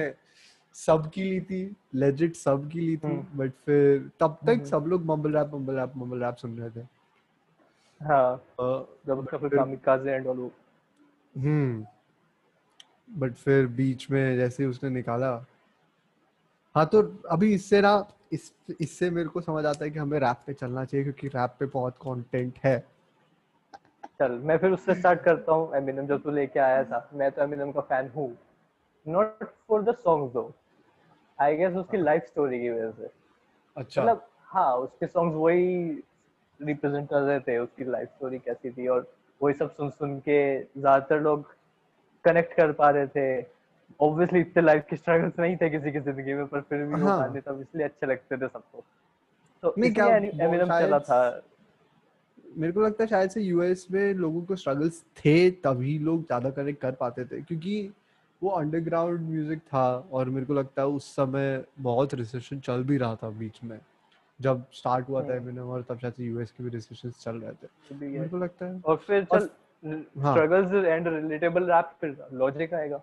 सब 0.76 1.10
की 1.14 1.24
ली 1.24 1.40
थी 1.42 1.60
लेजिट 1.96 2.36
सब 2.36 2.70
की 2.70 2.80
ली 2.80 2.96
थी। 2.98 3.16
बट 3.36 3.52
फिर 3.66 4.10
तब 4.20 4.38
तक 4.42 4.50
हम्म। 4.50 4.64
सब 4.64 4.86
लोग 4.88 5.06
mumble 5.06 5.36
rap 5.38 5.52
mumble 5.54 5.76
rap 5.76 5.94
mumble 5.98 6.24
rap 6.24 6.36
सुन 6.36 6.58
रहे 6.60 6.70
थे 6.70 6.86
हाँ 8.02 8.36
जब 9.08 9.20
उसका 9.20 9.38
फिर 9.38 9.50
फिर- 9.50 9.60
कामिकाजे 9.62 10.12
एंड 10.12 10.28
ऑल 10.28 10.38
वो 10.38 10.52
हम्म 11.36 11.86
बट 13.10 13.34
फिर 13.34 13.68
बीच 13.68 14.10
में 14.12 14.38
जैसे 14.38 14.66
उसने 14.66 14.90
निकाला 14.90 15.32
हाँ 16.76 16.86
तो 16.86 17.02
अभी 17.30 17.54
इससे 17.54 17.82
ना 17.82 17.94
इस 18.34 18.52
इससे 18.82 19.10
मेरे 19.10 19.30
को 19.30 19.42
समझ 19.42 19.66
आता 19.66 19.86
है 19.86 19.92
कि 19.92 20.00
हमें 20.00 20.20
रैप 20.20 20.44
पे 20.48 20.54
चलना 20.54 20.84
चाहिए 20.86 21.04
क्योंकि 21.04 21.28
रैप 21.28 21.56
पे 21.60 21.66
बहुत 21.66 21.96
कंटेंट 21.98 22.58
है। 22.64 22.78
चल 24.20 24.32
मैं 24.44 24.58
फिर 24.58 24.72
उससे 24.72 24.96
स्टार्ट 24.96 25.22
करता 25.22 25.54
हूँ 25.54 25.76
एमिनम 25.76 26.08
जब 26.08 26.22
तू 26.24 26.32
लेके 26.32 26.60
आया 26.60 26.84
था। 26.84 27.10
मैं 27.14 27.32
तो 27.32 27.42
एमिनम 27.44 27.72
का 27.72 27.82
फ़ैन 27.82 28.10
हूँ। 28.16 28.30
Not 29.06 29.44
for 29.68 29.84
the 29.84 29.96
songs 29.96 30.34
though 30.34 30.52
I 31.40 31.58
guess 31.58 31.76
उसकी 31.76 31.98
लाइफ 31.98 32.26
स्टोरी 32.28 32.60
की 32.60 32.70
वजह 32.70 32.92
से। 32.92 33.10
अच्छा। 33.78 34.02
मतलब 34.02 34.28
हाँ 34.46 34.74
उसके 34.78 35.08
सॉन्ग्स 35.08 35.36
वही 35.36 36.04
रिप्रेजेंट 36.60 37.10
कर 37.10 37.22
रहे 37.22 37.40
थे 37.40 37.58
उसकी 37.58 37.84
लाइफ 37.84 38.10
स्टोरी 38.10 38.40
कैसी 38.40 38.72
थी 38.72 38.88
और 38.88 39.12
वही 39.42 39.54
सब 39.54 39.74
सुन 39.76 39.90
सुन 39.90 40.20
के 40.20 40.40
ज़्यादातर 40.60 41.22
लोग 41.22 41.56
कनेक्ट 42.28 42.54
कर 42.54 42.72
पा 42.74 42.90
रहे 42.90 43.08
थे 43.08 43.28
ऑब्वियसली 44.00 44.40
इतने 44.40 44.64
लाइफ 44.64 44.86
के 44.90 44.96
स्ट्रगल्स 44.96 45.40
नहीं 45.40 45.56
थे 45.58 45.70
किसी 45.70 45.92
की 45.92 46.00
ज़िंदगी 46.02 46.34
में 46.34 46.46
पर 46.48 46.62
फिर 46.62 46.84
भी 46.84 46.94
वो 46.94 47.08
हाँ। 47.08 47.20
गाने 47.20 47.42
तब 47.42 47.62
इसलिए 47.62 47.86
अच्छे 47.86 48.08
लगते 48.08 48.38
थे 48.38 48.48
सबको 48.48 48.84
तो 49.64 49.74
इसलिए 49.78 50.46
एमिनम 50.46 50.70
चला 50.70 51.00
था 51.02 51.22
मेरे 52.58 52.74
को 52.74 52.82
लगता 52.82 53.04
है 53.04 53.08
शायद 53.10 53.30
से 53.30 53.42
यूएस 53.42 53.88
में 53.92 54.14
लोगों 54.16 54.42
को 54.42 54.56
स्ट्रगल्स 54.56 55.04
थे 55.18 55.50
तभी 55.64 55.98
लोग 56.00 56.26
ज़्यादा 56.26 56.50
कनेक्ट 56.52 56.82
कर 56.82 56.92
पाते 56.96 57.26
थे 57.26 57.42
क्योंकि 57.42 57.92
वो 58.42 58.50
अंडरग्राउंड 58.52 59.30
म्यूज़िक 59.30 59.60
था 59.64 59.86
और 60.12 60.30
मेरे 60.30 60.46
को 60.46 60.54
लगता 60.54 60.82
है 60.82 60.88
उस 60.90 61.06
समय 61.16 61.64
बहुत 61.80 62.14
रिसेशन 62.14 62.60
चल 62.60 62.84
भी 62.84 62.98
रहा 62.98 63.16
था 63.16 63.30
बीच 63.38 63.60
में 63.64 63.80
जब 64.40 64.66
स्टार्ट 64.72 65.10
हुआ 65.10 65.22
था 65.22 65.34
हम्म। 65.34 65.50
एमिनम 65.50 65.70
और 65.70 65.86
तब 65.90 66.00
शायद 66.00 66.20
यूएस 66.20 66.52
के 66.52 66.64
भी 66.64 66.70
रिसेशन 66.70 67.12
चल 67.20 67.36
रहे 67.36 67.54
थे 67.54 67.96
मेरे 68.08 68.28
को 68.30 68.38
लगता 68.38 68.66
है 68.66 68.82
और 68.86 68.98
फिर 68.98 69.24
चल 69.24 69.38
हाँ। 69.38 69.48
स्ट्रगल्स 69.84 70.74
एंड 70.86 71.08
रिलेटेबल 71.08 71.72
रैप 71.72 71.92
फिर 72.02 72.18
लॉजिक 72.34 72.74
आएगा। 72.74 73.02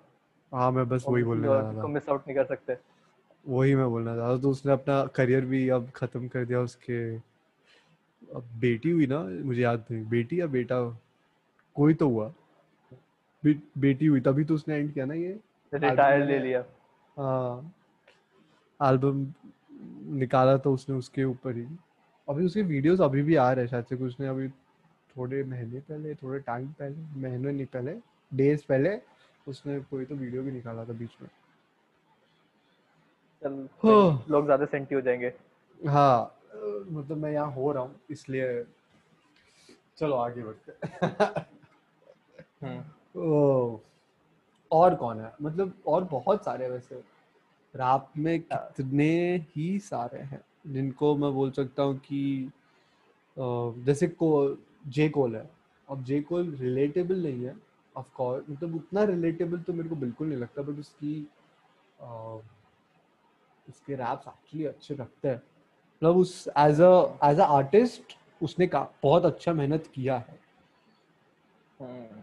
हाँ 0.53 0.71
मैं 0.73 0.89
बस 0.89 1.05
वही 1.09 1.23
बोलने 1.23 1.49
जा 1.49 1.61
रहा 1.61 1.73
को 1.73 1.83
था 1.83 1.87
मिस 1.89 2.09
आउट 2.09 2.27
नहीं 2.27 2.37
कर 2.37 2.45
सकते। 2.45 2.77
वही 3.45 3.75
मैं 3.75 3.89
बोलना 3.91 4.37
तो 4.37 4.51
उसने 4.51 4.73
अपना 4.73 5.05
करियर 5.15 5.45
भी 5.45 5.69
अब 5.69 5.91
खत्म 5.97 6.29
कर 6.29 6.45
दिया 6.45 6.61
उसके। 6.61 7.17
अब 8.35 8.45
बेटी 8.61 8.91
हुई 8.91 9.07
ना 9.07 9.19
मुझे 9.45 9.61
याद 9.63 9.85
नहीं। 9.91 10.05
बेटी 10.09 10.41
या 10.41 10.47
बेटा? 10.47 10.81
कोई 11.77 11.95
तो 11.95 12.09
हुआ। 12.09 12.33
बे, 13.43 13.55
बेटी 13.79 14.07
हुई 14.07 14.21
तभी 14.21 14.45
तो 14.45 14.55
उसने 14.55 14.77
एंड 14.77 14.93
किया 14.93 15.05
ना 15.05 15.15
ये। 15.15 15.39
रिटायर 15.73 16.25
ले 16.27 16.39
लिया। 16.39 16.65
हाँ। 17.17 17.73
एल्बम 18.81 19.27
निकाला 20.19 20.57
तो 20.57 20.73
उसने 20.75 20.97
उसके 20.97 21.25
ऊपर 21.25 21.57
ही। 21.57 21.67
अभी 22.29 22.45
उसके 22.47 22.63
वीडियोस 22.63 23.01
अभी 23.01 23.23
भी 23.23 23.35
आ 23.37 23.51
रहे 23.53 23.65
हैं 23.65 23.71
शायद 23.71 23.85
से 23.85 23.97
कुछ 23.97 24.21
ने 24.21 24.27
अभी 24.27 24.49
थोड़े 25.17 25.43
महीने 25.45 25.81
पहले 25.81 26.15
थोड़े 26.15 26.39
टाइम 26.41 26.67
पहले 26.79 27.21
महीने 27.21 27.53
नहीं 27.53 27.67
पहले 27.67 27.95
डेज़ 28.33 28.63
पहले 28.69 28.99
उसने 29.47 29.79
कोई 29.81 30.05
तो 30.05 30.15
वीडियो 30.15 30.43
भी 30.43 30.53
निकाला 30.53 30.85
था 30.85 30.93
बीच 30.93 31.17
में। 31.23 31.29
चल 33.43 33.69
हाँ। 33.85 34.25
लोग 34.31 34.45
ज़्यादा 34.45 34.65
सेंटी 34.65 34.95
हो 34.95 35.01
जाएँगे। 35.01 35.33
हाँ 35.81 36.41
मतलब 36.55 37.17
मैं 37.17 37.33
यहाँ 37.33 37.51
हो 37.53 37.73
रहा 37.73 37.83
हूँ 37.83 38.01
इसलिए 38.11 38.65
चलो 39.99 40.17
आगे 40.17 40.43
बढ़ते 40.43 40.73
हम्म। 42.63 43.21
ओ, 43.21 43.81
और 44.71 44.95
कौन 44.95 45.21
है? 45.21 45.33
मतलब 45.43 45.75
और 45.87 46.05
बहुत 46.05 46.45
सारे 46.45 46.69
वैसे। 46.71 47.03
रैप 47.75 48.07
में 48.17 48.41
कितने 48.43 49.07
ही 49.57 49.79
सारे 49.79 50.19
हैं 50.21 50.41
जिनको 50.67 51.15
मैं 51.17 51.33
बोल 51.35 51.51
सकता 51.51 51.83
हूँ 51.83 51.97
कि 51.99 52.51
जैसे 53.37 54.07
को 54.09 54.31
जे 54.85 55.09
कोल 55.09 55.37
है। 55.37 55.51
अब 55.91 56.05
जे 56.05 56.21
कोल 56.21 56.55
रिलेटेबल 56.61 57.23
नहीं 57.23 57.45
है। 57.45 57.57
ऑफ़ 57.97 58.11
कोर्स 58.15 58.45
मतलब 58.51 58.77
उतना 58.77 59.05
रिलेटेबल 59.05 59.59
तो 59.59 59.73
मेरे 59.73 59.89
को 59.89 59.97
बिल्कुल 59.97 60.29
नहीं 60.29 60.39
लगता 60.39 60.63
बट 60.63 60.79
उसकी 60.79 61.29
उसके 63.69 63.95
रैप्स 63.95 64.29
एक्चुअली 64.29 64.65
अच्छे 64.65 64.95
लगते 64.95 65.29
हैं। 65.29 65.37
मतलब 65.37 66.17
उस 66.17 66.49
as 66.59 66.81
a 66.81 67.19
as 67.25 67.41
a 67.41 67.45
artist 67.45 68.17
उसने 68.43 68.67
का 68.67 68.89
बहुत 69.03 69.25
अच्छा 69.25 69.53
मेहनत 69.53 69.91
किया 69.95 70.17
है। 70.17 70.39
हम्म। 71.81 72.23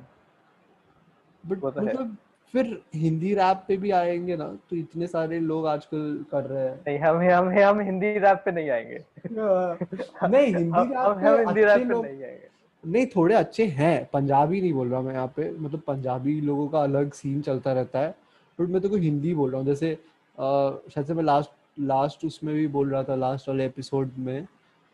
बट 1.50 1.64
वो 1.64 1.72
तो 1.72 1.82
मतलब 1.82 2.18
फिर 2.54 2.84
हिंदी 2.96 3.34
रैप 3.36 3.64
पे 3.68 3.78
भी 3.78 3.92
आएँगे 3.92 4.36
ना 4.38 4.48
तो 4.70 4.76
इतने 4.76 5.08
सारे 5.08 5.40
लोग 5.40 5.68
आजकल 5.68 6.26
कर 6.32 6.44
रहे 6.44 6.68
हैं। 6.68 6.80
नहीं 6.88 7.00
हम 7.00 7.18
हम 7.18 7.50
हम 7.60 7.80
हिंदी 7.80 8.18
रैप 8.20 8.42
पे 8.46 8.52
नहीं 8.52 8.70
आएँगे। 8.70 9.04
नहीं 9.32 10.54
हिंदी 10.54 10.82
रैप 10.82 11.06
हम 11.08 11.22
पे 11.22 11.40
हिंदी 11.40 11.64
रैप 11.64 11.88
पे 11.88 12.02
नहीं 12.02 12.24
आएँगे। 12.24 12.51
नहीं 12.84 13.06
थोड़े 13.16 13.36
अच्छे 13.36 13.66
हैं। 13.66 14.10
पंजाबी 14.14 14.62
नहीं 14.62 14.74
बोल 14.74 14.90
रहा 14.90 15.02
मैं 15.02 15.14
यहाँ 15.14 15.28
पे। 15.36 15.50
मतलब 15.52 15.82
पंजाबी 15.88 16.40
लोगों 16.42 16.68
का 16.68 16.82
अलग 16.84 17.12
सीन 17.14 17.42
चलता 17.42 17.74
रहता 17.74 18.00
है। 18.00 18.16
बट 18.60 18.70
मैं 18.70 18.82
तो 18.82 18.90
को 18.90 18.96
हिंदी 18.98 19.34
बोल 19.34 19.50
रहा 19.52 19.60
हूँ। 19.60 19.68
जैसे 19.68 19.94
शायद 20.38 21.06
से 21.08 21.14
मैं 21.14 21.24
लास्ट 21.24 21.52
लास्ट 21.80 22.26
उसमें 22.26 22.54
भी 22.56 22.68
बोल 22.68 22.90
रहा 22.90 23.04
था 23.04 23.16
लास्ट 23.16 23.50
वाले 23.50 23.66
एपिसोड 23.66 24.12
में 24.20 24.48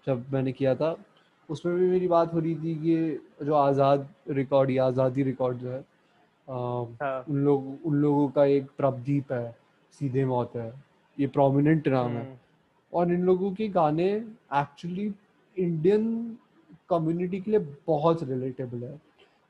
जब 0.08 0.26
मैंने 0.34 0.52
किया 0.52 0.74
था 0.76 0.96
उसमें 1.50 1.76
भी 1.76 1.88
मेरी 1.90 2.08
बात 2.08 2.34
हो 2.34 2.40
रही 2.40 2.56
थी 2.56 2.76
कि 2.76 3.46
जो 3.46 3.54
आज़ाद 3.54 4.08
रिकॉर्ड 4.30 4.70
या 4.72 4.86
आज़ादी 4.86 5.24
रिकॉर्ड 5.24 5.58
जो 5.58 5.70
है 5.72 5.80
अ, 5.80 5.84
हाँ। 6.48 7.24
उन 7.30 7.44
लोग 7.46 7.86
उन 7.86 7.96
लोगों 7.96 8.28
का 8.30 8.46
एक 8.46 8.68
प्रभदीप 8.78 9.32
है 9.32 9.56
सीधे 9.94 10.26
मौत 10.26 10.56
है। 10.56 10.72
ये 11.18 11.28
प्रोमिनेंट 11.28 11.88
नाम 11.88 12.12
है। 12.12 12.24
हम्म, 12.24 12.36
और 12.94 13.12
इन 13.14 13.24
लोगों 13.24 13.52
के 13.52 13.68
गाने 13.70 14.10
एक्चुअली 14.56 15.12
इंडियन 15.58 16.38
कम्युनिटी 16.90 17.40
के 17.42 17.52
लिए 17.52 17.60
बहुत 17.88 18.24
रिलेटेबल 18.24 18.84
है। 18.84 18.94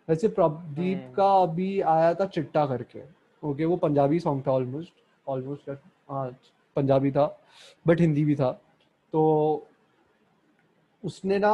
वैसे 0.08 0.28
प्रदीप 0.30 0.97
हम्म। 0.97 1.13
का 1.13 1.32
अभी 1.41 1.80
आया 1.82 2.13
था 2.13 2.26
चिट्टा 2.28 2.65
करके। 2.65 3.02
ओके 3.43 3.65
वो 3.65 3.78
पंजाबी 3.78 4.19
सॉन्ग 4.19 4.43
था 4.47 4.52
ऑलमोस्ट 4.52 4.93
ऑलमोस्ट 5.28 5.69
हाँ 6.10 6.30
पंजाबी 6.76 7.12
था 7.12 7.26
बट 7.88 8.02
हिंदी 8.02 8.23
भी 8.26 8.36
था। 8.36 8.52
तो 9.13 9.67
उसने 11.04 11.38
ना 11.39 11.54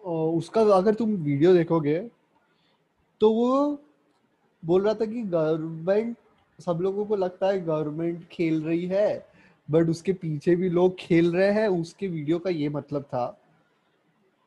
उसका 0.00 0.60
अगर 0.74 0.94
तुम 0.94 1.14
वीडियो 1.14 1.52
देखोगे 1.54 1.98
तो 3.20 3.32
वो 3.32 3.78
बोल 4.62 4.82
रहा 4.82 4.94
था 4.94 5.06
कि 5.06 5.22
गवर्नमेंट 5.22 6.16
सब 6.58 6.78
लोगों 6.82 7.04
को 7.06 7.16
लगता 7.16 7.46
है 7.46 7.60
गवर्नमेंट 7.64 8.26
खेल 8.28 8.62
रही 8.62 8.86
है 8.86 9.26
बट 9.68 9.88
उसके 9.88 10.12
पीछे 10.12 10.54
भी 10.56 10.68
लोग 10.68 10.96
खेल 10.98 11.32
रहे 11.32 11.50
हैं 11.52 11.68
उसके 11.70 12.08
वीडियो 12.08 12.38
का 12.38 12.50
ये 12.50 12.68
मतलब 12.68 13.02
था। 13.02 13.26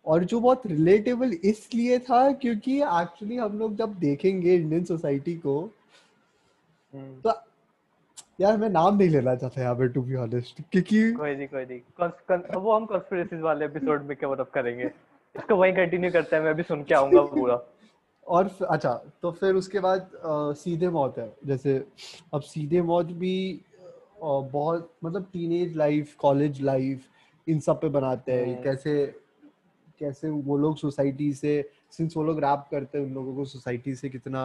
और 0.06 0.24
जो 0.24 0.40
बहुत 0.40 0.68
रिलेटेबल 0.68 1.34
इसलिए 1.44 2.00
था 2.00 2.32
क्योंकि 2.32 2.82
एक्चुअली 2.82 3.36
हम 3.36 3.60
लोग 3.60 3.76
जब 3.76 3.94
देखेंगे 3.94 4.56
इंडियन 4.56 4.84
सोसाइटी 4.84 5.36
को 5.36 5.70
हम्म, 6.94 7.22
तो 7.22 7.34
यार 8.42 8.58
मैं 8.58 8.70
नाम 8.70 8.98
नहीं 8.98 9.10
लेना 9.10 9.36
चाहता 9.36 9.62
यहाँ 9.62 9.76
पे 9.76 9.88
टू 9.88 10.02
बी 10.02 10.16
ऑनेस्ट 10.16 10.62
क्योंकि 10.72 11.12
कोई 11.12 11.36
नहीं 11.36 11.48
कोई 11.48 11.66
नहीं। 11.66 11.80
कॉन्स- 11.80 12.28
कॉन- 12.28 12.56
वो 12.56 12.74
हम 12.74 12.86
कॉन्स्पिरेसीज 12.86 13.40
वाले 13.42 13.66
एपिसोड 13.66 14.04
में 14.04 14.18
कवर 14.18 14.40
अप 14.40 14.52
करेंगे? 14.52 14.84
इसको 15.36 15.56
वहीं 15.56 15.74
कंटिन्यू 15.74 16.12
करते 16.12 16.36
हैं 16.36 16.44
मैं 16.44 16.56
भी 16.56 16.64
सुन 16.64 16.84
के 16.84 16.96
आऊँगा 16.96 17.22
पूरा। 17.22 17.62
और 18.28 18.50
अच्छा 18.70 19.04
तो 19.22 19.32
फिर 19.32 19.56
उसके 19.56 19.80
बाद 19.80 20.02
अ, 20.02 20.54
सीधे 20.54 20.90
मौत 20.90 21.18
है। 21.18 21.36
जैसे 21.46 21.86
अब 22.34 22.42
सीधे 22.42 22.82
मौत 22.82 23.06
भी 23.06 23.62
अ, 24.24 24.24
बहुत 24.24 24.94
मतलब 25.04 25.24
टीनेज 25.34 25.76
लाइफ 25.78 26.16
कॉलेज 26.16 26.62
लाइफ 26.62 27.06
इन 27.48 27.60
सब 27.60 27.82
पे 27.82 27.90
बनाते 27.90 28.32
हैं। 28.32 28.54
हम्म। 28.54 28.64
कैसे 28.64 29.21
कैसे 30.02 30.30
वो 30.30 30.58
लोग 30.58 30.78
सोसाइटी 30.78 31.32
से 31.34 31.54
सिंस 31.92 32.18
वो 32.18 32.24
लोग 32.24 32.40
रैप 32.40 32.66
करते 32.72 32.98
हैं 32.98 33.06
उन 33.06 33.14
लोगों 33.14 33.36
को 33.36 33.46
सोसाइटी 33.46 33.96
से 33.96 34.10
कितना 34.10 34.44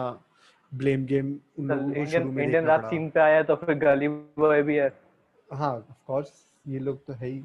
ब्लेम 0.71 1.05
गेम 1.05 1.35
उन 1.59 1.67
लोगों 1.67 1.93
को 1.93 2.05
शुरू 2.05 2.31
में 2.31 2.43
इंडियन 2.43 2.65
रैप 2.65 2.89
सीन 2.89 3.09
पे 3.09 3.19
आया 3.19 3.43
तो 3.43 3.55
फिर 3.55 3.77
गली 3.77 4.07
बॉय 4.07 4.61
भी 4.63 4.75
है। 4.75 4.89
हाँ 5.49 5.73
ऑफ़ 5.75 6.05
कोर्स 6.07 6.33
ये 6.67 6.79
लोग 6.79 7.05
तो 7.05 7.13
है 7.13 7.27
ही। 7.27 7.43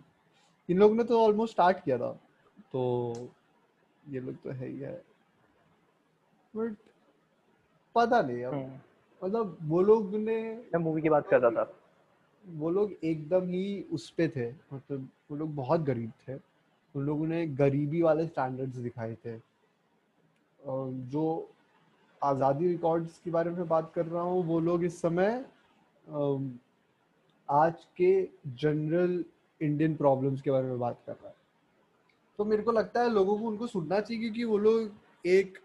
इन 0.68 0.78
लोग 0.78 0.96
ने 0.96 1.04
तो 1.04 1.20
ऑलमोस्ट 1.20 1.52
स्टार्ट 1.52 1.84
किया 1.84 1.98
था 1.98 2.12
तो 2.72 2.82
ये 4.08 4.20
लोग 4.20 4.34
तो 4.34 4.50
है 4.50 4.68
ही 4.68 4.78
है। 4.78 4.94
बट 6.56 6.76
पता 7.94 8.20
नहीं 8.22 8.44
अब। 8.44 8.54
हम्म, 8.54 8.78
मतलब 9.22 9.56
वो 9.62 9.82
लोग 9.82 10.14
ने 10.14 10.36
मैं 10.54 10.78
मूवी 10.78 11.02
की 11.02 11.08
बात 11.08 11.28
कर 11.28 11.40
रहा 11.40 11.50
था। 11.50 11.72
वो 12.44 12.70
लोग 12.70 12.92
एकदम 13.04 13.48
ही 13.48 13.84
उस 13.92 14.08
पे 14.10 14.28
थे 14.28 14.50
मतलब 14.72 15.08
वो 15.30 15.36
लोग 15.36 15.54
बहुत 15.54 15.80
गरीब 15.80 16.12
थे। 16.28 16.51
उन 16.94 17.04
लोगों 17.04 17.26
ने 17.26 17.46
गरीबी 17.46 18.02
वाले 18.02 18.26
स्टैंडर्ड्स 18.26 18.76
दिखाए 18.78 19.14
थे। 19.24 19.36
जो 20.60 21.50
आज़ादी 22.22 22.68
रिकॉर्ड्स 22.68 23.18
के 23.24 23.30
बारे 23.30 23.50
में 23.50 23.66
बात 23.68 23.92
कर 23.94 24.06
रहा 24.06 24.22
हूँ, 24.22 24.44
वो 24.46 24.60
लोग 24.60 24.84
इस 24.84 25.00
समय 25.00 25.44
आज 27.48 27.84
के 27.96 28.22
जनरल 28.58 29.24
इंडियन 29.60 29.94
प्रॉब्लम्स 29.94 30.42
के 30.42 30.50
बारे 30.50 30.66
में 30.66 30.78
बात 30.78 30.98
कर 31.06 31.12
रहा 31.12 31.28
है। 31.28 31.34
तो 32.38 32.44
मेरे 32.44 32.62
को 32.62 32.72
लगता 32.72 33.02
है 33.02 33.10
लोगों 33.10 33.38
को 33.38 33.46
उनको 33.46 33.66
सुनना 33.66 34.00
चाहिए 34.00 34.22
क्योंकि 34.22 34.44
वो 34.44 34.58
लोग 34.58 35.26
एक 35.26 35.58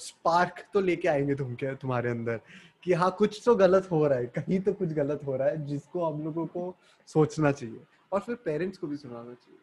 स्पार्क 0.00 0.64
तो 0.74 0.80
लेके 0.80 1.08
आएँगे 1.08 1.34
तुम 1.34 1.54
तुम्हारे 1.56 2.10
अंदर 2.10 2.40
कि 2.84 2.92
हाँ 2.92 3.10
कुछ 3.18 3.42
तो 3.44 3.54
गलत 3.56 3.90
हो 3.90 4.06
रहा 4.06 4.18
है, 4.18 4.26
कहीं 4.26 4.60
तो 4.60 4.72
कुछ 4.72 4.92
गलत 4.92 5.20
हो 5.26 5.36
रहा 5.36 5.48
है, 5.48 5.66
जिसको 5.66 6.04
हम 6.04 6.22
लोगों 6.24 6.46
को 6.46 6.74
सोचना 7.08 7.52
चाहिए 7.52 7.80
और 8.12 8.20
फिर 8.20 8.34
पेरेंट्स 8.44 8.78
को 8.78 8.86
भी 8.86 8.96
सुनाना 8.96 9.34
चाहिए। 9.34 9.58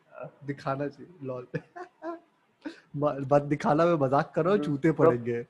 दिखाना 0.48 0.88
चाहिए 0.88 1.28
लॉल 1.28 1.48
बात 3.26 3.42
दिखाना 3.54 3.86
में 3.86 3.94
मज़ाक 3.94 4.32
कर 4.36 4.46
रहा 4.46 4.54
हूँ 4.54 4.64
चूते 4.64 4.92
पड़ेंगे। 4.92 5.46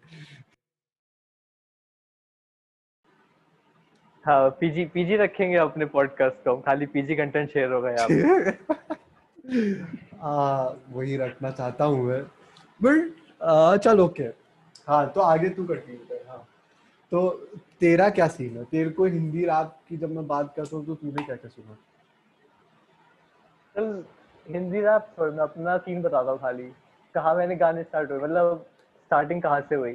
हाँ 4.26 4.50
पीजी 4.60 4.86
पीजी 4.86 5.16
रखेंगे 5.16 5.58
अपने 5.58 5.86
पॉडकास्ट 5.86 6.36
को 6.44 6.56
खाली 6.62 6.86
पीजी 6.86 7.16
कंटेंट 7.16 7.50
शेयर 7.54 7.72
होगा 7.72 7.90
यहाँ 7.92 8.08
आ, 10.22 10.70
वही 10.90 11.18
रखना 11.18 11.52
चाहता 11.52 11.86
हूँ 11.86 12.04
मैं। 12.06 12.22
बट 12.80 13.80
चल 13.84 14.00
ओके 14.00 14.24
हाँ 14.88 15.10
तो 15.14 15.22
आगे 15.22 15.50
तू 15.50 15.66
कंटिन्यू 15.66 16.06
कर 16.10 16.26
हाँ। 16.30 16.48
तो 17.12 17.30
तेरा 17.80 18.10
क्या 18.10 18.28
सीन 18.28 18.58
है? 18.58 18.64
तेरे 18.64 18.90
को 18.90 19.06
हिंदी 19.06 19.46
रैप 19.46 19.76
की 19.90 19.98
जब 19.98 20.12
मैं 20.16 20.26
बात 20.28 20.54
करता 20.56 20.76
हूँ 20.78 20.86
तो 20.86 20.96
तूने 20.96 21.24
क्या 21.24 21.36
क्या 21.36 21.50
सुना 21.50 21.78
हिंदी 24.46 24.82
रैप 24.82 25.08
छोड़ 25.16 25.30
मैं 25.32 25.44
अपना 25.44 25.78
सीन 25.78 26.02
बताता 26.02 26.32
हूँ 26.32 26.40
खाली। 26.40 26.72
कहाँ 27.16 27.34
मैंने 27.36 27.56
गाने 27.56 27.84
स्टार्ट 27.84 28.12
हुए 28.12 28.20
मतलब 28.20 28.66
स्टार्टिंग 29.06 29.42
कहाँ 29.42 29.62
से 29.62 29.76
हुई? 29.76 29.92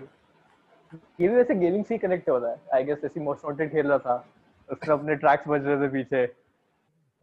ये 1.20 1.28
भी 1.28 1.34
वैसे 1.34 1.54
गेमिंग 1.54 1.84
से 1.84 1.94
ही 1.94 1.98
कनेक्ट 1.98 2.28
हो 2.30 2.38
रहा 2.38 2.50
है। 2.50 2.60
आई 2.74 2.84
गेस 2.84 3.00
ऐसी 3.04 3.20
मोस्ट 3.20 3.44
वांटेड 3.44 3.70
खेल 3.72 3.86
रहा 3.86 3.98
था। 3.98 4.24
उसमें 4.68 4.94
अपने 4.96 5.14
ट्रैक्स 5.14 5.48
बज 5.48 5.66
रहे 5.66 5.76
थे 5.76 5.88
पीछे। 5.92 6.22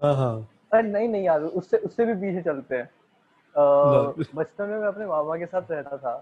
हाँ 0.01 0.15
हाँ। 0.15 0.35
अरे 0.73 0.81
नहीं 0.81 1.07
नहीं 1.09 1.23
यार 1.23 1.41
उससे 1.41 1.77
उससे 1.77 2.05
भी 2.05 2.13
पीछे 2.21 2.41
चलते 2.41 2.75
हैं। 2.75 2.89
बचपन 4.35 4.69
में 4.69 4.77
मैं 4.77 4.87
अपने 4.87 5.05
मामा 5.05 5.37
के 5.37 5.45
साथ 5.45 5.71
रहता 5.71 5.97
था। 5.97 6.15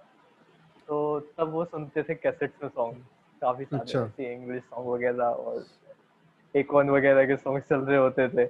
तो 0.87 1.19
तब 1.37 1.51
वो 1.51 1.65
सुनते 1.65 2.03
थे 2.03 2.15
कैसेट्स 2.15 2.63
में 2.63 2.69
सॉन्ग 2.69 2.97
काफ़ी 3.41 3.65
सारे 3.65 3.81
अच्छा। 3.81 4.23
इंग्लिश 4.23 4.63
सॉन्ग 4.63 4.89
वगैरह 4.89 5.25
और 5.25 5.65
एक 6.55 6.73
वन 6.73 6.89
वगैरह 6.89 7.25
के 7.25 7.35
सॉन्ग 7.35 7.61
चल 7.61 7.79
रहे 7.79 7.97
होते 7.97 8.27
थे। 8.29 8.45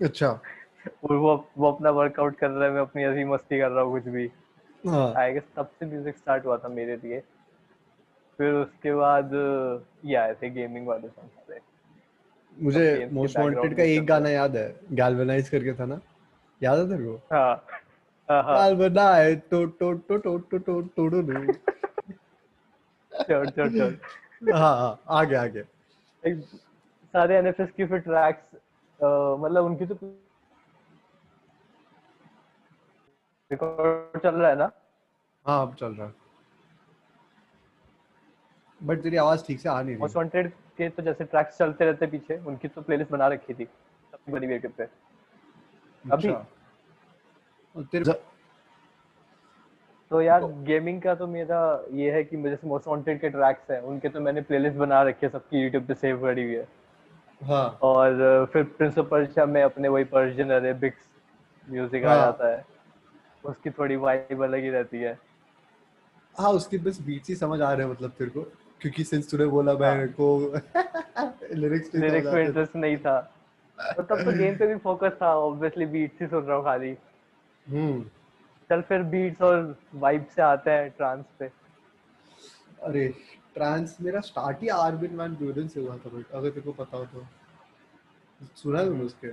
अच्छा। 0.00 0.38
और 1.04 1.16
वो 1.16 1.34
वो 1.58 1.72
अपना 1.72 1.90
वर्कआउट 1.90 2.36
कर 2.38 2.50
रहा 2.50 2.64
है 2.64 2.70
मैं 2.74 2.80
अपनी 2.80 3.04
ऐसी 3.04 3.24
मस्ती 3.24 3.58
कर 3.60 3.70
रहा 3.70 3.84
हूँ 3.84 3.92
कुछ 3.92 4.12
भी। 4.12 4.30
हाँ। 4.84 5.12
आई 5.18 5.32
गेस 5.32 5.42
तब 5.56 5.70
से 5.78 5.86
म्यूज़िक 5.86 6.16
स्टार्ट 6.16 6.46
हुआ 6.46 6.56
था 6.58 6.68
मेरे 6.70 6.96
लिए। 6.96 7.20
फिर 8.38 8.54
उसके 8.54 8.92
बाद 8.94 9.30
ये 10.04 10.16
आए 10.16 10.34
थे 10.34 10.50
गेमिंग 10.50 10.86
वाले 10.86 11.08
सॉन्ग 11.08 11.30
सारे 11.30 11.60
मुझे 12.56 13.08
मोस्ट 13.12 13.38
वांटेड 13.38 13.76
का 13.76 13.82
एक 13.82 14.06
गाना 14.06 14.28
याद 14.28 14.56
है। 14.56 14.68
गैल्वेनाइज 14.92 15.48
करके 15.48 15.72
था 15.74 15.84
ना? 15.86 16.00
याद 16.60 16.78
है 16.78 16.88
तेरे 16.88 17.04
को? 17.04 17.14
हाँ। 17.32 17.66
हाँ 18.28 18.42
हाँ। 18.42 18.56
गैल्वेनाइज 18.58 19.40
टो 19.50 19.64
टो 19.64 19.92
टो 19.92 20.16
टो 20.16 20.36
टो 20.38 20.58
टो 20.58 20.80
टो 20.80 21.08
टो 21.10 21.20
चल 23.12 23.46
चल 23.46 23.68
चल। 23.70 24.52
हाँ 24.52 24.76
हाँ 24.78 25.00
आगे 25.18 25.36
आगे। 25.36 25.64
एक 26.22 26.42
सारे 27.14 27.36
एनएफएस 27.36 27.70
की 27.76 27.86
फिर 27.86 27.98
ट्रैक्स 28.00 28.58
मतलब 29.00 29.64
उनकी 29.64 29.86
तो 29.86 29.94
रिकॉर्ड 33.50 34.20
चल 34.22 34.34
रहा 34.34 34.50
है 34.50 34.56
ना? 34.56 34.70
हाँ 35.46 35.60
अब 35.62 35.74
चल 35.74 35.94
रहा 35.94 36.06
है। 36.06 36.14
बट 38.80 39.02
तेरी 39.02 39.16
आवाज़ 39.16 39.44
ठीक 39.46 39.60
से 39.60 39.68
आ 39.68 39.80
नहीं 39.82 39.96
मोस्ट 39.96 40.16
रही 40.16 40.24
वांटेड 40.24 40.50
के 40.76 40.88
तो 40.88 41.02
जैसे 41.02 41.24
ट्रैक्स 41.24 41.58
चलते 41.58 41.84
रहते 41.84 42.06
पीछे 42.06 42.36
उनकी 42.46 42.68
तो 42.68 42.82
प्लेलिस्ट 42.82 43.10
बना 43.10 43.26
रखी 43.28 43.54
थी 43.54 43.64
अपनी 44.14 44.32
बड़ी 44.32 44.46
वीडियो 44.46 44.72
पे। 44.78 44.84
अभी? 46.04 46.28
अच्छा। 46.28 46.46
और 47.74 47.84
तेरे 47.84 48.12
तो 50.10 50.20
यार 50.22 50.44
गेमिंग 50.64 51.02
का 51.02 51.14
तो 51.14 51.26
मेरा 51.26 51.58
ये 51.92 52.10
है 52.12 52.22
कि 52.24 52.36
मुझे 52.36 52.58
मोस्ट 52.64 52.86
वांटेड 52.88 53.20
के 53.20 53.28
ट्रैक्स 53.28 53.70
हैं 53.70 53.80
उनके 53.80 54.08
तो 54.08 54.20
मैंने 54.20 54.40
प्लेलिस्ट 54.40 54.76
बना 54.76 55.02
रखी 55.02 55.26
है 55.26 55.32
सबकी 55.32 55.62
यूट्यूब 55.62 55.84
पे 55.86 55.94
सेव 55.94 56.22
करी 56.22 56.44
हुई 56.44 56.54
है। 56.54 56.66
हाँ। 57.40 57.78
और 57.82 58.46
फिर 58.52 58.62
प्रिंस 58.62 58.98
ऑफ़ 58.98 59.06
पर्शिया 59.06 59.46
में 59.46 59.62
अपने 59.62 59.88
वही 59.88 60.04
पर्शियन 60.04 60.50
अरेबिक्स 60.50 61.08
म्यूज़िक 61.68 62.04
आ 62.04 62.08
हाँ। 62.08 62.18
जाता 62.18 62.48
है। 62.48 62.64
उसकी 63.44 63.70
थोड़ी 63.70 63.96
वाइब 63.96 64.42
अलग 64.44 64.62
ही 64.62 64.70
रहती 64.70 64.98
है। 64.98 65.18
हाँ 66.36 66.50
उसके 66.52 66.78
बस 66.78 67.00
बीट्स 67.02 67.28
ही 67.28 67.34
समझ 67.34 67.60
आ 67.60 67.72
रहे 67.72 67.86
हैं 67.86 67.92
मतलब 67.92 68.10
तेरे 68.18 68.30
को 68.30 68.42
क्योंकि 68.80 69.04
सिंस 69.04 69.30
तूने 69.30 69.46
बोला 69.46 69.72
मेरे 69.74 70.06
को 70.20 70.26
लिरिक्स 71.54 71.94
लिरिक्स 71.94 72.32
में 72.32 72.44
इंटरेस्ट 72.44 72.76
नहीं 72.76 72.96
था। 72.96 73.20
तो 73.78 74.02
तब 74.02 74.22
तो 74.24 74.32
गेम 74.38 74.56
पे 74.56 74.66
भी 74.66 74.76
फोकस 74.78 75.12
था 75.22 75.34
ऑब्वियसली 75.38 75.86
बीट्स 75.86 76.20
ही 76.22 76.26
सुन 76.26 76.44
रहा 76.44 76.56
हूँ 76.56 76.64
खाली। 76.64 76.96
हम्म। 77.66 78.02
चल 78.70 78.80
फिर 78.88 79.02
बीट्स 79.12 79.42
और 79.42 79.76
वाइब 79.94 80.26
से 80.34 80.42
आते 80.42 80.70
हैं 80.70 80.90
ट्रांस 80.90 81.24
पे। 81.38 81.50
अरे 82.82 83.08
ट्रांस 83.54 83.96
मेरा 84.00 84.20
स्टार्ट 84.20 84.62
ही 84.62 84.68
आरबिन 84.68 85.16
वैन 85.16 85.34
ब्यूरन 85.36 85.68
से 85.68 85.80
हुआ 85.80 85.96
था 85.96 86.10
बट 86.10 86.32
अगर 86.32 86.50
तेरे 86.50 86.60
को 86.60 86.72
पता 86.84 86.96
हो 86.96 87.04
तो। 87.04 87.26
सुना 88.56 88.80
है 88.80 88.88
उसके? 89.04 89.28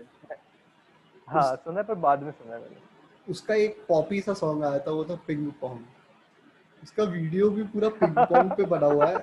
हाँ 1.28 1.56
सुना 1.56 1.80
है 1.80 1.86
पर 1.86 1.96
बाद 2.06 2.24
में 2.24 2.32
सुना 2.32 2.56
है 2.56 2.62
मैंने। 2.62 2.86
उसका 3.27 3.55
एक 3.55 3.85
पॉपी 3.87 4.21
सा 4.21 4.33
सॉन्ग 4.33 4.63
आया 4.63 4.79
था 4.79 4.91
वो 4.91 5.03
था 5.05 5.15
पिंग 5.27 5.51
पोंग 5.61 5.79
उसका 6.83 7.03
वीडियो 7.05 7.49
भी 7.49 7.63
पूरा 7.65 7.89
पिंग 7.91 8.15
पोंग 8.19 8.51
पे 8.51 8.65
बना 8.65 8.87
हुआ 8.87 9.07
है। 9.07 9.17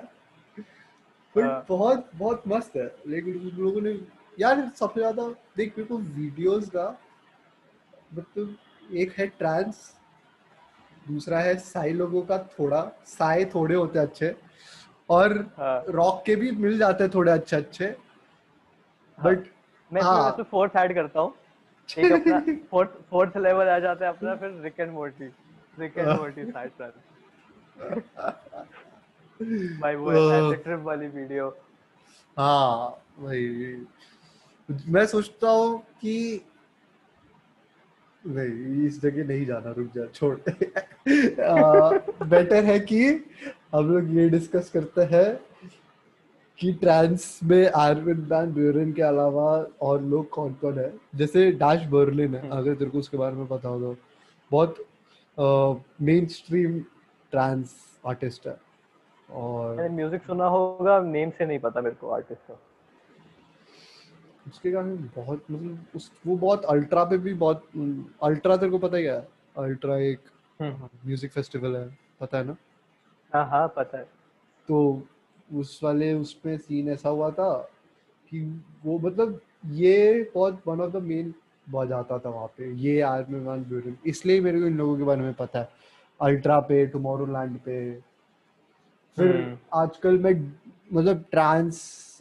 बट 1.35 1.43
हाँ। 1.43 1.65
बहुत 1.69 2.09
बहुत 2.15 2.43
मस्त 2.47 2.75
है। 2.75 2.85
लेकिन 3.07 3.35
उन 3.35 3.57
लोगों 3.57 3.81
ने 3.81 3.91
यार 4.39 4.69
सबसे 4.75 4.99
ज़्यादा 4.99 5.27
देख 5.57 5.77
मेरे 5.77 5.87
को 5.87 5.97
वीडियोस 5.97 6.69
का 6.69 6.87
मतलब 8.11 8.55
एक 8.93 9.13
है 9.17 9.27
ट्रांस 9.37 9.93
दूसरा 11.07 11.39
है 11.39 11.55
साई 11.59 11.93
लोगों 11.93 12.21
का 12.21 12.37
थोड़ा 12.59 12.81
साई 13.07 13.45
थोड़े 13.45 13.75
होते 13.75 13.99
अच्छे। 13.99 14.35
और 15.09 15.37
हाँ। 15.57 15.83
रॉक 15.89 16.23
के 16.25 16.35
भी 16.35 16.51
मिल 16.51 16.77
जाते 16.77 17.03
हैं 17.03 17.11
थोड़े 17.13 17.31
अच्छे 17.31 17.55
अच्छे 17.55 17.87
बट 19.17 19.47
मैं 19.91 20.01
हाँ। 20.01 20.23
वैसे 20.25 20.43
फोर्थ 20.43 20.75
ऐड 20.75 20.93
करता 20.95 21.19
हूँ। 21.19 21.33
एक 21.89 22.11
अपना 22.11 22.39
फोर्थ 22.71 22.89
फोर्थ 23.09 23.37
लेवल 23.37 23.67
आ 23.69 23.77
जाता 23.79 24.05
है 24.05 24.11
अपना 24.13 24.35
फिर 24.41 24.59
Rick 24.63 24.79
and 24.79 24.91
Morty 24.91 25.25
Rick 25.77 25.97
and 25.97 26.07
Morty 26.09 26.45
side 26.51 26.71
पर 26.81 26.93
भाई 29.81 29.95
वो 29.95 30.11
ट्रिप 30.53 30.79
वाली 30.79 31.07
वीडियो 31.07 31.49
हाँ 32.37 33.01
वही 33.19 33.85
मैं 34.89 35.05
सोचता 35.05 35.49
हूँ 35.49 35.77
कि 36.01 36.41
नहीं 38.23 38.85
इस 38.87 39.01
जगह 39.01 39.27
नहीं 39.27 39.45
जाना 39.45 39.71
रुक 39.71 39.89
जा 39.95 40.05
छोड़। 40.13 40.37
बेटर 42.29 42.63
है 42.65 42.79
कि 42.79 43.01
हम 43.73 43.91
लोग 43.91 44.15
ये 44.17 44.29
डिस्कस 44.29 44.69
करते 44.69 45.01
हैं 45.11 45.27
कि 46.59 46.71
ट्रांस 46.73 47.39
में 47.43 47.71
आर्विन 47.75 48.21
वैन 48.31 48.53
ब्यूरन 48.53 48.91
के 48.93 49.01
अलावा 49.01 49.47
और 49.81 50.01
लोग 50.01 50.29
कौन 50.29 50.53
कौन 50.53 50.77
है? 50.79 50.93
जैसे 51.15 51.51
डैश 51.51 51.85
बर्लिन 51.87 52.35
है 52.35 52.41
हम्म। 52.41 52.57
अगर 52.57 52.75
तेरे 52.75 52.89
को 52.89 52.99
उसके 52.99 53.17
बारे 53.17 53.35
में 53.35 53.47
पता 53.47 53.69
हो 53.69 53.79
तो। 53.79 53.95
बहुत 54.51 54.85
मेन 56.01 56.25
स्ट्रीम 56.27 56.79
ट्रांस 57.33 57.75
आर्टिस्ट 58.05 58.47
है। 58.47 58.57
और 59.29 59.75
मैंने 59.75 59.95
म्यूज़िक 59.95 60.23
सुना 60.23 60.45
होगा 60.45 60.99
नेम 61.01 61.29
से 61.29 61.45
नहीं 61.45 61.59
पता 61.59 61.81
मेरे 61.81 61.95
को 61.95 62.09
आर्टिस्ट 62.09 62.47
का। 62.47 62.59
उसके 64.47 64.71
गाने 64.71 64.95
बहुत 65.15 65.45
मतलब 65.51 65.85
उस 65.95 66.11
वो 66.27 66.35
बहुत 66.37 66.65
अल्ट्रा 66.65 67.03
पे 67.03 67.17
भी 67.17 67.33
बहुत 67.33 67.63
अल्ट्रा 68.23 68.57
तेरे 68.57 68.71
को 68.71 68.77
पता 68.77 68.97
ही 68.97 69.03
है। 69.03 69.19
अल्ट्रा 69.57 69.97
एक 69.99 70.19
हम्म 70.59 70.89
म्यूज़िक 71.05 71.31
फेस्टिवल 71.31 71.75
है 71.75 71.87
पता 72.19 72.37
है 72.37 72.43
ना? 72.43 72.55
हाँ 73.33 73.45
हाँ 73.49 73.67
पता 73.67 73.97
है। 73.97 74.03
तो 74.69 75.07
उस 75.49 75.79
वाले 75.83 76.13
उसमें 76.13 76.57
सीन 76.57 76.89
ऐसा 76.89 77.09
हुआ 77.09 77.29
था 77.31 77.53
कि 78.31 78.41
वो 78.85 78.99
मतलब 78.99 79.41
ये 79.71 80.31
बहुत 80.35 80.61
वन 80.67 80.81
ऑफ़ 80.81 80.91
द 80.91 81.03
मेन 81.03 81.33
बजाता 81.69 82.19
था 82.19 82.29
वहाँ 82.29 82.47
पे। 82.47 82.71
ये 82.73 83.01
आर्मी 83.01 83.39
वन 83.39 83.63
ब्यूटिंग 83.63 83.95
इसलिए 84.05 84.41
मेरे 84.41 84.59
को 84.59 84.65
इन 84.65 84.77
लोगों 84.77 84.97
के 84.97 85.03
बारे 85.03 85.21
में 85.21 85.33
पता 85.33 85.59
है। 85.59 85.69
अल्ट्रा 86.21 86.59
पे 86.59 86.85
टुमारो 86.87 87.25
लैंड 87.25 87.59
पे। 87.59 88.01
फिर 89.17 89.35
हम्म। 89.35 89.57
आजकल 89.73 90.19
मैं 90.19 90.33
मतलब 90.93 91.25
ट्रांस 91.31 91.79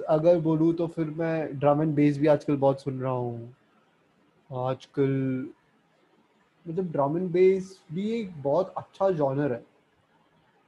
अगर 0.08 0.40
बोलूँ 0.40 0.72
तो 0.74 0.86
फिर 0.86 1.06
मैं 1.06 1.58
ड्रम 1.58 1.82
एंड 1.82 1.94
बेस 1.94 2.18
भी 2.18 2.26
आजकल 2.26 2.56
बहुत 2.56 2.82
सुन 2.82 3.00
रहा 3.00 3.12
हूँ। 3.12 3.54
आजकल 4.52 5.10
मतलब 6.68 6.92
ड्रम 6.92 7.16
एंड 7.18 7.30
बेस 7.30 7.80
भी 7.92 8.10
एक 8.10 8.42
बहुत 8.42 8.74
अच्छा 8.76 9.10
जॉनर 9.10 9.52
है। 9.52 9.64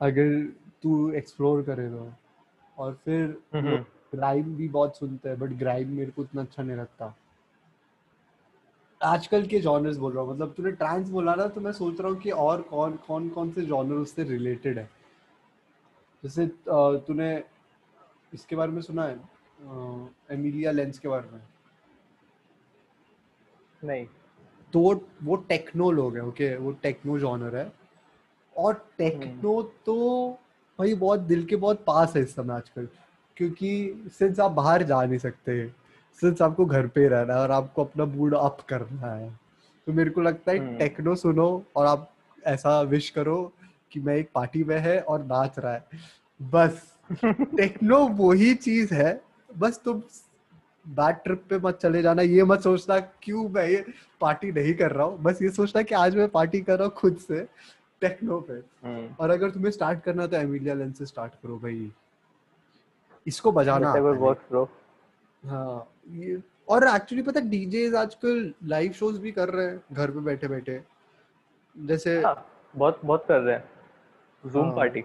अगर 0.00 0.52
तू 0.82 1.10
एक्सप्लोर 1.10 1.62
करे 1.62 1.88
तो। 1.88 2.12
और 2.78 2.94
फिर 3.04 3.36
हम्म। 3.54 3.76
ग्राइम 4.14 4.54
भी 4.56 4.68
बहुत 4.68 4.96
सुनते 4.96 5.28
हैं 5.28 5.38
बट 5.38 5.50
ग्राइम 5.58 5.88
मेरे 5.96 6.10
को 6.10 6.22
उतना 6.22 6.42
अच्छा 6.42 6.62
नहीं 6.62 6.76
लगता। 6.76 7.14
आजकल 9.00 9.46
के 9.46 9.58
जॉनर्स 9.60 9.96
बोल 9.96 10.12
रहा 10.12 10.22
हूँ 10.22 10.32
मतलब 10.32 10.52
तूने 10.56 10.70
ट्रांस 10.72 11.08
बोला 11.08 11.34
ना 11.34 11.46
तो 11.48 11.60
मैं 11.60 11.72
सोच 11.72 12.00
रहा 12.00 12.10
हूँ 12.10 12.18
कि 12.20 12.30
और 12.30 12.62
कौन 12.62 12.96
कौन 13.06 13.28
कौन 13.28 13.50
से 13.52 13.62
जॉनर 13.62 13.94
उससे 13.94 14.24
रिलेटेड 14.24 14.78
है। 14.78 14.88
जैसे 16.22 16.46
तूने 16.68 17.34
इसके 18.34 18.56
बारे 18.56 18.72
में 18.72 18.80
सुना 18.82 19.04
है 19.04 19.18
एमिलिया 20.30 20.70
लेंस 20.70 20.98
के 20.98 21.08
बारे 21.08 21.30
में? 21.30 21.40
नहीं। 23.82 24.06
तो 24.72 24.80
वो 24.80 24.94
वो 25.22 25.36
टेक्नो 25.48 25.90
लोग 25.90 26.16
हैं 26.16 26.22
ओके 26.22 26.54
वो 26.56 26.72
टेक्नो 26.82 27.18
जॉनर 27.18 27.56
है। 27.56 27.70
और 28.56 28.74
टेक्नो 28.98 29.62
तो 29.86 30.38
भाई 30.78 30.94
बहुत 30.94 31.20
दिल 31.22 31.44
के 31.46 31.56
बहुत 31.56 31.82
पास 31.86 32.12
है 32.16 32.22
इस 32.22 32.34
समय 32.34 32.54
आजकल 32.54 32.88
क्योंकि 33.36 34.08
सिंस 34.18 34.40
आप 34.40 34.50
बाहर 34.52 34.82
जा 34.82 35.02
नहीं 35.02 35.18
सकते 35.18 35.66
सिंस 36.22 36.42
आपको 36.42 36.64
घर 36.66 36.86
पे 36.86 37.06
रहना 37.08 37.34
है 37.34 37.40
और 37.40 37.50
आपको 37.50 37.84
अपना 37.84 38.04
मूड 38.06 38.34
अप 38.34 38.60
करना 38.68 39.14
है 39.14 39.30
तो 39.86 39.92
मेरे 39.92 40.10
को 40.10 40.20
लगता 40.20 40.52
है 40.52 40.58
हम्म। 40.58 40.76
टेक्नो 40.78 41.14
सुनो 41.16 41.48
और 41.76 41.86
आप 41.86 42.10
ऐसा 42.46 42.80
विश 42.86 43.10
करो 43.10 43.40
कि 43.92 44.00
मैं 44.00 44.16
एक 44.16 44.30
पार्टी 44.34 44.64
में 44.64 44.78
है 44.78 45.00
और 45.00 45.24
नाच 45.24 45.58
रहा 45.58 45.72
है 45.72 45.84
बस 46.40 46.82
टेक्नो 47.56 47.98
वही 48.16 48.54
चीज़ 48.56 48.94
है 48.94 49.20
बस 49.50 49.80
तुम 49.84 50.02
बैड 50.86 51.16
ट्रिप 51.16 51.44
पे 51.50 51.58
मत 51.58 51.78
चले 51.82 52.02
जाना 52.02 52.22
ये 52.24 52.44
मत 52.44 52.62
सोचना 52.62 52.98
क्यों 53.22 53.48
मैं 53.48 53.68
ये 53.68 53.84
पार्टी 54.20 54.52
नहीं 54.52 54.74
कर 54.74 54.92
रहा 54.92 55.06
हूँ 55.06 55.22
बस 55.22 55.42
ये 55.42 55.50
सोचना 55.50 55.82
कि 55.82 55.94
आज 55.96 56.16
मैं 56.16 56.28
पार्टी 56.30 56.60
कर 56.60 56.78
रहा 56.78 56.84
हूँ 56.84 56.94
खुद 56.94 57.16
से 57.18 57.46
टेक्नो 58.02 58.40
पे। 58.40 58.54
हम्म 58.84 59.14
और 59.20 59.30
अगर 59.30 59.50
तुम्हें 59.50 59.70
स्टार्ट 59.70 60.00
करना 60.02 60.26
तो 60.26 60.36
एमिलिया 60.36 60.74
लेंस 60.74 60.98
से 60.98 61.06
स्टार्ट 61.06 61.32
करो 61.42 61.58
भाई। 61.58 61.90
इसको 63.26 63.52
बजाना 63.52 63.92
है। 63.92 64.02
हाँ 65.42 65.88
ये 66.10 66.42
और 66.68 66.86
एक्चुअली 66.88 67.22
पता 67.22 67.40
है 67.40 67.48
डीजेस 67.50 67.94
आजकल 67.94 68.52
लाइव 68.64 68.92
शोज़ 68.92 69.20
भी 69.20 69.32
कर 69.32 69.48
रहे 69.48 69.66
हैं 69.66 69.80
घर 69.92 70.10
पे 70.10 70.20
बैठे 70.20 70.48
बैठे 70.48 70.80
जैसे 71.76 72.20
हाँ, 72.22 72.46
बहुत 72.74 73.00
बहुत 73.04 73.24
कर 73.28 73.40
रहे 73.40 73.54
हैं। 73.54 73.64
जूम 74.44 74.64
हाँ। 74.64 74.74
पार्टी 74.76 75.04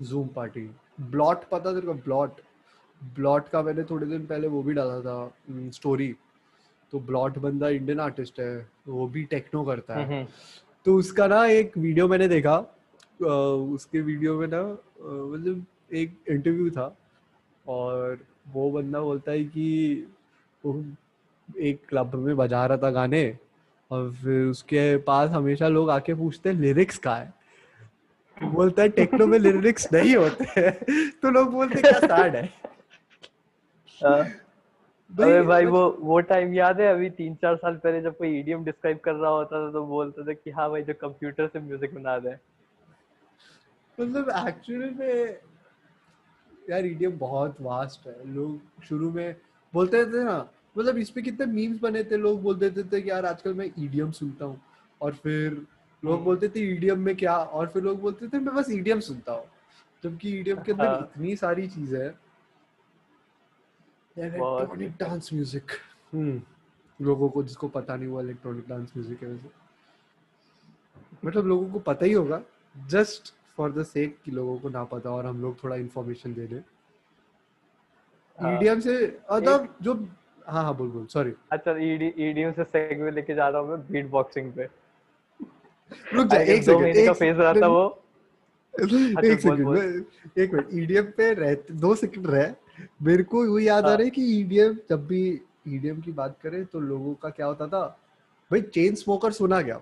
जूम 0.00 0.28
पार्टी 0.28 0.70
ब्लॉट 1.00 1.44
पता 1.50 1.72
तेरे 1.72 1.86
को 1.86 1.94
ब्लॉट 1.94 2.40
ब्लॉट 3.00 3.48
का 3.48 3.62
मैंने 3.62 3.84
थोड़े 3.84 4.06
दिन 4.06 4.26
पहले 4.26 4.48
वो 4.48 4.62
भी 4.62 4.74
डाला 4.74 5.00
था 5.00 5.70
स्टोरी 5.70 6.14
तो 6.92 7.00
ब्लॉट 7.00 7.38
बंदा 7.38 7.68
इंडियन 7.68 8.00
आर्टिस्ट 8.00 8.40
है 8.40 8.68
वो 8.88 9.06
भी 9.08 9.24
टेक्नो 9.24 9.64
करता 9.64 9.94
है। 9.94 10.06
हम्म, 10.06 10.26
तो 10.84 10.94
उसका 10.94 11.26
ना 11.26 11.44
एक 11.46 11.78
वीडियो 11.78 12.08
मैंने 12.08 12.28
देखा 12.28 12.58
उसके 13.74 14.00
वीडियो 14.00 14.38
में 14.38 14.46
ना 14.48 14.62
मतलब 15.02 15.64
एक 15.92 16.14
इंटरव्यू 16.28 16.70
था 16.70 16.96
और 17.68 18.18
वो 18.48 18.70
बंदा 18.70 19.00
बोलता 19.00 19.32
है 19.32 19.44
कि 19.44 20.06
वो 20.64 20.84
एक 21.58 21.80
क्लब 21.88 22.14
में 22.14 22.36
बजा 22.36 22.66
रहा 22.66 22.78
था 22.78 22.90
गाने 22.90 23.38
और 23.90 24.12
फिर 24.12 24.46
उसके 24.46 24.96
पास 24.96 25.30
हमेशा 25.30 25.68
लोग 25.68 25.90
आके 25.90 26.14
पूछते 26.14 26.48
हैं 26.48 26.56
लिरिक्स 26.56 26.98
का 26.98 27.16
है? 27.16 27.34
बोलता 28.42 28.82
है 28.82 28.88
टेक्नो 28.88 29.26
में 29.26 29.38
लिरिक्स 29.38 29.92
नहीं 29.92 30.16
होते 30.16 30.60
हैं। 30.60 30.72
तो 31.22 31.30
लोग 31.30 31.50
बोलते 31.50 31.74
हैं, 31.74 31.82
क्या 31.82 32.16
सैड 32.16 32.36
है। 32.36 32.52
अबे 35.10 35.40
भाई 35.42 35.64
वो 35.66 35.88
वो 36.00 36.18
टाइम 36.22 36.52
याद 36.54 36.80
है 36.80 36.86
अभी 36.86 37.08
तीन 37.10 37.34
चार 37.34 37.56
साल 37.56 37.76
पहले 37.76 38.00
जब 38.02 38.16
कोई 38.16 38.28
ईडीएम 38.38 38.64
डिस्क्राइब 38.64 38.98
कर 38.98 39.14
रहा 39.14 39.30
होता 39.30 39.66
था 39.66 39.70
तो 39.72 39.84
बोलते 39.86 40.24
थे 40.26 40.34
कि 40.34 40.50
हाँ 40.50 40.68
भाई 40.70 40.82
जो 40.82 40.94
कंप्यूटर 40.94 41.48
से 41.48 41.60
म्यूज़िक 41.60 41.94
बना 41.94 42.18
दे 42.18 42.34
मतलब 43.98 44.30
एक्चुअली 44.38 44.90
में 44.90 45.36
यार 46.70 46.86
ईडीएम 46.86 47.18
बहुत 47.18 47.56
वास्ट 47.60 48.06
है 48.06 48.16
लोग 48.34 48.84
शुरू 48.84 49.10
में 49.12 49.34
बोलते 49.72 50.04
थे 50.06 50.24
ना 50.24 50.38
मतलब 50.76 50.98
इस 50.98 51.10
पे 51.10 51.22
कितने 51.22 51.46
मीम्स 51.46 51.80
बने 51.80 52.04
थे 52.04 52.16
लोग 52.16 52.42
बोल 52.42 52.56
देते 52.56 52.82
थे 52.82 53.00
कि 53.02 53.10
यार 53.10 53.26
आजकल 53.26 53.54
मैं 53.54 53.70
ईडीएम 53.78 54.10
सुनता 54.12 54.44
हूँ 54.44 54.60
और 55.00 55.14
फिर 55.14 55.52
लोग 56.02 56.12
हम्म। 56.12 56.24
बोलते 56.24 56.48
थे 56.48 56.60
ईडीएम 56.72 57.00
में 57.00 57.14
क्या 57.16 57.36
और 57.36 57.68
फिर 57.68 57.82
लोग 57.82 58.00
बोलते 58.00 58.28
थे 58.28 58.38
मैं 58.38 58.54
बस 58.54 58.70
ईडीएम 58.70 59.00
सुनता 59.00 59.32
हूँ 59.32 59.44
जबकि 60.04 60.38
ईडीएम 60.38 60.62
के 60.62 60.72
अंदर 60.72 60.86
हाँ। 60.86 60.98
इतनी 61.00 61.36
सारी 61.36 61.66
चीज़ें 61.68 62.00
हैं। 62.00 62.14
इलेक्ट्रॉनिक 64.20 64.92
डांस 65.00 65.30
म्यूज़िक 65.32 65.70
हम्म 66.14 66.40
लोगों 67.00 67.28
को 67.28 67.42
जिसको 67.42 67.68
पता 67.68 67.96
नहीं 67.96 68.08
हुआ 68.08 68.22
इलेक्ट्रॉनिक 68.22 68.68
डांस 68.68 68.92
म्यूज़िक 68.96 69.22
है 69.22 69.28
वैसे 69.28 69.48
मतलब 71.24 71.46
लोगों 71.46 71.70
को 71.70 71.78
पता 71.78 72.06
ही 72.06 72.12
होगा 72.12 72.42
जस्ट 72.88 73.32
फॉर 73.56 73.72
द 73.72 73.82
सेक 73.82 74.16
कि 74.24 74.30
लोगों 74.30 74.58
को 74.58 74.68
ना 74.68 74.84
पता 74.84 75.10
और 75.10 75.26
हम 75.26 75.40
लोग 75.42 75.62
थोड़ा 75.64 75.76
इन्फॉर्मेशन 75.76 76.34
दे 76.34 76.46
दें। 76.46 76.60
हाँ। 78.38 78.52
ईडीएम 78.54 78.80
से 78.80 79.18
मतलब 79.32 79.74
जो 79.82 79.94
हाँ 80.48 80.62
हाँ 80.64 80.76
बोल 80.76 80.88
बोल 80.88 81.06
सॉरी 81.06 81.32
अच्छा 81.52 81.76
ईडीएम 81.78 82.52
से 82.52 82.64
सेगवे 82.64 83.10
लेके 83.10 83.34
जा 83.34 83.48
रहा 83.48 83.60
हूँ 83.60 83.68
मैं 83.70 83.80
बीट 83.90 84.06
बॉक्सिंग 84.10 84.52
पे। 84.52 84.68
रुक 86.14 86.26
जा 86.26 86.38
एक 86.38 86.62
सेकंड 86.62 86.82
महीने 86.82 87.02
का 87.02 87.10
एक 87.10 87.18
फ़ेज़ 87.18 87.36
रहा 87.36 87.54
था 87.54 87.66
वो। 87.66 87.84
एक 88.80 89.40
सेकंड 89.40 89.76
एक 90.38 90.52
मिनट 90.54 90.68
ईडीएम 90.72 91.10
पे 91.16 91.32
रह 91.34 91.54
दो 91.70 91.94
सेकंड 91.94 92.26
रह। 92.26 92.54
मेरे 93.02 93.22
को 93.22 93.44
वो 93.46 93.58
याद 93.58 93.84
आ 93.84 93.88
हाँ। 93.88 93.96
रहा 93.96 94.04
है 94.04 94.10
कि 94.10 94.24
ईडीएम 94.40 94.76
जब 94.90 95.06
भी 95.06 95.22
ईडीएम 95.68 96.00
की 96.00 96.12
बात 96.12 96.36
करें 96.42 96.64
तो 96.66 96.80
लोगों 96.80 97.14
का 97.14 97.30
क्या 97.30 97.46
होता 97.46 97.66
था? 97.66 97.86
भाई 98.50 98.60
चेन 98.60 98.94
स्मोकर 98.94 99.32
सुना 99.32 99.62
क्या 99.62 99.80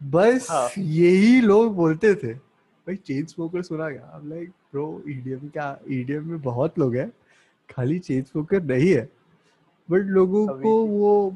बस 0.00 0.46
हाँ। 0.50 0.68
यही 0.78 1.40
लोग 1.40 1.74
बोलते 1.74 2.14
थे। 2.14 2.32
भाई 2.34 2.96
चेन 2.96 3.24
स्मोकर 3.26 3.62
सुना 3.62 3.90
क्या 3.90 4.20
लाइक 4.24 4.48
ब्रो 4.72 5.02
ईडीएम 5.08 5.48
क्या? 5.48 5.78
ईडीएम 5.90 6.28
में 6.30 6.40
बहुत 6.42 6.78
लोग 6.78 6.96
हैं। 6.96 7.10
खाली 7.68 7.98
चेन 7.98 8.22
स्मोकर 8.22 8.62
नहीं 8.62 8.90
है। 8.92 9.08
बट 9.88 10.00
लोगों 10.00 10.46
को 10.62 10.76
वो 10.86 11.34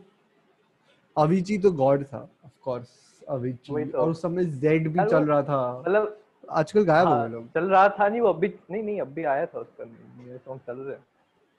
अविची 1.17 1.59
तो 1.59 1.71
गॉड 1.73 2.05
था 2.05 2.19
ऑफ़ 2.45 2.51
कोर्स 2.63 2.89
अविची 3.29 3.85
तो। 3.85 3.99
और 3.99 4.11
उस 4.11 4.23
समय 4.23 4.45
जेड 4.45 4.89
भी 4.93 5.05
चल 5.11 5.25
रहा 5.25 5.43
था। 5.43 5.79
मतलब 5.81 6.17
आजकल 6.51 6.83
गायब 6.85 7.09
हो 7.09 7.15
हाँ, 7.15 7.27
गए 7.29 7.35
लोग। 7.35 7.47
चल 7.47 7.65
रहा 7.65 7.89
था 7.89 8.09
नहीं 8.09 8.21
वो 8.21 8.29
अभी 8.29 8.49
नहीं 8.71 8.83
नहीं 8.83 9.01
अभी 9.01 9.25
आया 9.25 9.47
था 9.47 9.59
उसका 9.61 9.85
न्यू 10.39 10.57
सॉन्ग 10.57 10.61
चल 10.67 10.83
रहे 10.83 10.97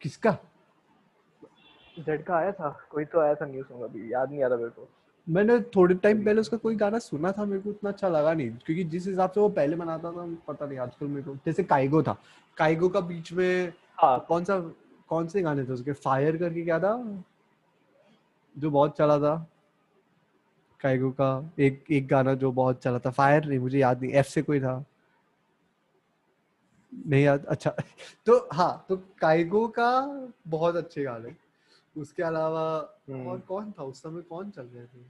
किसका? 0.02 0.38
जेड 2.00 2.24
का 2.24 2.36
आया 2.36 2.52
था 2.52 2.88
कोई 2.90 3.06
तो 3.06 3.20
आया 3.20 3.36
था 3.36 3.46
न्यू 3.46 3.64
सॉन्ग 3.64 3.84
अभी 3.84 4.14
याद 4.14 4.32
नहीं 4.32 4.44
आ 4.44 4.48
रहा 4.48 4.58
मेरे 4.58 4.70
को। 4.70 4.88
मैंने 5.30 5.60
थोड़े 5.60 5.96
टाइम 5.96 6.26
पहले 6.26 6.42
उसका 6.42 6.58
कोई 6.58 6.76
गाना 6.76 7.00
सुना 7.00 7.32
था 7.32 7.46
मेरे 7.46 7.62
को 7.62 7.70
उतना 7.70 7.90
अच्छा 7.90 8.10
लगा 8.10 8.34
नहीं। 8.34 8.50
क्योंकि 8.50 8.84
जिस 8.84 9.08
हिसाब 9.08 9.32
से 9.32 9.40
वो 9.40 9.50
पहले 9.50 9.76
बनाता 9.76 10.12
था 10.12 10.38
पता 10.48 10.66
नहीं 10.66 10.78
आजकल 10.80 11.08
मेरे 11.08 11.24
को 11.24 11.36
जैसे 11.36 11.64
काइगो 11.64 12.04
था। 12.04 12.18
काइगो 12.58 12.90
का 12.90 13.00
बीच 13.00 13.34
में 13.34 13.74
हाँ। 13.98 14.26
कौन 14.28 14.44
सा 14.44 14.60
कौन 15.08 15.28
से 15.28 15.42
गाने 15.42 15.64
थे 15.64 15.72
उसके? 15.72 15.92
फायर 15.92 16.38
करके 16.38 16.62
क्या 16.62 16.80
था? 16.80 17.24
जो 18.58 18.72
बहुत 18.72 18.98
चला 18.98 19.20
था। 19.20 19.48
काइगो 20.82 21.12
का 21.12 21.54
एक 21.60 21.84
एक 21.92 22.08
गाना 22.08 22.34
जो 22.34 22.52
बहुत 22.52 22.82
चला 22.82 23.00
था। 23.00 23.12
फायर 23.12 23.46
नहीं 23.46 23.60
मुझे 23.60 23.80
याद 23.80 24.02
नहीं। 24.02 24.12
एफ़ 24.12 24.28
से 24.28 24.42
कोई 24.42 24.60
था। 24.60 24.86
नहीं 26.92 27.24
याद 27.24 27.46
अच्छा। 27.46 27.76
तो 28.26 28.38
हाँ 28.54 28.86
तो 28.90 28.98
काइगो 29.22 29.68
का 29.68 29.90
बहुत 30.48 30.76
अच्छे 30.76 31.04
गाने 31.04 31.36
उसके 31.96 32.24
अलावा 32.24 32.66
हम्म। 33.10 33.28
और 33.28 33.40
कौन 33.40 33.72
था? 33.72 33.84
उस 33.84 34.02
समय 34.02 34.22
कौन 34.22 34.50
चल 34.50 34.64
रहे 34.64 34.86
थे? 34.86 35.04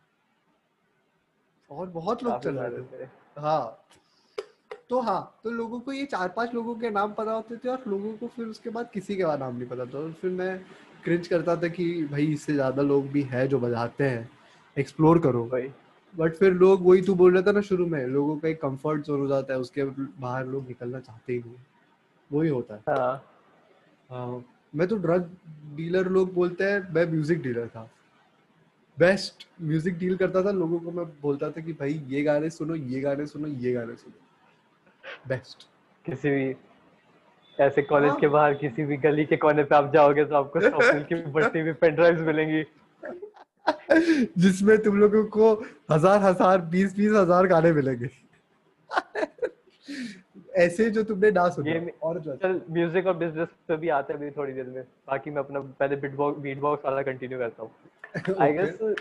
और 1.72 1.88
बहुत 1.90 2.24
लोग 2.24 2.40
चल 2.44 2.58
रहे 2.58 3.04
थे। 3.04 3.08
हाँ। 3.38 3.86
तो 4.90 5.00
हाँ 5.00 5.40
तो 5.44 5.52
लोगों 5.52 5.80
को 5.80 5.94
ये 5.94 6.06
चार 6.06 6.30
पाँच 6.30 6.54
लोगों 6.54 6.76
के 6.76 6.90
नाम 6.90 7.12
पता 7.14 7.32
होते 7.32 7.58
थे 7.58 7.70
और 7.70 7.84
लोगों 7.88 8.14
को 8.18 8.28
फिर 8.28 8.46
उसके 8.46 8.70
बाद 8.70 8.90
किसी 8.94 9.16
के 9.16 9.26
बाद 9.26 9.40
नाम 9.40 9.56
नहीं 9.56 9.68
पता 9.70 9.86
था। 9.86 9.98
और 9.98 10.12
फिर 10.12 10.32
मैं 10.32 10.58
क्रिंज 11.04 11.28
करता 11.28 11.56
था 11.56 11.68
कि 11.68 11.86
भाई 12.06 12.26
इससे 12.26 12.54
ज़्यादा 12.54 12.82
लोग 12.82 13.08
भी 13.08 13.22
है 13.24 13.48
जो 13.48 13.60
बजाते 13.60 14.04
हैं। 14.04 14.30
एक्सप्लोर 14.78 15.20
करो। 15.20 15.44
वही। 15.46 15.70
बट 16.14 16.36
फिर 16.36 16.54
लोग 16.54 16.86
वही 16.86 17.02
तू 17.02 17.16
बोल 17.16 17.34
रहा 17.34 17.42
था 17.42 17.52
ना 17.52 17.62
शुरू 17.62 17.86
में 17.86 18.06
लोगों 18.08 18.38
का 18.40 18.48
एक 18.48 18.62
कंफर्ट 18.62 19.06
जोन 19.06 19.20
हो 19.20 19.28
जाता 19.28 19.54
है 19.54 19.60
उसके 19.60 19.84
बाहर 20.20 20.46
लोग 20.46 20.68
निकलना 20.68 21.00
चाहते 21.00 21.34
ही 21.34 21.40
नहीं। 21.40 21.56
वही 22.32 22.50
होता 22.50 22.76
है। 22.76 22.82
हाँ। 22.90 23.24
हाँ 24.10 24.44
मैं 24.74 24.88
तो 24.88 24.96
ड्रग 24.98 25.30
डीलर 25.76 26.08
लोग 26.10 26.34
बोलते 26.34 26.64
हैं 26.64 26.80
मैं 26.94 27.06
म्यूज़िक 27.12 27.42
डीलर 27.42 27.68
था। 27.68 27.90
बेस्ट 28.98 29.48
म्यूज़िक 29.62 29.98
डील 30.00 30.16
करता 30.18 30.44
था 30.44 30.52
लोगों 30.52 30.80
को 30.80 30.92
मैं 30.92 31.06
बोलता 31.22 31.50
था 31.52 31.62
कि 31.62 31.74
भाई 31.74 31.94
ये 32.08 32.22
गाने 32.24 32.50
सुनो 32.50 32.76
ये 32.76 33.00
गाने 33.02 33.26
सुनो 33.28 33.48
ये 33.48 33.74
गाने 33.74 33.96
सुनो। 33.96 35.28
बेस्ट 35.28 35.68
किसी 36.06 36.30
भी 36.30 36.56
ऐसे 37.58 37.82
कॉलेज 37.82 38.10
हाँ। 38.10 38.20
के 38.20 38.28
बाहर 38.28 38.54
किसी 38.56 38.86
भी 38.86 38.98
गली 38.98 39.26
के 39.26 39.38
कोने 39.38 39.64
पे 39.64 39.76
आप 39.76 39.92
जाओगे 39.94 40.26
तो 40.26 40.36
आपको 40.36 40.60
की 41.04 41.16
बढ़ती 41.32 41.60
हुई 41.60 41.74
पेन 41.74 41.96
ड्राइव्स 41.96 42.22
मिलेंगी। 42.28 42.64
जिसमें 44.38 44.78
तुम 44.84 45.00
लोगों 45.00 45.24
को 45.28 45.54
हज़ार 45.92 46.22
हज़ार 46.24 46.62
बीस 46.72 46.96
बीस 46.98 47.12
हज़ार 47.14 47.48
गाने 47.48 47.72
मिलेंगे। 47.74 48.10
ऐसे 50.60 50.90
जो 50.90 51.04
तुमने 51.04 51.32
सुना 51.50 51.72
ये- 51.72 51.90
और 52.04 52.20
जो 52.20 52.36
चल 52.36 52.62
म्यूज़िक 52.72 53.08
और 53.08 53.14
बिज़नेस 53.18 53.48
पे 53.68 53.78
भी 53.78 53.90
आते 53.90 54.14
हैं 54.14 54.20
अभी 54.20 54.32
थोड़ी 54.32 54.54
देर 54.54 54.66
में। 54.66 54.82
बाकी 54.84 55.32
मैं 55.32 55.40
अपना 55.40 55.60
पहले 55.60 55.96
बीट 55.96 56.16
बॉक्स 56.16 56.40
बीट 56.40 56.60
बॉक्स 56.60 56.86
वाला 56.86 57.02
कंटिन्यू 57.02 57.40
करता 57.40 57.64
हूँ। 57.64 57.72
आई 58.42 58.54
गेस 58.54 58.96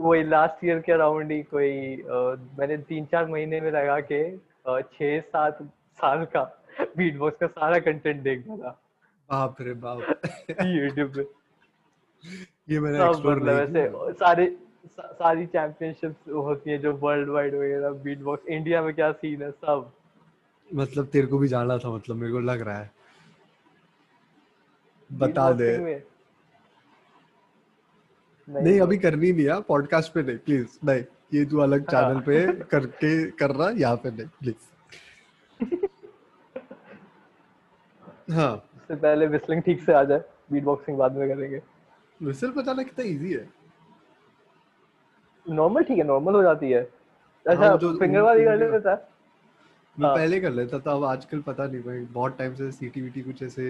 वही 0.00 0.22
लास्ट 0.24 0.64
ईयर 0.64 0.80
के 0.80 0.92
अराउंड 0.92 1.32
ही 1.32 1.42
कोई 1.42 1.70
अ, 1.96 2.36
मैंने 2.58 2.76
तीन 2.76 3.04
चार 3.04 3.26
महीने 3.26 3.60
में 3.60 3.70
लगा 3.70 4.00
के 4.00 4.36
छह 4.68 5.20
सात 5.20 5.58
साल 5.98 6.24
का 6.24 6.42
बीट 6.96 7.16
बॉक्स 7.16 7.36
का 7.38 7.46
सारा 7.46 7.78
कंटेंट 7.78 8.22
देखना 8.22 8.56
था। 8.56 8.80
बाप 9.30 9.56
रे 9.60 9.72
बाप। 9.74 10.00
यूट्यूब 10.62 11.12
पे। 11.16 11.26
ये 12.74 12.80
मैंने 12.80 12.98
एक्सप्लोर 13.10 13.36
मतलब 13.36 13.72
नहीं 13.72 13.88
किया। 13.88 14.12
सारे 14.12 14.46
सा, 14.86 15.12
सारी 15.12 15.46
चैंपियनशिप्स 15.46 16.32
होती 16.32 16.70
है 16.70 16.78
जो 16.78 16.92
वर्ल्ड 16.92 17.28
वाइड 17.28 17.54
वगैरह 17.54 17.90
बीट 17.90 18.18
बॉक्स 18.18 18.46
इंडिया 18.48 18.82
में 18.82 18.94
क्या 18.94 19.12
सीन 19.12 19.42
है 19.42 19.50
सब। 19.50 19.90
मतलब 20.74 21.06
तेरे 21.06 21.26
को 21.26 21.38
भी 21.38 21.48
जाना 21.48 21.78
था 21.78 21.90
मतलब 21.90 22.16
मेरे 22.16 22.32
को 22.32 22.40
लग 22.40 22.60
रहा 22.60 22.78
है। 22.78 22.90
बता 25.10 25.52
दे। 25.52 25.78
में। 25.78 26.02
नहीं 28.48 28.80
अभी 28.80 28.98
करनी 28.98 29.32
नहीं 29.32 29.46
है 29.46 29.60
पॉडकास्ट 29.60 30.12
पे 30.12 30.22
नहीं 30.22 30.38
प्लीज़ 30.38 30.78
नहीं 30.84 31.02
ये 31.34 31.44
तू 31.44 31.58
अलग 31.58 31.94
हाँ। 31.94 32.02
चैनल 32.02 32.20
पे 32.20 32.52
करके 32.64 33.30
कर 33.30 33.50
रहा 33.50 33.70
यहाँ 33.70 33.96
पे 33.96 34.10
नहीं 34.10 34.26
प्लीज़ 34.26 34.66
हाँ। 38.32 38.52
उससे 38.76 38.94
पहले 38.96 39.26
विस्लिंग 39.26 39.62
ठीक 39.62 39.82
से 39.82 39.92
आ 39.92 40.02
जाए 40.04 40.22
बीट 40.52 40.64
बॉक्सिंग 40.64 40.98
बाद 40.98 41.16
में 41.16 41.28
करेंगे। 41.28 41.62
विसल 42.22 42.50
बजाना 42.50 42.82
कितना 42.82 43.04
इजी 43.04 43.32
है। 43.32 43.48
नॉर्मल 45.46 45.82
ठीक 45.82 45.98
है 45.98 46.04
नॉर्मल 46.04 46.34
हो 46.34 46.42
जाती 46.42 46.70
है। 46.70 46.80
अच्छा 47.46 47.66
हाँ, 47.66 47.76
फिंगर 47.78 48.20
वाली 48.20 48.44
कर 48.44 48.72
लेता 48.72 48.90
है। 48.90 49.17
मैं 49.98 50.06
हाँ। 50.06 50.16
पहले 50.16 50.40
कर 50.40 50.50
लेता 50.50 50.78
था 50.78 50.92
अब 50.92 51.04
आजकल 51.04 51.40
पता 51.42 51.66
नहीं 51.66 51.80
भाई 51.82 52.00
बहुत 52.12 52.36
टाइम 52.38 52.54
से 52.54 52.70
सीटी 52.72 53.00
वीटी 53.02 53.22
कुछ 53.22 53.42
ऐसे 53.42 53.64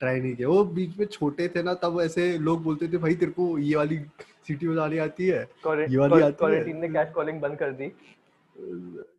ट्राई 0.00 0.20
नहीं 0.20 0.34
किया। 0.36 0.48
वो 0.48 0.64
बीच 0.64 0.98
में 0.98 1.06
छोटे 1.06 1.48
थे 1.48 1.62
ना 1.62 1.74
तब 1.82 2.00
ऐसे 2.00 2.26
लोग 2.38 2.62
बोलते 2.62 2.88
थे 2.88 2.96
भाई 2.98 3.14
तेरे 3.14 3.32
को 3.32 3.46
ये 3.58 3.76
वाली 3.76 3.98
सीटी 4.46 4.68
बजानी 4.68 4.98
आती 4.98 5.26
है 5.26 5.42
ये 5.66 5.96
वाली 5.98 6.22
आती 6.22 6.44
है? 6.44 6.72
ने 6.80 6.88
कैश 6.88 7.12
कॉलिंग 7.14 7.40
बंद 7.40 7.56
कर 7.58 7.72
दी। 7.72 7.88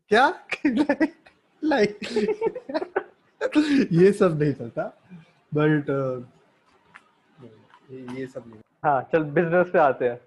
क्या? 0.09 0.27
लाइक 1.61 1.99
ये 3.91 4.11
सब 4.11 4.39
नहीं 4.41 4.53
चलता। 4.53 4.83
बट 5.51 5.89
ये 7.91 8.27
सब 8.27 8.43
नहीं। 8.47 8.59
हाँ 8.85 9.01
चल 9.11 9.23
बिज़नेस 9.23 9.67
पे 9.73 9.79
आते 9.79 10.05
हैं। 10.05 10.19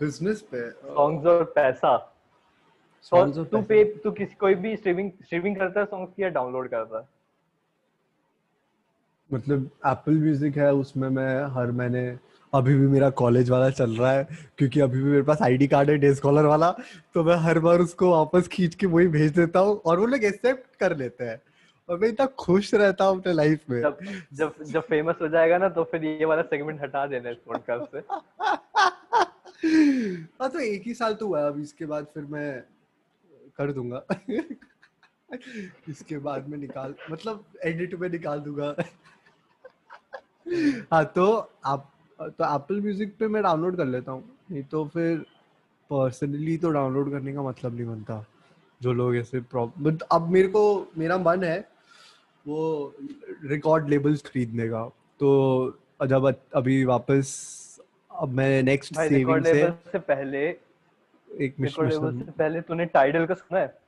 बिज़नेस 0.00 0.40
पे? 0.50 0.70
सॉन्ग्स 0.70 1.26
और 1.26 1.44
पैसा। 1.56 1.96
तू 3.04 3.62
पे 3.62 3.84
तू 4.04 4.10
किसी 4.10 4.34
कोई 4.40 4.54
भी 4.54 4.76
स्ट्रीमिंग 4.76 5.10
स्ट्रीमिंग 5.24 5.56
करता 5.56 5.80
है 5.80 5.86
सॉन्ग्स 5.86 6.12
की 6.16 6.22
या 6.22 6.28
डाउनलोड 6.28 6.68
करता 6.68 6.98
है? 6.98 7.08
मतलब 9.30 9.70
एप्पल 9.86 10.12
म्यूज़िक 10.12 10.56
है 10.56 10.74
उसमें 10.74 11.08
मैं 11.08 11.54
हर 11.54 11.70
महीने 11.70 12.18
अभी 12.52 12.74
भी 12.74 12.86
मेरा 12.86 13.10
कॉलेज 13.10 13.50
वाला 13.50 13.70
चल 13.70 13.96
रहा 13.96 14.12
है 14.12 14.28
क्योंकि 14.58 14.80
अभी 14.80 15.02
भी 15.02 15.10
मेरे 15.10 15.22
पास 15.22 15.42
आईडी 15.42 15.66
कार्ड 15.66 15.90
है 15.90 15.98
डे 15.98 16.14
स्कॉलर 16.14 16.44
वाला 16.44 16.74
तो 17.14 17.24
मैं 17.24 17.36
हर 17.36 17.58
बार 17.58 17.80
उसको 17.80 18.10
वापस 18.10 18.48
खींच 18.48 18.74
के 18.74 18.86
वही 18.86 19.08
भेज 19.08 19.32
देता 19.32 19.60
हूँ 19.60 19.76
और 19.76 20.00
वो 20.00 20.06
लोग 20.06 20.24
एक्सेप्ट 20.24 20.76
कर 20.80 20.96
लेते 20.96 21.24
हैं। 21.24 21.40
और 21.88 21.98
मैं 21.98 22.08
इतना 22.08 22.26
खुश 22.38 22.74
रहता 22.74 23.04
हूँ 23.04 23.20
अपने 23.20 23.32
लाइफ 23.32 23.60
में। 23.70 23.82
जब 23.82 23.98
जब 24.32 24.54
जब 24.62 24.80
फ़ेमस 24.80 25.14
हो 25.22 25.28
जाएगा 25.28 25.58
ना 25.58 25.68
तो 25.68 25.84
फिर 25.84 26.04
ये 26.04 26.24
वाला 26.24 26.42
सेगमेंट 26.42 26.82
हटा 26.82 27.06
देना 27.06 27.30
इस 27.30 27.38
पॉडकास्ट 27.46 27.96
से। 27.96 27.98
हाँ 30.40 30.50
तो 30.50 30.58
एक 30.58 30.82
ही 30.86 30.94
साल 30.94 31.14
तो 31.14 31.26
हुआ 31.26 31.46
अब 31.46 31.60
इसके 31.60 31.86
बाद 31.86 32.06
फिर 32.14 32.24
मैं 32.24 32.62
कर 33.60 33.72
दूँगा। 33.72 34.04
इसके 35.88 36.18
बाद 36.20 36.48
में 36.48 36.58
निकाल 36.58 36.94
मतलब 37.10 37.44
एडिट 37.64 37.94
में 37.94 38.08
निकाल 38.08 38.40
दूँगा। 38.40 38.74
हाँ 40.92 41.04
तो 41.14 41.26
आप 41.64 41.90
तो 42.20 42.44
एप्पल 42.44 42.80
म्यूज़िक 42.80 43.16
पे 43.18 43.28
मैं 43.28 43.42
डाउनलोड 43.42 43.76
कर 43.76 43.86
लेता 43.86 44.12
हूँ। 44.12 44.24
नहीं 44.50 44.62
तो 44.64 44.84
फिर 44.94 45.18
पर्सनली 45.90 46.56
तो 46.58 46.70
डाउनलोड 46.70 47.10
करने 47.10 47.32
का 47.34 47.42
मतलब 47.42 47.74
नहीं 47.74 47.86
बनता। 47.86 48.24
जो 48.80 48.92
लोग 48.92 49.16
ऐसे 49.16 49.40
प्रॉब्लम 49.50 49.98
अब 50.12 50.28
मेरे 50.30 50.48
को 50.48 50.62
मेरा 50.98 51.18
मन 51.18 51.44
है 51.44 51.58
वो 52.44 52.94
रिकॉर्ड 53.44 53.88
लेबल्स 53.88 54.22
खरीदने 54.22 54.68
का। 54.68 54.84
तो 55.20 55.78
जब 56.06 56.26
अभी 56.54 56.84
वापस 56.84 57.32
अब 58.10 58.28
मैं 58.34 58.62
नेक्स्ट 58.62 58.94
सेविंग 58.94 59.44
से 59.44 59.70
से 59.92 59.98
पहले 60.00 60.48
एक 61.30 61.54
मिश 61.60 61.74
से 61.74 62.30
पहले 62.30 62.60
तूने 62.60 62.86
टाइडल 62.86 63.26
का 63.26 63.34
सुना 63.34 63.60
है? 63.60 63.78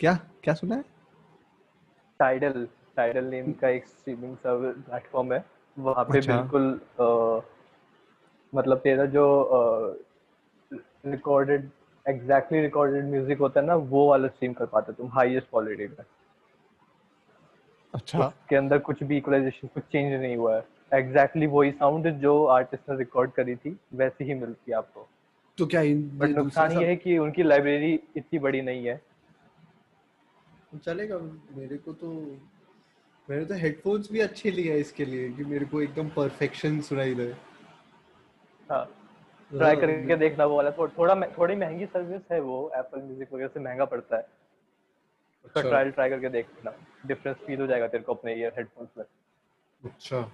क्या? 0.00 0.14
क्या 0.42 0.54
सुना 0.54 0.74
है? 0.74 0.84
टाइडल 2.20 2.68
टाइडल 2.96 3.24
नेम 3.24 3.52
का 3.52 3.68
एक 3.68 3.86
स्ट्रीमिंग 3.86 4.36
सर्वर 4.36 4.72
प्लेटफॉर्म 4.72 5.32
है। 5.32 5.44
वहाँ 5.78 6.04
पे 6.04 6.18
अच्छा। 6.18 6.36
बिल्कुल 6.36 6.72
अ, 7.00 7.40
मतलब 8.54 8.78
तेरा 8.78 9.04
जो 9.04 9.24
रिकॉर्डेड 11.06 11.68
एग्जैक्टली 12.08 12.60
रिकॉर्डेड 12.60 13.04
म्यूज़िक 13.04 13.38
होता 13.38 13.60
है 13.60 13.66
ना 13.66 13.74
वो 13.74 14.08
वाला 14.08 14.28
स्ट्रीम 14.28 14.52
कर 14.52 14.66
पाते 14.66 14.92
तुम 14.92 15.08
हाईएस्ट 15.08 15.50
क्वालिटी 15.50 15.86
में। 15.86 16.04
अच्छा। 17.94 18.18
उसके 18.18 18.56
अंदर 18.56 18.78
कुछ 18.78 19.02
भी 19.02 19.16
इक्वलाइजेशन 19.16 19.68
कुछ 19.68 19.82
चेंज 19.82 20.12
नहीं 20.20 20.36
हुआ 20.36 20.56
है। 20.56 20.64
एग्जैक्टली 20.94 21.46
वही 21.46 21.70
साउंड 21.72 22.08
जो 22.20 22.44
आर्टिस्ट 22.46 22.90
ने 22.90 22.96
रिकॉर्ड 22.96 23.30
करी 23.30 23.56
थी 23.56 23.76
वैसी 23.94 24.24
ही 24.24 24.34
मिलती 24.34 24.70
है 24.70 24.76
आपको। 24.76 25.08
तो 25.58 25.66
क्या 25.66 25.80
इन 25.80 26.02
बट 26.18 26.28
नुकसान 26.28 26.72
ये 26.72 26.86
है 26.86 26.96
कि 26.96 27.18
उनकी 27.18 27.42
लाइब्रेरी 27.42 27.92
इतनी 28.16 28.38
बड़ी 28.38 28.62
नहीं 28.62 28.86
है। 28.86 29.00
चलेगा 30.84 31.18
मेरे 31.56 31.76
को 31.76 31.92
तो 31.92 32.10
मैंने 33.28 33.44
तो 33.44 33.54
हेडफोन्स 33.54 34.10
भी 34.12 34.20
अच्छे 34.20 34.50
लिए 34.50 34.76
इसके 34.76 35.04
लिए 35.04 35.30
कि 35.32 35.44
मेरे 35.44 35.66
को 35.66 35.80
एकदम 35.82 36.08
परफेक्शन 36.08 36.80
सुनाई 36.80 37.14
दे। 37.14 37.26
हाँ 38.70 38.84
ट्राई 39.50 39.74
हाँ, 39.74 39.80
करके 39.80 40.16
देखना 40.16 40.44
वो 40.44 40.56
वाला। 40.56 40.70
थोड़ा 40.70 41.14
थोड़ी 41.38 41.56
महँगी 41.56 41.86
सर्विस 41.86 42.22
है 42.32 42.40
वो 42.40 42.70
एप्पल 42.76 43.02
म्यूज़िक 43.02 43.32
वगैरह 43.32 43.48
से 43.48 43.60
महँगा 43.60 43.84
पड़ता 43.84 44.16
है। 44.16 44.26
उसका 45.44 45.60
अच्छा। 45.60 45.68
ट्रायल 45.70 45.90
ट्राई 45.90 46.10
करके 46.10 46.28
देखना 46.28 46.72
डिफरेंस 47.06 47.36
फील 47.36 47.60
हो 47.60 47.66
जाएगा 47.66 47.86
तेरे 47.86 48.04
को 48.04 48.14
अपने 48.14 48.34
ईयर 48.34 48.52
हेडफोन्स 48.58 48.88
में। 48.98 49.04
अच्छा। 49.82 50.30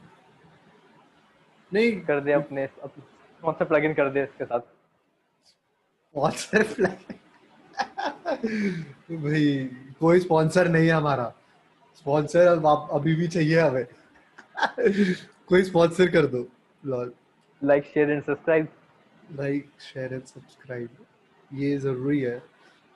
नहीं। 1.73 2.01
कर 2.01 2.21
दे 2.21 2.33
अपने 2.33 2.67
कौन 3.43 3.53
सा 3.53 3.65
प्लगइन 3.65 3.95
कर 3.95 4.11
दे 4.11 4.23
इसके 4.23 4.45
साथ? 4.45 4.61
स्पॉन्सर 6.19 6.97
भाई 9.17 9.71
कोई 10.01 10.21
स्पॉन्सर 10.21 10.69
नहीं 10.69 10.87
है 10.87 10.93
हमारा। 10.93 11.35
स्पॉन्सर 11.97 12.47
अब 12.47 12.67
आप 12.67 12.89
अभी 12.93 13.15
भी 13.15 13.29
चाहिए 13.29 13.61
हमें। 13.61 13.87
कोई 15.47 15.63
स्पॉन्सर 15.63 16.11
कर 16.11 16.27
दो 16.27 16.49
lol 16.87 17.13
like 17.65 17.85
share 17.85 18.11
and 18.11 18.23
subscribe 18.23 18.69
like 19.33 19.71
share 19.81 20.15
and 20.15 20.25
subscribe 20.25 20.89
ये 21.55 21.79
ज़रूरी 21.79 22.21
है। 22.21 22.43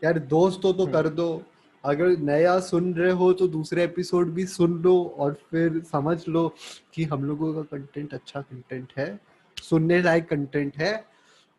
यार 0.05 0.19
दोस्तों 0.19 0.73
तो 0.73 0.87
कर 0.87 1.09
दो। 1.09 1.43
अगर 1.85 2.09
नया 2.09 2.61
सुन 2.61 2.95
रहे 2.95 3.13
हो 3.13 3.33
तो 3.33 3.49
दूसरे 3.49 3.85
एपिसोड 3.85 4.31
भी 4.31 4.47
सुन 4.47 4.83
लो 4.83 5.17
और 5.19 5.35
फिर 5.51 5.83
समझ 5.83 6.29
लो 6.29 6.55
कि 6.95 7.05
हम 7.05 7.25
लोगों 7.25 7.55
का 7.55 7.63
कंटेंट 7.63 8.15
अच्छा 8.15 8.41
कंटेंट 8.41 8.93
है। 8.97 9.21
सुनने 9.63 10.03
लायक 10.03 10.29
कंटेंट 10.29 10.77
है। 10.77 11.12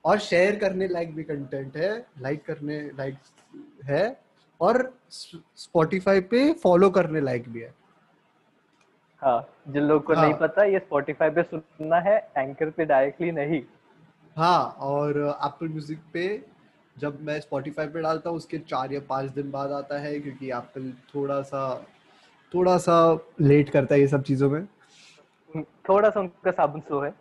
और 0.05 0.19
शेयर 0.19 0.55
करने 0.59 0.87
लायक 0.87 1.13
भी 1.15 1.23
कंटेंट 1.23 1.77
है 1.77 1.91
लाइक 2.21 2.43
करने 2.45 2.79
लायक 2.97 3.17
है 3.85 4.05
और 4.61 4.91
स्पॉटिफाई 5.09 6.21
पे 6.21 6.51
फॉलो 6.53 6.89
करने 6.89 7.21
लायक 7.21 7.49
भी 7.49 7.61
है। 7.61 7.73
हाँ 9.21 9.47
जिन 9.69 9.83
लोगों 9.83 10.01
को 10.01 10.13
हाँ। 10.13 10.23
नहीं 10.23 10.33
पता 10.33 10.63
ये 10.63 10.79
स्पॉटिफाई 10.79 11.29
पे 11.29 11.43
सुनना 11.43 11.99
है 11.99 12.17
एंकर 12.37 12.69
पे 12.69 12.85
डायरेक्टली 12.85 13.31
नहीं। 13.31 13.61
हाँ 14.37 14.63
और 14.81 15.17
एप्पल 15.45 15.67
म्यूज़िक 15.67 15.99
पे 16.13 16.25
जब 16.95 17.21
मैं 17.21 17.39
स्पॉटिफाई 17.39 17.87
पे 17.87 18.01
डालता 18.01 18.29
हूँ 18.29 18.37
उसके 18.37 18.57
चार 18.59 18.93
या 18.93 18.99
पाँच 19.09 19.31
दिन 19.31 19.51
बाद 19.51 19.71
आता 19.71 19.99
है 19.99 20.19
क्योंकि 20.19 20.49
एप्पल 20.51 20.91
थोड़ा 21.15 21.41
सा 21.41 21.63
थोड़ा 22.53 22.77
सा 22.77 22.95
लेट 23.41 23.69
करता 23.69 23.95
है 23.95 24.01
ये 24.01 24.07
सब 24.07 24.23
चीज़ों 24.23 24.49
में। 24.49 24.65
थोड़ा 25.89 26.09
सा 26.09 26.19
उनका 26.19 26.51
साबुन 26.51 26.81
स्लो 26.81 26.99
है। 27.01 27.13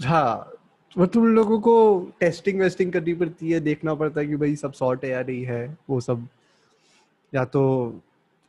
हाँ 0.00 0.52
वो 0.98 1.06
तुम 1.06 1.26
लोगों 1.26 1.60
को 1.60 1.74
टेस्टिंग 2.20 2.60
वेस्टिंग 2.60 2.92
करनी 2.92 3.14
पड़ती 3.14 3.52
है 3.52 3.60
देखना 3.60 3.94
पड़ता 3.94 4.20
है 4.20 4.26
कि 4.26 4.36
भाई 4.36 4.56
सब 4.56 4.72
सॉर्ट 4.72 5.04
है 5.04 5.10
या 5.10 5.22
नहीं 5.22 5.44
है 5.44 5.78
वो 5.90 6.00
सब। 6.00 6.28
या 7.34 7.44
तो 7.44 7.62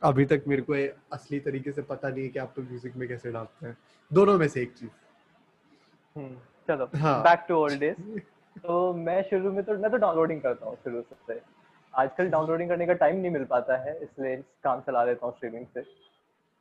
अभी 0.02 0.24
तक 0.24 0.42
मेरे 0.48 0.62
को 0.62 0.74
असली 1.12 1.40
तरीके 1.40 1.72
से 1.72 1.82
पता 1.82 2.08
नहीं 2.08 2.22
है 2.22 2.28
कि 2.28 2.38
आप 2.38 2.52
तो 2.56 2.62
म्यूज़िक 2.62 2.96
में 2.96 3.08
कैसे 3.08 3.32
डालते 3.32 3.66
हैं। 3.66 3.76
दोनों 4.12 4.38
में 4.38 4.48
से 4.48 4.62
एक 4.62 4.72
चीज़। 4.72 4.90
हम्म, 6.16 6.36
चलो। 6.68 6.86
बैक 6.96 7.44
टू 7.48 7.54
ओल्ड 7.54 7.80
डेज़ 7.80 8.20
तो 8.60 8.92
मैं 8.94 9.22
शुरू 9.22 9.52
में 9.52 9.64
तो 9.64 9.78
मैं 9.78 9.90
तो 9.90 9.96
डाउनलोडिंग 9.96 10.40
करता 10.40 10.66
हूँ 10.66 10.76
शुरू 10.76 11.02
से। 11.28 11.40
आजकल 11.94 12.28
डाउनलोडिंग 12.28 12.68
करने 12.68 12.86
का 12.86 12.92
टाइम 12.92 13.16
नहीं 13.16 13.30
मिल 13.30 13.44
पाता 13.44 13.76
है 13.76 13.98
इसलिए 14.02 14.36
काम 14.64 14.80
चला 14.80 15.04
लेता 15.04 15.26
हूँ 15.26 15.34
स्ट्रीमिंग 15.34 15.66
से। 15.74 15.80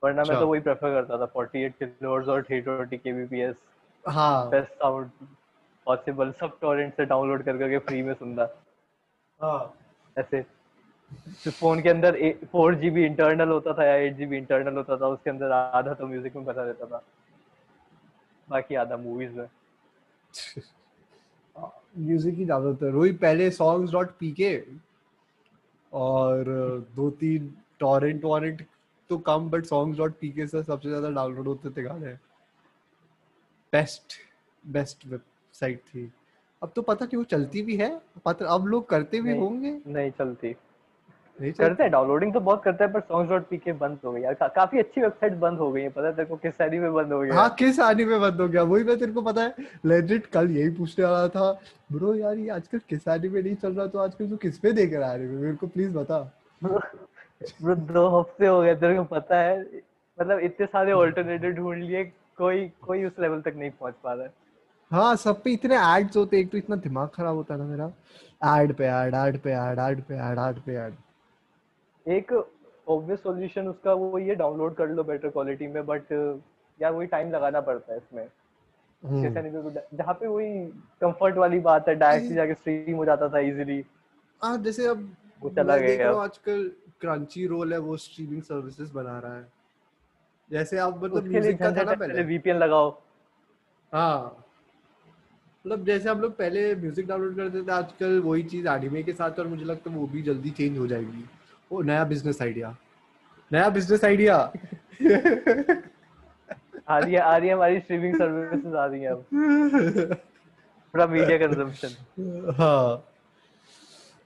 वरना 0.03 0.15
मैं 0.15 0.21
अच्छा। 0.21 0.39
तो 0.39 0.47
वही 0.47 0.61
प्रेफर 0.61 0.93
करता 0.93 1.17
था 1.17 1.31
48 1.34 1.73
किलोहर्ट्ज 1.79 2.29
और 2.29 2.41
320 2.41 2.99
kbps 3.07 3.55
हाँ। 4.05 4.49
बेस्ट 4.49 4.69
साउंड 4.69 5.09
पॉसिबल 5.88 6.31
सब 6.39 6.57
टॉरेंट 6.61 6.93
से 6.93 7.05
डाउनलोड 7.05 7.43
कर 7.43 7.57
करके 7.57 7.77
फ्री 7.79 8.01
में 8.01 8.13
सुनना। 8.13 8.47
हाँ। 9.39 9.73
ऐसे। 10.15 10.41
तो 11.43 11.51
फ़ोन 11.51 11.81
के 11.81 11.89
अंदर 11.89 12.17
फोर 12.51 12.75
जी 12.75 12.89
बी 12.89 13.05
इंटरनल 13.05 13.49
होता 13.49 13.73
था 13.73 13.86
या 13.86 13.95
एट 13.95 14.15
जी 14.17 14.25
बी 14.25 14.38
इंटरनल 14.38 14.77
होता 14.77 14.97
था 14.97 15.07
उसके 15.07 15.29
अंदर 15.29 15.51
आधा 15.51 15.93
तो 15.93 16.07
म्यूज़िक 16.07 16.36
में 16.36 16.45
बता 16.45 16.65
देता 16.65 16.86
था। 16.86 17.03
बाकी 18.47 18.75
आधा 18.75 18.97
मूवीज़ 18.97 19.31
में। 19.31 19.47
म्यूज़िक 21.97 22.36
ही 22.36 22.45
ज़्यादातर 22.45 22.95
वही 22.95 23.11
पहले 23.17 23.49
सॉन्ग्स 23.51 23.91
डॉट 23.91 24.11
पीके 24.19 24.55
और 25.93 26.45
दो 26.95 27.09
तीन 27.19 27.53
टॉरेंट 27.79 28.23
वॉरेंट 28.23 28.65
तो 29.09 29.17
कम 29.27 29.49
बट 29.49 29.65
सॉन्ग्स 29.65 29.97
डॉट 29.97 30.13
पीके 30.19 30.47
से 30.47 30.63
सबसे 30.63 30.89
ज़्यादा 30.89 31.09
डाउनलोड 31.11 31.47
होते 31.47 31.69
थे 31.69 31.84
गाने। 31.84 32.13
बेस्ट 33.73 34.13
बेस्ट 34.63 35.07
वेबसाइट 35.53 35.79
थी। 35.79 36.11
अब 36.61 36.71
तो 36.75 36.81
पता 36.81 37.05
नहीं 37.05 37.17
वो 37.17 37.23
चलती 37.23 37.61
भी 37.61 37.75
है 37.77 37.89
पता 38.25 38.53
अब 38.53 38.65
लोग 38.67 38.87
करते 38.89 39.21
भी 39.21 39.37
होंगे। 39.37 39.79
नहीं 39.87 40.11
चलती। 40.11 40.55
नहीं 41.39 41.51
करते 41.51 41.83
हैं 41.83 41.91
डाउनलोडिंग 41.91 42.33
तो 42.33 42.39
बहुत 42.39 42.63
करते 42.63 42.83
हैं 42.83 42.93
पर 42.93 42.99
सॉन्ग्स 43.01 43.29
डॉट 43.29 43.47
पी 43.47 43.57
के 43.57 43.73
बंद 43.73 43.97
हो 44.05 44.11
गई 44.11 44.21
यार। 44.21 44.33
का, 44.33 44.47
काफ़ी 44.47 44.79
अच्छी 44.79 45.01
वेबसाइट 45.01 45.33
बंद 45.33 45.59
हो 45.59 45.71
गई 45.71 45.81
है 45.81 45.89
पता 45.89 46.07
है 46.07 46.13
तेरे 46.15 46.27
को 46.27 46.35
किस 46.35 46.53
सारी 46.57 46.79
में 46.79 46.93
बंद 46.93 47.13
हो 47.13 47.19
गई 47.19 47.29
हाँ 47.29 47.49
किस 47.59 47.79
आने 47.79 48.05
में 48.05 48.19
बंद 48.21 48.41
हो 48.41 48.47
गया 48.47 48.63
वही 48.63 48.83
मैं 48.83 48.97
तेरे 48.99 49.11
को 49.11 49.21
पता 49.21 49.43
है 49.43 49.65
लेजिट 49.85 50.25
कल 50.25 50.51
यही 50.51 50.69
पूछने 50.69 51.05
वाला 51.05 51.27
था 51.27 51.51
ब्रो 51.91 52.13
यार 52.15 52.37
ये 52.37 52.49
आजकल 52.49 52.79
किस 52.89 53.07
आने 53.07 53.29
में 53.29 53.41
नहीं 53.41 53.55
चल 53.55 53.73
रहा 53.73 53.87
तो 53.87 53.99
आजकल 53.99 54.29
तू 54.29 54.37
किस 54.37 54.59
पे 54.59 54.71
देख 54.71 54.93
रहा 54.93 55.11
है 55.11 55.19
मेरे 55.19 55.55
को 55.55 55.67
प्लीज़ 55.67 55.93
बता। 55.93 56.19
ब्रो 56.63 57.75
दो 57.75 58.07
हफ़्ते 58.09 58.45
हो 58.45 58.61
गए 58.61 58.75
तेरे 58.75 58.95
को 58.95 59.03
पता 59.03 59.39
है 59.41 59.59
मतलब 60.17 60.39
इतने 60.39 60.65
सारे 60.65 60.91
ऑल्टरनेटिव 61.01 61.51
ढूंढ 61.51 61.83
लिए 61.83 62.03
कोई 62.37 62.67
कोई 62.81 63.03
उस 63.05 63.19
लेवल 63.19 63.41
तक 63.41 63.53
नहीं 63.55 63.71
पहुँच 63.71 63.93
पा 64.03 64.13
रहा 64.13 64.23
है। 64.23 64.42
हाँ 64.93 65.15
सब 65.15 65.41
पे 65.43 65.51
इतने 65.51 65.75
एड्स 65.77 66.17
होते 66.17 66.39
एक 66.39 66.49
तो 66.51 66.57
इतना 66.57 66.75
दिमाग 66.75 67.09
खराब 67.13 67.35
होता 67.35 67.53
है 67.53 67.59
ना 67.59 67.65
मेरा। 67.65 67.91
ऐड 68.57 68.73
पे 68.77 68.85
ऐड 68.85 69.15
ऐड 69.15 69.37
पे 69.41 69.51
ऐड 69.51 69.79
ऐड 69.79 70.01
पे 70.03 70.15
ऐड 70.15 70.39
ऐड 70.39 70.59
पे 70.65 70.75
ऐड 70.75 70.93
एक 72.05 72.31
ऑब्वियस 72.87 73.23
सॉल्यूशन 73.23 73.67
उसका 73.67 73.93
वो 73.93 74.19
ये 74.19 74.35
डाउनलोड 74.35 74.75
कर 74.75 74.89
लो 74.89 75.03
बेटर 75.03 75.29
क्वालिटी 75.29 75.67
में 75.67 75.85
बट 75.85 76.11
यार 76.79 76.91
वही 76.93 77.07
टाइम 77.07 77.31
लगाना 77.31 77.61
पड़ता 77.61 77.91
है 77.93 77.97
इसमें। 77.97 78.27
हम्म। 79.03 79.21
जैसे 79.21 79.39
anime 79.41 79.63
को 79.63 79.97
जहाँ 79.97 80.13
पे 80.13 80.27
वही 80.27 80.65
कंफर्ट 81.01 81.37
वाली 81.37 81.59
बात 81.59 81.87
है 81.89 81.95
डायरेक्ट 81.95 82.33
जाके 82.33 82.53
स्ट्रीम 82.53 82.95
हो 82.95 83.05
जाता 83.05 83.29
था 83.29 83.39
इजीली 83.39 83.83
हाँ 84.41 84.57
जैसे 84.57 84.87
अब 84.87 85.09
वो 85.41 85.49
चला 85.49 85.77
गया। 85.77 86.11
आजकल 86.21 86.63
क्रंची 87.01 87.45
रोल 87.47 87.73
है 87.73 87.79
वो 87.79 87.97
स्ट्रीमिंग 87.97 88.41
सर्विसेज़ 88.43 88.93
बना 88.93 89.17
रहा 89.19 89.35
है। 89.35 89.47
जैसे 90.51 90.77
आप 90.77 91.03
मतलब 91.03 91.23
म्यूज़िक 91.23 91.59
का 91.59 91.71
था 91.71 91.83
ना 91.83 91.93
पहले 91.93 92.23
वीपीएन 92.23 92.57
लगाओ। 92.57 92.89
हाँ। 93.93 94.42
मतलब 95.66 95.86
जैसे 95.86 96.09
हम 96.09 96.20
लोग 96.22 96.32
पहले 96.38 96.76
म्यूज़िक 96.76 97.07
डाउनलोड 97.07 97.36
करते 97.36 97.61
थे 97.68 97.72
आजकल 97.72 98.20
वही 98.20 98.43
चीज़ 98.43 98.68
एनिमे 98.68 99.03
के 99.03 99.14
साथ 99.14 99.39
और 99.39 99.47
मुझे 99.47 99.66
लगता 99.66 99.89
है 99.89 99.95
वो 99.97 100.07
भी 100.07 100.22
जल्दी 100.22 100.49
चेंज 100.51 100.78
हो 100.78 100.88
जाएगी। 100.88 101.24
वो 101.72 101.82
नया 101.82 102.03
बिज़नेस 102.05 102.41
आइडिया 102.41 102.76
नया 103.51 103.70
बिज़नेस 103.70 104.03
आइडिया 104.05 104.36
आ 106.89 106.97
रही 106.99 107.14
है 107.14 107.20
आ 107.20 107.36
रही 107.38 107.47
है 107.47 107.53
हमारी 107.53 107.80
स्ट्रीमिंग 107.80 108.16
सर्विसेज़ 108.16 108.76
आ 108.76 108.86
रही 108.86 109.01
है 109.01 109.11
अब। 109.11 109.26
पूरा 110.93 111.07
मीडिया 111.07 111.38
कंजम्पशन 111.38 112.53
हाँ। 112.57 113.03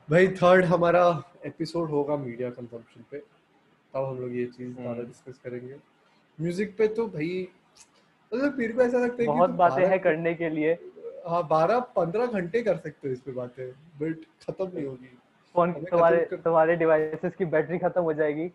भाई 0.10 0.28
थर्ड 0.42 0.66
हमारा 0.66 1.06
एपिसोड 1.46 1.90
होगा 1.90 2.16
मीडिया 2.18 2.50
कंजम्पशन 2.50 3.04
पे। 3.12 3.18
तब 3.18 4.06
हम 4.06 4.20
लोग 4.20 4.36
ये 4.36 4.46
चीज़ 4.48 4.74
ज़्यादा 4.74 4.90
हम्म। 4.90 5.06
डिस्कस 5.06 5.40
करेंगे। 5.44 5.76
म्यूज़िक 6.40 6.76
पे 6.78 6.88
तो 6.88 7.08
भाई 7.08 7.48
मतलब 8.32 8.58
मेरे 8.60 8.74
को 8.74 8.82
ऐसा 8.82 8.98
लगता 8.98 9.22
है 9.22 9.28
बहुत 9.28 9.50
बातें 9.62 9.86
हैं 9.86 10.00
करने 10.02 10.34
के 10.36 10.50
लिए। 10.50 10.74
हाँ 11.28 11.48
बारह 11.48 11.80
पंद्रह 11.80 12.26
घंटे 12.26 12.64
कर 12.64 12.78
सकते 12.78 13.08
हो 13.08 13.14
इस 13.14 13.22
पे 13.22 13.32
बातें। 13.32 13.72
बट 13.72 14.18
खत्म 14.48 14.72
नहीं 14.74 14.86
होगी। 14.86 15.18
फ़ोन 15.54 15.74
तुम्हारे 15.74 16.26
कर- 16.26 16.44
तुम्हारे 16.44 16.76
डिवाइसेस 16.76 17.36
की 17.36 17.46
बैटरी 17.46 17.78
खत्म 17.78 18.02
हो 18.02 18.14
जाएगी। 18.14 18.52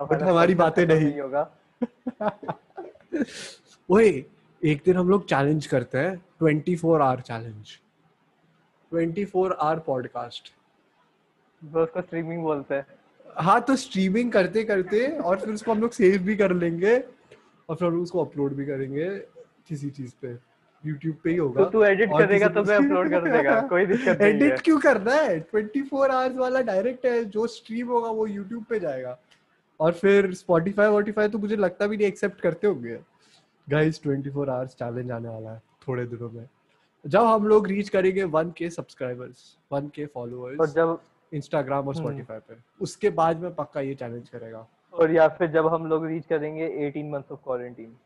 हमारा 0.00 0.26
हमारी 0.26 0.54
बातें 0.54 0.86
खत्म 0.86 0.96
नहीं। 0.96 1.20
होगा। 1.20 1.50
ओए 3.90 4.24
एक 4.64 4.82
दिन 4.84 4.96
हम 4.96 5.08
लोग 5.08 5.26
चैलेंज 5.26 5.66
करते 5.66 5.98
हैं 5.98 6.16
twenty 6.16 6.76
four 6.76 7.02
hour 7.02 7.20
challenge 7.20 7.66
twenty 8.90 9.24
four 9.24 9.52
hour 9.52 9.78
podcast 9.78 10.52
उसको 11.76 12.00
स्ट्रीमिंग 12.00 12.42
बोलते 12.42 12.74
हैं। 12.74 12.86
हाँ 13.36 13.60
तो 13.60 13.76
स्ट्रीमिंग 13.76 14.32
करते 14.32 14.64
करते 14.64 15.18
और 15.18 15.40
फिर 15.40 15.54
उसको 15.54 15.72
हम 15.72 15.80
लोग 15.80 15.90
सेव 15.90 16.22
भी 16.22 16.36
कर 16.36 16.52
लेंगे 16.52 17.04
और 17.68 17.76
फिर 17.76 17.88
उसको 17.88 18.24
अपलोड 18.24 18.52
भी 18.52 18.66
करेंगे 18.66 19.18
किसी 19.68 19.90
चीज़ 19.90 20.12
पे। 20.22 20.49
यूट्यूब 20.84 21.16
पे 21.24 21.30
ही 21.30 21.36
होगा। 21.36 21.64
तो 21.64 21.70
तू 21.70 21.82
एडिट 21.84 22.10
करेगा 22.10 22.48
तो 22.48 22.62
मैं 22.64 22.76
अपलोड 22.76 23.10
कर 23.10 23.30
देगा 23.30 23.60
कोई 23.60 23.86
दिक्कत 23.86 24.20
नहीं 24.20 24.30
है। 24.32 24.36
एडिट 24.36 24.60
क्यों 24.60 24.78
करना 24.78 25.14
है? 25.14 25.40
24 25.50 26.10
आवर्स 26.10 26.36
वाला 26.36 26.60
डायरेक्ट 26.62 27.06
है 27.06 27.24
जो 27.24 27.46
स्ट्रीम 27.46 27.88
होगा 27.88 28.10
वो 28.10 28.26
यूट्यूब 28.26 28.64
पे 28.64 28.80
जाएगा। 28.80 29.18
और 29.80 29.92
फिर 29.92 30.32
स्पॉटिफाई 30.34 30.88
वॉटिफाई 30.88 31.28
तो 31.28 31.38
मुझे 31.38 31.56
लगता 31.56 31.86
भी 31.86 31.96
नहीं 31.96 32.06
एक्सेप्ट 32.06 32.40
करते 32.40 32.66
होंगे। 32.66 32.98
गाइस 33.68 34.00
24 34.02 34.48
आवर्स 34.48 34.74
चैलेंज 34.74 35.10
आने 35.10 35.28
वाला 35.28 35.50
है 35.50 35.62
थोड़े 35.88 36.04
दिनों 36.06 36.30
में। 36.30 36.48
जब 37.04 37.24
हम 37.24 37.46
लोग 37.46 37.66
रीच 37.66 37.88
करेंगे 37.88 38.24
1k 38.24 38.70
सब्सक्राइबर्स 38.70 39.56
1k 39.72 40.06
फॉलोअर्स 40.14 40.60
और 40.60 40.68
जब 40.70 40.98
इंस्टाग्राम 41.32 41.88
और 41.88 41.94
हम्म। 41.94 42.04
स्पॉटिफाई 42.04 42.38
पे। 42.48 42.54
उसके 42.80 43.10
बाद 43.10 43.42
में 43.42 43.54
पक्का 43.54 43.80
ये 43.80 43.94
चैलेंज 43.94 44.28
करेगा। 44.28 44.66
और 44.92 45.10
या 45.10 45.28
फिर 45.28 45.50
जब 45.50 45.66
हम 45.66 45.86
लोग 45.86 46.06
रीच 46.06 46.26
करेंगे 46.26 46.68
18 46.80 47.10
months 47.12 47.32
of 47.32 47.40
quarantine 47.44 47.96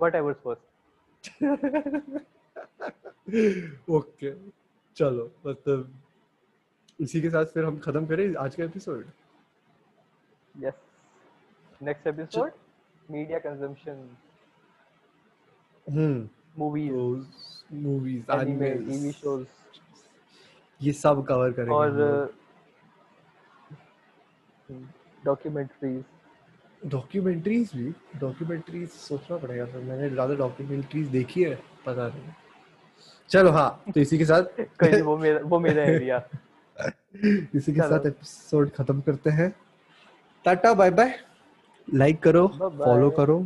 whatever 0.00 0.32
first 0.44 0.62
okay 3.90 4.30
चलो 4.96 5.24
मतलब 5.46 5.92
इसी 6.98 7.20
के 7.20 7.30
साथ 7.30 7.44
फिर 7.54 7.64
हम 7.64 7.78
खत्म 7.78 8.06
करें 8.06 8.34
आज 8.36 8.54
का 8.54 8.64
episode 8.64 9.04
yes 10.54 10.74
next 11.80 12.06
episode 12.06 12.50
media 13.08 13.38
consumption 13.38 14.08
hmm 15.86 16.28
movies 16.58 17.74
movies 17.76 18.32
anime 18.32 18.70
TV 18.80 19.12
shows 19.12 19.46
ये 20.80 20.92
सब 20.94 21.24
कवर 21.28 21.52
करेंगे 21.52 21.74
और। 21.74 22.32
डॉक्यूमेंट्रीज 25.24 26.04
डॉक्यूमेंट्रीज 26.82 27.70
भी 27.76 27.92
डॉक्यूमेंट्रीज 28.20 28.88
सोचना 28.90 29.36
पड़ेगा 29.36 29.64
सर 29.64 29.78
मैंने 29.78 30.08
ज़्यादा 30.10 30.34
डॉक्यूमेंट्रीज 30.34 31.06
देखी 31.08 31.42
है 31.42 31.54
पता 31.86 32.06
नहीं। 32.08 32.32
चलो 33.30 33.50
हाँ 33.50 33.82
तो 33.94 34.00
इसी 34.00 34.18
के 34.18 34.24
साथ 34.24 34.42
कोई 34.60 34.88
नहीं, 34.90 35.02
वो 35.02 35.16
मेरा 35.18 35.40
वो 35.44 35.58
मेरा 35.60 35.82
एरिया 35.84 36.22
इसी 37.54 37.72
के 37.72 37.80
साथ 37.80 38.06
एपिसोड 38.06 38.70
खत्म 38.74 39.00
करते 39.00 39.30
हैं। 39.30 39.54
टाटा 40.44 40.72
बाय 40.74 40.90
बाय 40.90 41.14
लाइक 41.88 42.22
करो 42.22 42.46
फॉलो 42.48 43.10
करो। 43.10 43.38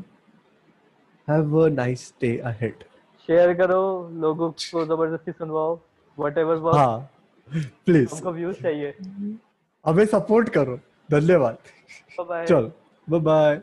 Have 1.28 1.58
a 1.60 1.68
nice 1.68 2.12
day 2.20 2.36
ahead 2.38 2.84
share 3.28 3.52
करो 3.58 3.80
लोगों 4.20 4.50
को 4.52 4.84
ज़बरदस्ती 4.84 5.32
सुनवाओ 5.32 5.74
व्हाटएवर 6.18 6.56
वर्क 6.56 6.76
हाँ 6.76 7.10
प्लीज़ 7.86 8.14
हमको 8.14 8.32
व्यूज़ 8.32 8.62
चाहिए। 8.62 8.94
हमें 9.84 10.04
सपोर्ट 10.06 10.48
करो। 10.48 10.78
धन्यवाद। 11.08 11.58
बाय 12.20 12.46
चलो। 12.46 12.72
Bye 13.06 13.20
bye 13.20 13.60